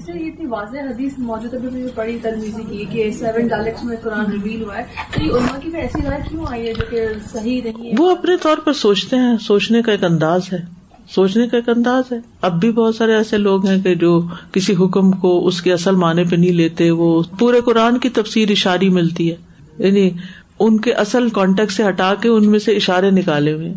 سر 0.05 0.15
یہ 0.15 0.25
اتنی 0.25 0.45
واضح 0.45 0.77
حدیث 0.77 1.13
موجود 1.17 1.53
ابھی 1.53 1.83
بڑی 1.95 2.17
ترمیزی 2.21 2.61
کی 2.69 2.85
کہ 2.91 3.11
سیون 3.11 3.47
ڈائلیکٹس 3.47 3.83
میں 3.83 3.97
قرآن 4.03 4.25
ریویل 4.31 4.63
ہوا 4.63 4.77
ہے۔ 4.77 4.83
تو 5.15 5.23
یہ 5.23 5.59
کی 5.61 5.69
بھی 5.69 5.79
ایسی 5.79 6.01
رائے 6.01 6.21
کیوں 6.29 6.45
آئی 6.49 6.67
ہے 6.67 6.73
جو 6.73 6.83
کہ 6.89 7.07
صحیح 7.33 7.61
نہیں 7.63 7.87
ہے؟ 7.87 7.91
وہ 7.97 8.11
اپنے 8.11 8.37
طور 8.37 8.57
پر 8.57 8.73
سوچتے 8.73 9.15
ہیں 9.15 9.37
سوچنے 9.41 9.81
کا 9.81 9.91
ایک 9.91 10.03
انداز 10.03 10.41
ہے۔ 10.53 10.57
سوچنے 11.09 11.47
کا 11.47 11.57
ایک 11.57 11.69
انداز 11.69 12.11
ہے۔ 12.11 12.17
اب 12.41 12.59
بھی 12.59 12.71
بہت 12.71 12.95
سارے 12.95 13.15
ایسے 13.15 13.37
لوگ 13.37 13.67
ہیں 13.67 13.81
کہ 13.81 13.95
جو 13.95 14.21
کسی 14.51 14.73
حکم 14.73 15.11
کو 15.11 15.47
اس 15.47 15.61
کے 15.61 15.73
اصل 15.73 15.95
معنی 15.95 16.23
پہ 16.23 16.35
نہیں 16.35 16.51
لیتے 16.51 16.91
وہ 16.91 17.23
پورے 17.39 17.61
قرآن 17.61 17.97
کی 17.97 18.09
تفسیر 18.09 18.51
اشاری 18.51 18.89
ملتی 18.89 19.31
ہے۔ 19.31 19.35
یعنی 19.77 20.09
ان 20.59 20.79
کے 20.79 20.93
اصل 20.93 21.29
کانٹیکٹ 21.29 21.71
سے 21.71 21.89
ہٹا 21.89 22.13
کے 22.21 22.29
ان 22.29 22.51
میں 22.51 22.59
سے 22.59 22.71
اشارے 22.75 23.11
نکالے 23.11 23.53
ہوئے 23.53 23.73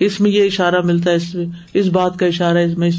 اس 0.00 0.20
میں 0.20 0.30
یہ 0.30 0.44
اشارہ 0.44 0.80
ملتا 0.84 1.10
ہے، 1.10 1.16
اس 1.16 1.34
میں، 1.34 1.46
اس 1.74 1.86
بات 1.86 2.18
کا 2.18 2.26
اشارہ 2.26 2.58
اس 2.58 2.78
میں 2.78 2.90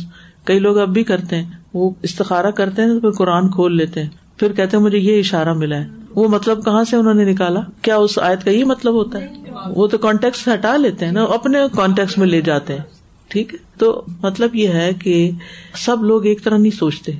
کئی 0.43 0.59
لوگ 0.59 0.77
اب 0.77 0.89
بھی 0.89 1.03
کرتے 1.03 1.35
ہیں، 1.35 1.45
وہ 1.73 1.89
استخارا 2.01 2.51
کرتے 2.51 2.81
ہیں، 2.81 2.99
پھر 2.99 3.11
قرآن 3.11 3.49
کھول 3.49 3.77
لیتے 3.77 4.01
ہیں، 4.01 4.09
پھر 4.37 4.53
کہتے 4.53 4.77
ہیں 4.77 4.83
مجھے 4.83 4.97
یہ 4.97 5.19
اشارہ 5.19 5.53
ملا 5.53 5.77
ہے۔ 5.77 5.87
وہ 6.15 6.27
مطلب 6.27 6.65
کہاں 6.65 6.83
سے 6.83 6.95
انہوں 6.95 7.13
نے 7.13 7.25
نکالا؟ 7.25 7.59
کیا 7.81 7.95
اس 7.95 8.19
آیت 8.19 8.43
کا 8.43 8.51
یہ 8.51 8.63
مطلب 8.63 8.93
ہوتا 8.93 9.21
ہے؟ 9.21 9.27
وہ 9.75 9.87
تو 9.87 9.97
کانٹیکٹ 9.97 10.47
ہٹا 10.47 10.77
لیتے 10.77 11.05
ہیں 11.05 11.11
نا، 11.11 11.23
اپنے 11.23 11.59
کانٹیکٹ 11.75 12.19
میں 12.19 12.27
لے 12.27 12.41
جاتے 12.41 12.73
ہیں۔ 12.73 12.83
ٹھیک 13.27 13.53
ہے؟ 13.53 13.59
تو 13.77 14.05
مطلب 14.23 14.55
یہ 14.55 14.67
ہے 14.67 14.91
کہ 15.03 15.31
سب 15.75 16.03
لوگ 16.03 16.25
ایک 16.25 16.43
طرح 16.43 16.57
نہیں 16.57 16.77
سوچتے۔ 16.77 17.11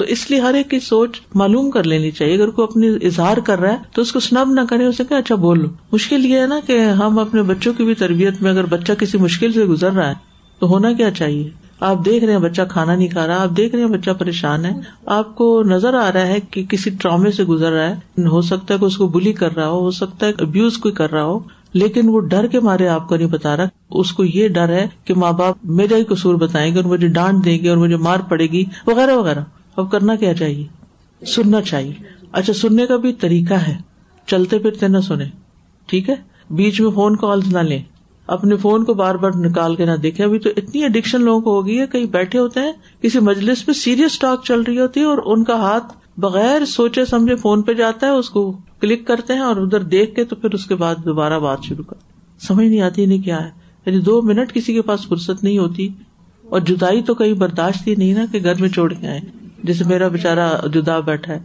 تو 0.00 0.06
اس 0.08 0.30
لیے 0.30 0.40
ہر 0.40 0.54
ایک 0.54 0.70
کی 0.70 0.78
سوچ 0.80 1.20
معلوم 1.34 1.70
کر 1.70 1.84
لینی 1.84 2.10
چاہیے۔ 2.10 2.34
اگر 2.34 2.50
کوئی 2.50 2.68
اپنی 2.70 3.06
اظہار 3.06 3.36
کر 3.36 3.60
رہا 3.60 3.72
ہے 3.72 3.76
تو 3.94 4.02
اس 4.02 4.12
کو 4.12 4.20
سنب 4.20 4.52
نہ 4.52 4.60
کرے، 4.70 4.86
اسے 4.86 5.04
کہ 5.08 5.14
اچھا 5.14 5.34
بول 5.34 5.60
لو 5.62 5.68
مشکل 5.92 6.24
یہ 6.24 6.40
ہے 6.40 6.46
نا 6.46 6.58
کہ 6.66 6.78
ہم 6.78 7.18
اپنے 7.18 7.42
بچوں 7.42 7.72
کی 7.72 7.84
بھی 7.84 7.94
تربیت 7.94 8.42
میں 8.42 8.50
اگر 8.50 8.66
بچہ 8.66 8.92
کسی 8.92 9.18
مشکل 9.18 9.52
سے 9.52 9.64
گزر 9.64 9.92
رہا 9.92 10.08
ہے 10.08 10.14
تو 10.58 10.68
ہونا 10.68 10.92
کیا 10.92 11.10
چاہیے؟ 11.10 11.50
آپ 11.80 12.04
دیکھ 12.04 12.24
رہے 12.24 12.32
ہیں 12.32 12.40
بچہ 12.40 12.62
کھانا 12.70 12.94
نہیں 12.94 13.08
کھا 13.08 13.26
رہا، 13.26 13.42
آپ 13.42 13.56
دیکھ 13.56 13.74
رہے 13.74 13.84
ہیں 13.84 13.90
بچہ 13.90 14.10
پریشان 14.10 14.64
ہے۔ 14.64 14.72
آپ 15.06 15.36
کو 15.36 15.62
نظر 15.62 15.94
آ 15.94 16.12
رہا 16.12 16.26
ہے 16.26 16.38
کہ 16.50 16.64
کسی 16.64 16.90
ٹرامے 16.90 17.30
سے 17.30 17.44
گزر 17.44 17.72
رہا 17.72 17.88
ہے۔ 17.88 18.26
ہو 18.26 18.40
سکتا 18.40 18.74
ہے 18.74 18.78
کہ 18.78 18.84
اس 18.84 18.96
کو 18.96 19.08
بلی 19.08 19.32
کر 19.32 19.56
رہا 19.56 19.68
ہو 19.68 19.90
سکتا 19.90 20.26
ہے 20.26 20.32
ابیوز 20.38 20.78
کوئی 20.78 20.94
کر 20.94 21.12
رہا 21.12 21.24
ہو، 21.24 21.38
لیکن 21.72 22.08
وہ 22.08 22.20
ڈر 22.20 22.46
کے 22.46 22.60
مارے 22.60 22.88
آپ 22.88 23.08
کو 23.08 23.16
نہیں 23.16 23.28
بتا 23.28 23.56
رہا۔ 23.56 23.64
اس 23.90 24.12
کو 24.12 24.24
یہ 24.24 24.48
ڈر 24.48 24.68
ہے 24.68 24.86
کہ 25.04 25.14
ماں 25.14 25.32
باپ 25.32 25.56
میرا 25.64 25.96
ہی 25.96 26.04
قصور 26.04 26.34
بتائیں 26.34 26.74
گے 26.74 26.76
اور 26.76 26.84
مجھے 26.84 27.08
ڈانٹ 27.08 27.44
دیں 27.44 27.58
گے 27.58 27.68
اور 27.68 27.76
مجھے 27.76 27.96
مار 27.96 28.18
پڑے 28.28 28.46
گی، 28.46 28.64
وغیرہ 28.86 29.14
وغیرہ۔ 29.14 29.40
اب 29.80 29.90
کرنا 29.90 30.16
کیا 30.16 30.34
چاہیے؟ 30.34 30.66
سننا 31.26 31.62
چاہیے۔ 31.62 31.92
اچھا 32.32 32.52
سننے 32.52 32.86
کا 32.86 32.96
بھی 32.96 33.12
طریقہ 33.12 33.54
ہے۔ 33.54 33.76
چلتے 34.26 34.58
پھرتے 34.58 34.88
نہ 34.88 34.98
سنے 34.98 35.24
ٹھیک 35.86 36.10
ہے؟ 36.10 36.14
بیچ 36.50 36.80
میں 36.80 36.90
فون 36.90 37.16
کال 37.16 37.40
نہ 37.52 37.58
لیں۔ 37.58 37.82
اپنے 38.26 38.56
فون 38.56 38.84
کو 38.84 38.94
بار 38.94 39.14
بار 39.14 39.30
نکال 39.36 39.76
کے 39.76 39.84
نہ 39.84 39.96
دیکھے 39.96 40.24
ابھی 40.24 40.38
تو 40.38 40.50
اتنی 40.56 40.84
اڈکشن 40.84 41.20
لوگوں 41.20 41.40
کو 41.40 41.54
ہوگی 41.54 41.80
ہے۔ 41.80 41.86
کہیں 41.86 42.04
بیٹھے 42.04 42.38
ہوتے 42.38 42.60
ہیں، 42.60 42.72
کسی 43.02 43.18
مجلس 43.18 43.66
میں 43.66 43.74
سیریس 43.74 44.18
ٹاک 44.18 44.44
چل 44.44 44.60
رہی 44.60 44.80
ہوتی 44.80 45.00
ہے 45.00 45.04
اور 45.04 45.18
ان 45.24 45.44
کا 45.44 45.54
ہاتھ 45.54 45.92
بغیر 46.16 46.64
سوچے 46.64 47.04
سمجھے 47.04 47.36
فون 47.36 47.62
پہ 47.62 47.72
جاتا 47.72 48.06
ہے، 48.06 48.12
اس 48.12 48.30
کو 48.30 48.56
کلک 48.80 49.06
کرتے 49.06 49.32
ہیں 49.32 49.40
اور 49.40 49.56
ادھر 49.56 49.80
دیکھ 49.80 50.14
کے 50.14 50.24
تو 50.24 50.36
پھر 50.36 50.54
اس 50.54 50.66
کے 50.66 50.74
بعد 50.74 50.94
دوبارہ 51.04 51.38
بات 51.38 51.58
شروع 51.64 51.84
کر۔ 51.84 51.96
سمجھ 52.40 52.66
نہیں 52.66 52.80
آتی 52.80 53.06
نہیں 53.06 53.18
کیا 53.18 53.44
ہے۔ 53.44 53.50
یعنی 53.86 53.98
دو 53.98 54.22
منٹ 54.22 54.52
کسی 54.52 54.74
کے 54.74 54.82
پاس 54.82 55.06
فرصت 55.08 55.44
نہیں 55.44 55.58
ہوتی۔ 55.58 55.88
اور 56.48 56.60
جدائی 56.60 57.02
تو 57.02 57.14
کہیں 57.14 57.32
برداشت 57.32 57.86
ہی 57.86 57.94
نہیں 57.94 58.14
نا 58.14 58.24
کہ 58.32 58.38
گھر 58.42 58.60
میں 58.60 58.68
چھوڑ 58.68 58.92
کے 58.92 59.08
آئے۔ 59.08 59.20
جیسے 59.62 59.84
میرا 59.84 60.08
بےچارا 60.08 60.56
جدا 60.72 61.00
بیٹھا 61.00 61.32
ہے۔ 61.32 61.38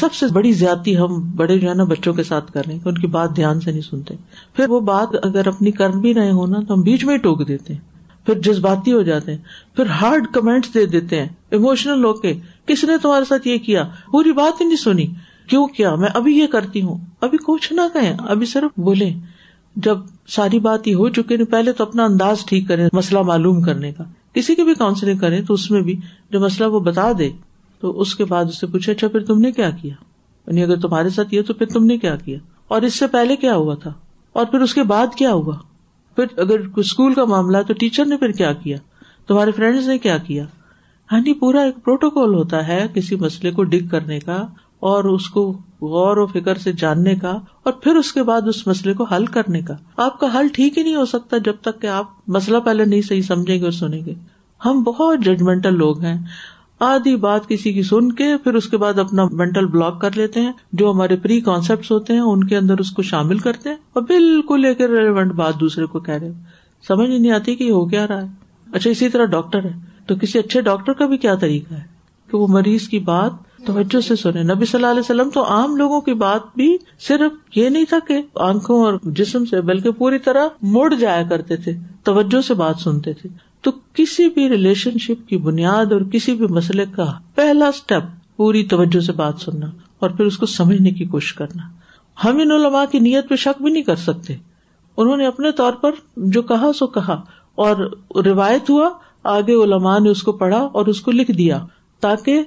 سب 0.00 0.14
سے 0.14 0.26
بڑی 0.26 0.52
زیادتی 0.52 0.98
ہم 0.98 1.32
بڑے 1.36 1.58
جو 1.58 1.68
ہے 1.68 1.74
نا 1.74 1.84
بچوں 1.84 2.14
کے 2.14 2.22
ساتھ 2.22 2.52
کر 2.52 2.62
رہے 2.66 2.74
ہیں 2.74 2.80
کہ 2.80 2.88
ان 2.88 2.98
کی 2.98 3.06
بات 3.06 3.36
دھیان 3.36 3.60
سے 3.60 3.70
نہیں 3.70 3.80
سنتے۔ 3.80 4.14
پھر 4.54 4.68
وہ 4.68 4.80
بات 4.80 5.08
اگر 5.22 5.48
اپنی 5.48 5.70
کر 5.70 5.88
بھی 5.90 6.14
رہے 6.14 6.30
ہو 6.30 6.46
نا 6.46 6.60
تو 6.68 6.74
ہم 6.74 6.80
بیچ 6.80 7.04
میں 7.04 7.14
ہی 7.14 7.18
ٹوک 7.18 7.48
دیتے 7.48 7.72
ہیں۔ 7.72 7.80
پھر 8.26 8.38
جذباتی 8.38 8.92
ہو 8.92 9.02
جاتے 9.02 9.30
ہیں۔ 9.34 9.38
پھر 9.76 9.86
ہارڈ 9.86 10.26
کمینٹس 10.32 10.74
دے 10.74 10.86
دیتے 10.86 11.20
ہیں۔ 11.20 11.28
اموشنل 11.52 12.04
ہو 12.04 12.12
کے 12.12 12.34
کس 12.66 12.84
نے 12.84 12.92
تمہارے 13.02 13.24
ساتھ 13.24 13.48
یہ 13.48 13.58
کیا؟ 13.58 13.84
پوری 14.12 14.32
بات 14.32 14.60
ہی 14.60 14.66
نہیں 14.66 14.76
سنی۔ 14.76 15.06
کیوں 15.46 15.66
کیا؟ 15.66 15.94
میں 15.94 16.08
ابھی 16.14 16.38
یہ 16.38 16.46
کرتی 16.46 16.82
ہوں۔ 16.82 16.98
ابھی 17.20 17.38
کچھ 17.46 17.72
نہ 17.72 17.80
کہیں۔ 17.92 18.16
ابھی 18.18 18.46
صرف 18.46 18.80
بولے 18.80 19.10
جب 19.76 19.98
ساری 20.28 20.58
بات 20.58 20.88
یہ 20.88 20.94
ہو 20.94 21.08
چکے 21.08 21.44
پہلے 21.44 21.72
تو 21.72 21.84
اپنا 21.84 22.04
انداز 22.04 22.44
ٹھیک 22.44 22.68
کرے 22.68 22.88
مسئلہ 22.92 23.22
معلوم 23.22 23.62
کرنے 23.62 23.92
کا۔ 23.92 24.04
کسی 24.36 24.54
کی 24.54 24.62
بھی 24.62 24.74
کاؤنسلنگ 24.74 25.18
کرے 25.18 25.42
تو 25.42 25.54
اس 25.54 25.70
میں 25.70 25.80
بھی 25.80 26.00
جو 26.30 26.40
مسئلہ 26.40 26.68
وہ 26.68 26.80
بتا 26.80 27.12
دے، 27.18 27.30
تو 27.80 28.00
اس 28.00 28.14
کے 28.14 28.24
بعد 28.24 28.44
اس 28.44 28.60
سے 28.60 28.66
پوچھے 28.66 28.92
اچھا 28.92 29.08
پھر 29.08 29.24
تم 29.24 29.38
نے 29.38 29.52
کیا 29.52 29.70
کیا؟ 29.70 29.94
یعنی 30.46 30.62
اگر 30.62 30.80
تمہارے 30.80 31.08
ساتھ 31.08 31.34
یہ 31.34 31.42
تو 31.42 31.54
پھر 31.54 31.66
تم 31.66 31.84
نے 31.84 31.98
کیا 31.98 32.16
کیا؟ 32.16 32.38
اور 32.68 32.82
اس 32.82 32.94
سے 32.94 33.06
پہلے 33.06 33.36
کیا 33.36 33.54
ہوا 33.56 33.74
تھا؟ 33.74 33.92
اور 34.32 34.46
پھر 34.46 34.60
اس 34.60 34.74
کے 34.74 34.82
بعد 34.82 35.06
کیا 35.14 35.32
ہوا؟ 35.32 35.54
پھر 36.16 36.38
اگر 36.38 36.60
اسکول 36.76 37.14
کا 37.14 37.24
معاملہ 37.24 37.58
تو 37.66 37.74
ٹیچر 37.74 38.04
نے 38.04 38.16
پھر 38.16 38.32
کیا 38.32 38.52
کیا؟ 38.52 38.76
تمہارے 39.26 39.52
فرینڈس 39.52 39.86
نے 39.86 39.98
کیا 39.98 40.18
کیا؟ 40.18 40.44
ہاں 41.12 41.20
جی 41.20 41.32
پورا 41.34 41.60
ایک 41.60 41.84
پروٹوکول 41.84 42.34
ہوتا 42.34 42.68
ہے 42.68 42.86
کسی 42.94 43.16
مسئلے 43.16 43.52
کو 43.52 43.62
ڈگ 43.62 43.88
کرنے 43.90 44.20
کا 44.20 44.46
اور 44.80 45.04
اس 45.04 45.28
کو 45.28 45.58
غور 45.80 46.16
و 46.16 46.26
فکر 46.26 46.58
سے 46.58 46.72
جاننے 46.72 47.14
کا 47.14 47.38
اور 47.62 47.72
پھر 47.72 47.96
اس 47.96 48.12
کے 48.12 48.22
بعد 48.22 48.40
اس 48.48 48.66
مسئلے 48.66 48.94
کو 48.94 49.04
حل 49.04 49.26
کرنے 49.26 49.60
کا۔ 49.60 49.74
آپ 49.96 50.20
کا 50.20 50.26
حل 50.34 50.48
ٹھیک 50.48 50.78
ہی 50.78 50.82
نہیں 50.82 50.96
ہو 50.96 51.04
سکتا 51.04 51.38
جب 51.38 51.54
تک 51.60 51.82
کہ 51.82 51.86
آپ 51.86 52.04
مسئلہ 52.26 52.58
پہلے 52.58 52.84
نہیں 52.84 53.02
صحیح 53.02 53.22
سمجھیں 53.22 53.58
گے 53.58 53.64
اور 53.64 53.72
سنیں 53.72 54.04
گے۔ 54.04 54.14
ہم 54.64 54.82
بہت 54.82 55.18
ججمنٹل 55.18 55.74
لوگ 55.74 56.00
ہیں۔ 56.00 56.24
آدھی 56.80 57.16
بات 57.16 57.48
کسی 57.48 57.72
کی 57.72 57.82
سن 57.82 58.12
کے 58.12 58.36
پھر 58.36 58.54
اس 58.54 58.68
کے 58.68 58.76
بعد 58.76 58.98
اپنا 58.98 59.24
مینٹل 59.32 59.66
بلاک 59.66 60.00
کر 60.00 60.10
لیتے 60.16 60.40
ہیں۔ 60.40 60.52
جو 60.72 60.90
ہمارے 60.90 61.16
پری 61.16 61.40
کانسیپٹ 61.40 61.90
ہوتے 61.90 62.12
ہیں، 62.12 62.20
ان 62.20 62.44
کے 62.44 62.56
اندر 62.56 62.78
اس 62.78 62.90
کو 62.90 63.02
شامل 63.02 63.38
کرتے 63.38 63.68
ہیں 63.68 63.76
اور 63.92 64.02
بالکل 64.02 64.64
ایک 64.64 64.80
ریلیونٹ 64.80 65.32
بات 65.32 65.60
دوسرے 65.60 65.86
کو 65.86 66.00
کہہ 66.00 66.14
رہے 66.14 66.32
سمجھ 66.88 67.10
نہیں 67.10 67.32
آتی 67.32 67.54
کہ 67.54 67.70
ہو 67.70 67.86
کیا 67.86 68.06
رہا 68.06 68.22
ہے۔ 68.22 68.26
اچھا 68.72 68.90
اسی 68.90 69.08
طرح 69.08 69.24
ڈاکٹر 69.24 69.64
ہے۔ 69.64 69.72
تو 70.06 70.14
کسی 70.16 70.38
اچھے 70.38 70.60
ڈاکٹر 70.60 70.92
کا 70.92 71.06
بھی 71.06 71.16
کیا 71.16 71.34
طریقہ 71.34 71.74
ہے؟ 71.74 71.82
کہ 72.30 72.36
وہ 72.36 72.46
مریض 72.48 72.88
کی 72.88 72.98
بات 72.98 73.30
توجہ 73.64 74.00
سے 74.00 74.16
سنے 74.16 74.42
نبی 74.42 74.64
صلی 74.64 74.78
اللہ 74.78 74.86
علیہ 74.86 75.00
وسلم 75.00 75.30
تو 75.30 75.44
عام 75.44 75.76
لوگوں 75.76 76.00
کی 76.00 76.14
بات 76.14 76.40
بھی 76.54 76.76
صرف 77.00 77.58
یہ 77.58 77.68
نہیں 77.68 77.84
تھا 77.84 77.98
کہ 78.08 78.22
آنکھوں 78.34 78.84
اور 78.84 78.94
جسم 79.04 79.44
سے، 79.44 79.60
بلکہ 79.60 79.90
پوری 79.90 80.18
طرح 80.18 80.48
مڑ 80.62 80.94
جایا 80.94 81.22
کرتے 81.22 81.56
تھے، 81.56 81.72
توجہ 82.02 82.40
سے 82.40 82.54
بات 82.54 82.76
سنتے 82.76 83.12
تھے۔ 83.12 83.28
تو 83.60 83.70
کسی 83.92 84.28
بھی 84.28 84.48
ریلیشن 84.48 84.98
شپ 84.98 85.28
کی 85.28 85.36
بنیاد 85.36 85.92
اور 85.92 86.00
کسی 86.00 86.34
بھی 86.34 86.46
مسئلے 86.46 86.84
کا 86.96 87.12
پہلا 87.34 87.66
اسٹیپ 87.66 88.02
پوری 88.36 88.64
توجہ 88.64 89.00
سے 89.00 89.12
بات 89.12 89.34
سننا 89.38 89.66
اور 89.98 90.10
پھر 90.10 90.24
اس 90.24 90.38
کو 90.38 90.46
سمجھنے 90.46 90.90
کی 90.90 91.04
کوشش 91.04 91.34
کرنا۔ 91.34 91.62
ہم 92.24 92.38
ان 92.38 92.50
علماء 92.52 92.84
کی 92.90 92.98
نیت 92.98 93.28
پہ 93.28 93.36
شک 93.36 93.62
بھی 93.62 93.72
نہیں 93.72 93.82
کر 93.82 93.96
سکتے۔ 93.96 94.34
انہوں 94.96 95.16
نے 95.16 95.26
اپنے 95.26 95.52
طور 95.52 95.72
پر 95.72 95.90
جو 96.16 96.42
کہا 96.42 96.70
سو 96.78 96.86
کہا۔ 96.86 97.22
اور 97.54 97.76
روایت 98.24 98.70
ہوا، 98.70 98.90
آگے 99.24 99.64
علماء 99.64 99.98
نے 99.98 100.10
اس 100.10 100.22
کو 100.22 100.32
پڑھا 100.32 100.58
اور 100.58 100.86
اس 100.86 101.00
کو 101.00 101.10
لکھ 101.10 101.30
دیا 101.30 101.66
تاکہ 102.00 102.42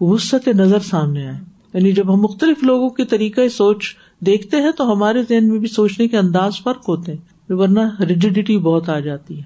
وسط 0.00 0.48
نظر 0.48 0.78
سامنے 0.78 1.26
آئے۔ 1.26 1.38
یعنی 1.74 1.92
جب 1.92 2.14
ہم 2.14 2.20
مختلف 2.20 2.62
لوگوں 2.62 2.90
کے 2.90 3.04
طریقہ 3.04 3.48
سوچ 3.48 3.84
دیکھتے 4.20 4.56
ہیں 4.56 4.70
تو 4.70 4.92
ہمارے 4.92 5.22
ذہن 5.22 5.48
میں 5.48 5.58
بھی 5.58 5.68
سوچنے 5.68 6.08
کے 6.08 6.18
انداز 6.18 6.52
فرق 6.64 6.88
ہوتے 6.88 7.12
ہیں 7.12 7.52
ورنہ 7.52 8.02
ریجیڈیٹی 8.08 8.58
بہت 8.58 8.88
آ 8.88 8.98
جاتی 8.98 9.38
ہے۔ 9.38 9.42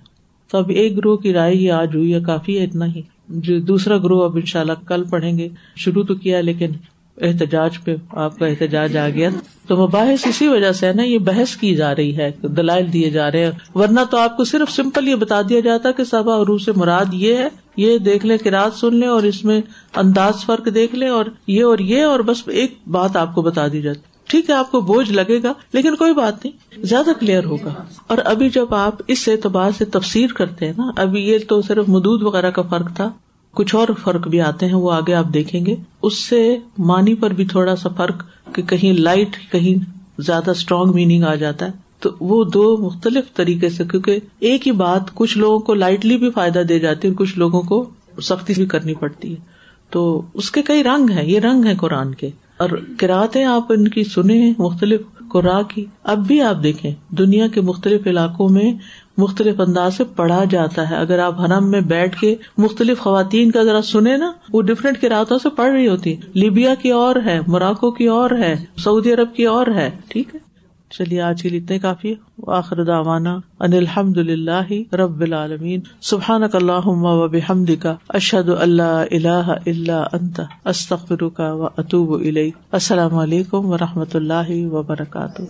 تو 0.50 0.58
اب 0.58 0.68
ایک 0.68 0.96
گروہ 0.96 1.16
کی 1.16 1.32
رائے 1.32 1.54
ہی 1.54 1.70
آج 1.70 1.96
ہوئی 1.96 2.14
ہے، 2.14 2.20
کافی 2.20 2.58
ہے 2.58 2.64
اتنا 2.64 2.86
ہی۔ 2.86 3.02
جو 3.28 3.60
دوسرا 3.60 3.98
گروہ 3.98 4.24
اب 4.24 4.36
ان 4.36 4.44
شاء 4.44 4.60
اللہ 4.60 4.72
کل 4.86 5.04
پڑھیں 5.04 5.38
گے۔ 5.38 5.48
شروع 5.76 6.04
تو 6.04 6.14
کیا 6.14 6.40
لیکن 6.40 6.70
احتجاج 7.20 7.84
پہ 7.84 7.96
آپ 8.10 8.38
کا 8.38 8.46
احتجاج 8.46 8.96
آ 8.96 9.08
گیا۔ 9.08 9.30
تو 9.66 9.86
مباحث 9.86 10.26
اسی 10.26 10.48
وجہ 10.48 10.72
سے 10.72 10.86
ہے 10.86 10.92
نا، 10.92 11.02
یہ 11.02 11.18
بحث 11.18 11.56
کی 11.56 11.74
جا 11.74 11.94
رہی 11.94 12.16
ہے، 12.16 12.30
دلائل 12.42 12.92
دیے 12.92 13.10
جا 13.10 13.32
رہے 13.32 13.44
ہیں۔ 13.44 13.52
ورنہ 13.74 14.00
تو 14.10 14.16
آپ 14.16 14.36
کو 14.36 14.44
صرف 14.44 14.72
سمپل 14.72 15.08
یہ 15.08 15.14
بتا 15.14 15.42
دیا 15.42 15.60
جاتا 15.60 15.90
کہ 15.90 16.04
صبح 16.04 16.42
عروح 16.42 16.58
سے 16.58 16.72
مراد 16.76 17.04
یہ 17.12 17.36
ہے 17.36 17.48
یہ 17.76 17.98
دیکھ 17.98 18.26
لیں 18.26 18.38
کہ 18.38 18.48
رات 18.48 18.74
سن 18.74 18.94
لیں 18.94 19.08
اور 19.08 19.22
اس 19.22 19.44
میں 19.44 19.60
انداز 19.96 20.34
فرق 20.46 20.68
دیکھ 20.74 20.94
لیں 20.94 21.08
اور 21.08 21.24
یہ 21.46 21.64
اور 21.64 21.78
یہ 21.78 22.04
اور 22.04 22.20
بس 22.20 22.42
ایک 22.46 22.78
بات 22.86 23.16
آپ 23.16 23.34
کو 23.34 23.42
بتا 23.42 23.68
دی 23.68 23.82
جاتی۔ 23.82 24.00
ٹھیک 24.28 24.50
ہے، 24.50 24.54
آپ 24.54 24.70
کو 24.70 24.80
بوجھ 24.80 25.12
لگے 25.12 25.42
گا، 25.42 25.52
لیکن 25.72 25.96
کوئی 25.96 26.14
بات 26.14 26.44
نہیں، 26.44 26.86
زیادہ 26.86 27.10
کلیئر 27.20 27.44
ہوگا۔ 27.44 27.72
اور 28.06 28.18
ابھی 28.24 28.48
جب 28.48 28.74
آپ 28.74 28.94
اس 29.08 29.28
اعتبار 29.28 29.70
سے 29.78 29.84
تفسیر 29.84 30.26
کرتے 30.32 30.66
ہیں 30.66 30.72
نا، 30.76 30.90
ابھی 30.96 31.20
یہ 31.20 31.38
تو 31.48 31.62
صرف 31.62 31.88
مدود 31.88 32.22
وغیرہ 32.22 32.50
کا 32.50 32.62
فرق 32.62 32.96
تھا، 32.96 33.10
کچھ 33.50 33.74
اور 33.74 33.88
فرق 34.02 34.28
بھی 34.28 34.40
آتے 34.40 34.66
ہیں، 34.66 34.74
وہ 34.74 34.92
آگے 34.92 35.14
آپ 35.14 35.34
دیکھیں 35.34 35.66
گے۔ 35.66 35.76
اس 36.02 36.18
سے 36.18 36.56
مانی 36.78 37.14
پر 37.14 37.30
بھی 37.30 37.46
تھوڑا 37.46 37.76
سا 37.76 37.88
فرق 37.88 38.22
کہ 38.54 38.62
کہیں 38.62 38.92
لائٹ 38.92 39.52
کہیں 39.52 39.90
زیادہ 40.18 40.50
اسٹرانگ 40.50 40.92
میننگ 40.92 41.24
آ 41.24 41.34
جاتا 41.34 41.66
ہے۔ 41.66 41.83
تو 42.04 42.10
وہ 42.20 42.44
دو 42.44 42.76
مختلف 42.76 43.34
طریقے 43.34 43.68
سے، 43.68 43.84
کیونکہ 43.90 44.18
ایک 44.38 44.66
ہی 44.66 44.72
بات 44.72 45.14
کچھ 45.14 45.38
لوگوں 45.38 45.58
کو 45.58 45.74
لائٹلی 45.74 46.16
بھی 46.16 46.30
فائدہ 46.30 46.58
دے 46.58 46.78
جاتی 46.78 47.08
ہے 47.08 47.12
اور 47.12 47.26
کچھ 47.26 47.38
لوگوں 47.38 47.62
کو 47.62 47.90
سختی 48.22 48.52
بھی 48.56 48.66
کرنی 48.66 48.94
پڑتی 48.94 49.30
ہے۔ 49.30 49.36
تو 49.90 50.22
اس 50.34 50.50
کے 50.50 50.62
کئی 50.62 50.84
رنگ 50.84 51.10
ہیں، 51.10 51.24
یہ 51.24 51.40
رنگ 51.40 51.64
ہے 51.64 51.74
قرآن 51.74 52.14
کے۔ 52.14 52.30
اور 52.56 52.68
کراتے 52.98 53.44
آپ 53.44 53.72
ان 53.72 53.88
کی 53.88 54.04
سنے 54.04 54.52
مختلف 54.58 55.00
قرآ 55.32 55.62
کی۔ 55.62 55.84
اب 56.04 56.26
بھی 56.26 56.40
آپ 56.40 56.62
دیکھیں، 56.62 56.90
دنیا 57.10 57.46
کے 57.46 57.60
مختلف 57.60 58.06
علاقوں 58.06 58.48
میں 58.48 58.72
مختلف 59.18 59.60
انداز 59.60 59.96
سے 59.96 60.04
پڑھا 60.04 60.44
جاتا 60.50 60.90
ہے۔ 60.90 60.96
اگر 60.96 61.18
آپ 61.18 61.40
حرم 61.40 61.70
میں 61.70 61.80
بیٹھ 61.80 62.20
کے 62.20 62.36
مختلف 62.58 62.98
خواتین 62.98 63.50
کا 63.50 63.62
ذرا 63.62 63.82
سنے 63.82 64.16
نا، 64.16 64.32
وہ 64.52 64.62
ڈفرینٹ 64.62 65.00
کراطوں 65.00 65.38
سے 65.38 65.48
پڑھ 65.48 65.72
رہی 65.72 65.88
ہوتی۔ 65.88 66.14
لیبیا 66.34 66.74
کی 66.74 66.90
اور 66.90 67.16
ہے 67.24 67.40
موراکو 67.46 67.90
کی 67.90 68.06
اور 68.06 68.30
ہے، 68.30 68.64
سعودی 68.78 69.12
عرب 69.12 69.34
کی 69.34 69.44
اور 69.44 69.66
ہے، 69.66 69.90
ٹھیک 70.08 70.34
ہے۔ 70.34 70.43
چلیے، 70.98 71.20
آج 71.20 71.42
کے 71.42 71.48
لیے 71.48 71.60
اتنے 71.60 71.78
کافی۔ 71.78 72.14
آخر 72.46 72.84
داوانا 72.84 73.38
ان 73.60 73.72
الحمد 73.72 74.16
للہ 74.16 74.94
رب 74.94 75.20
العالمین۔ 75.20 75.80
سبحان 76.00 76.42
اللہ 76.52 76.86
و 76.86 77.28
بحمد 77.28 77.70
کا 77.80 77.96
اشد 78.08 78.48
اللہ 78.48 79.04
اللہ 79.10 79.54
اللہ 79.66 80.06
انت 80.12 80.40
استخر 80.64 81.28
کا 81.28 81.52
و 81.52 81.64
اطوب 81.64 82.22
السلام 82.72 83.14
علیکم 83.14 83.66
و 83.66 83.76
رحمۃ 83.78 84.14
اللہ 84.14 84.66
وبرکاتہ۔ 84.72 85.42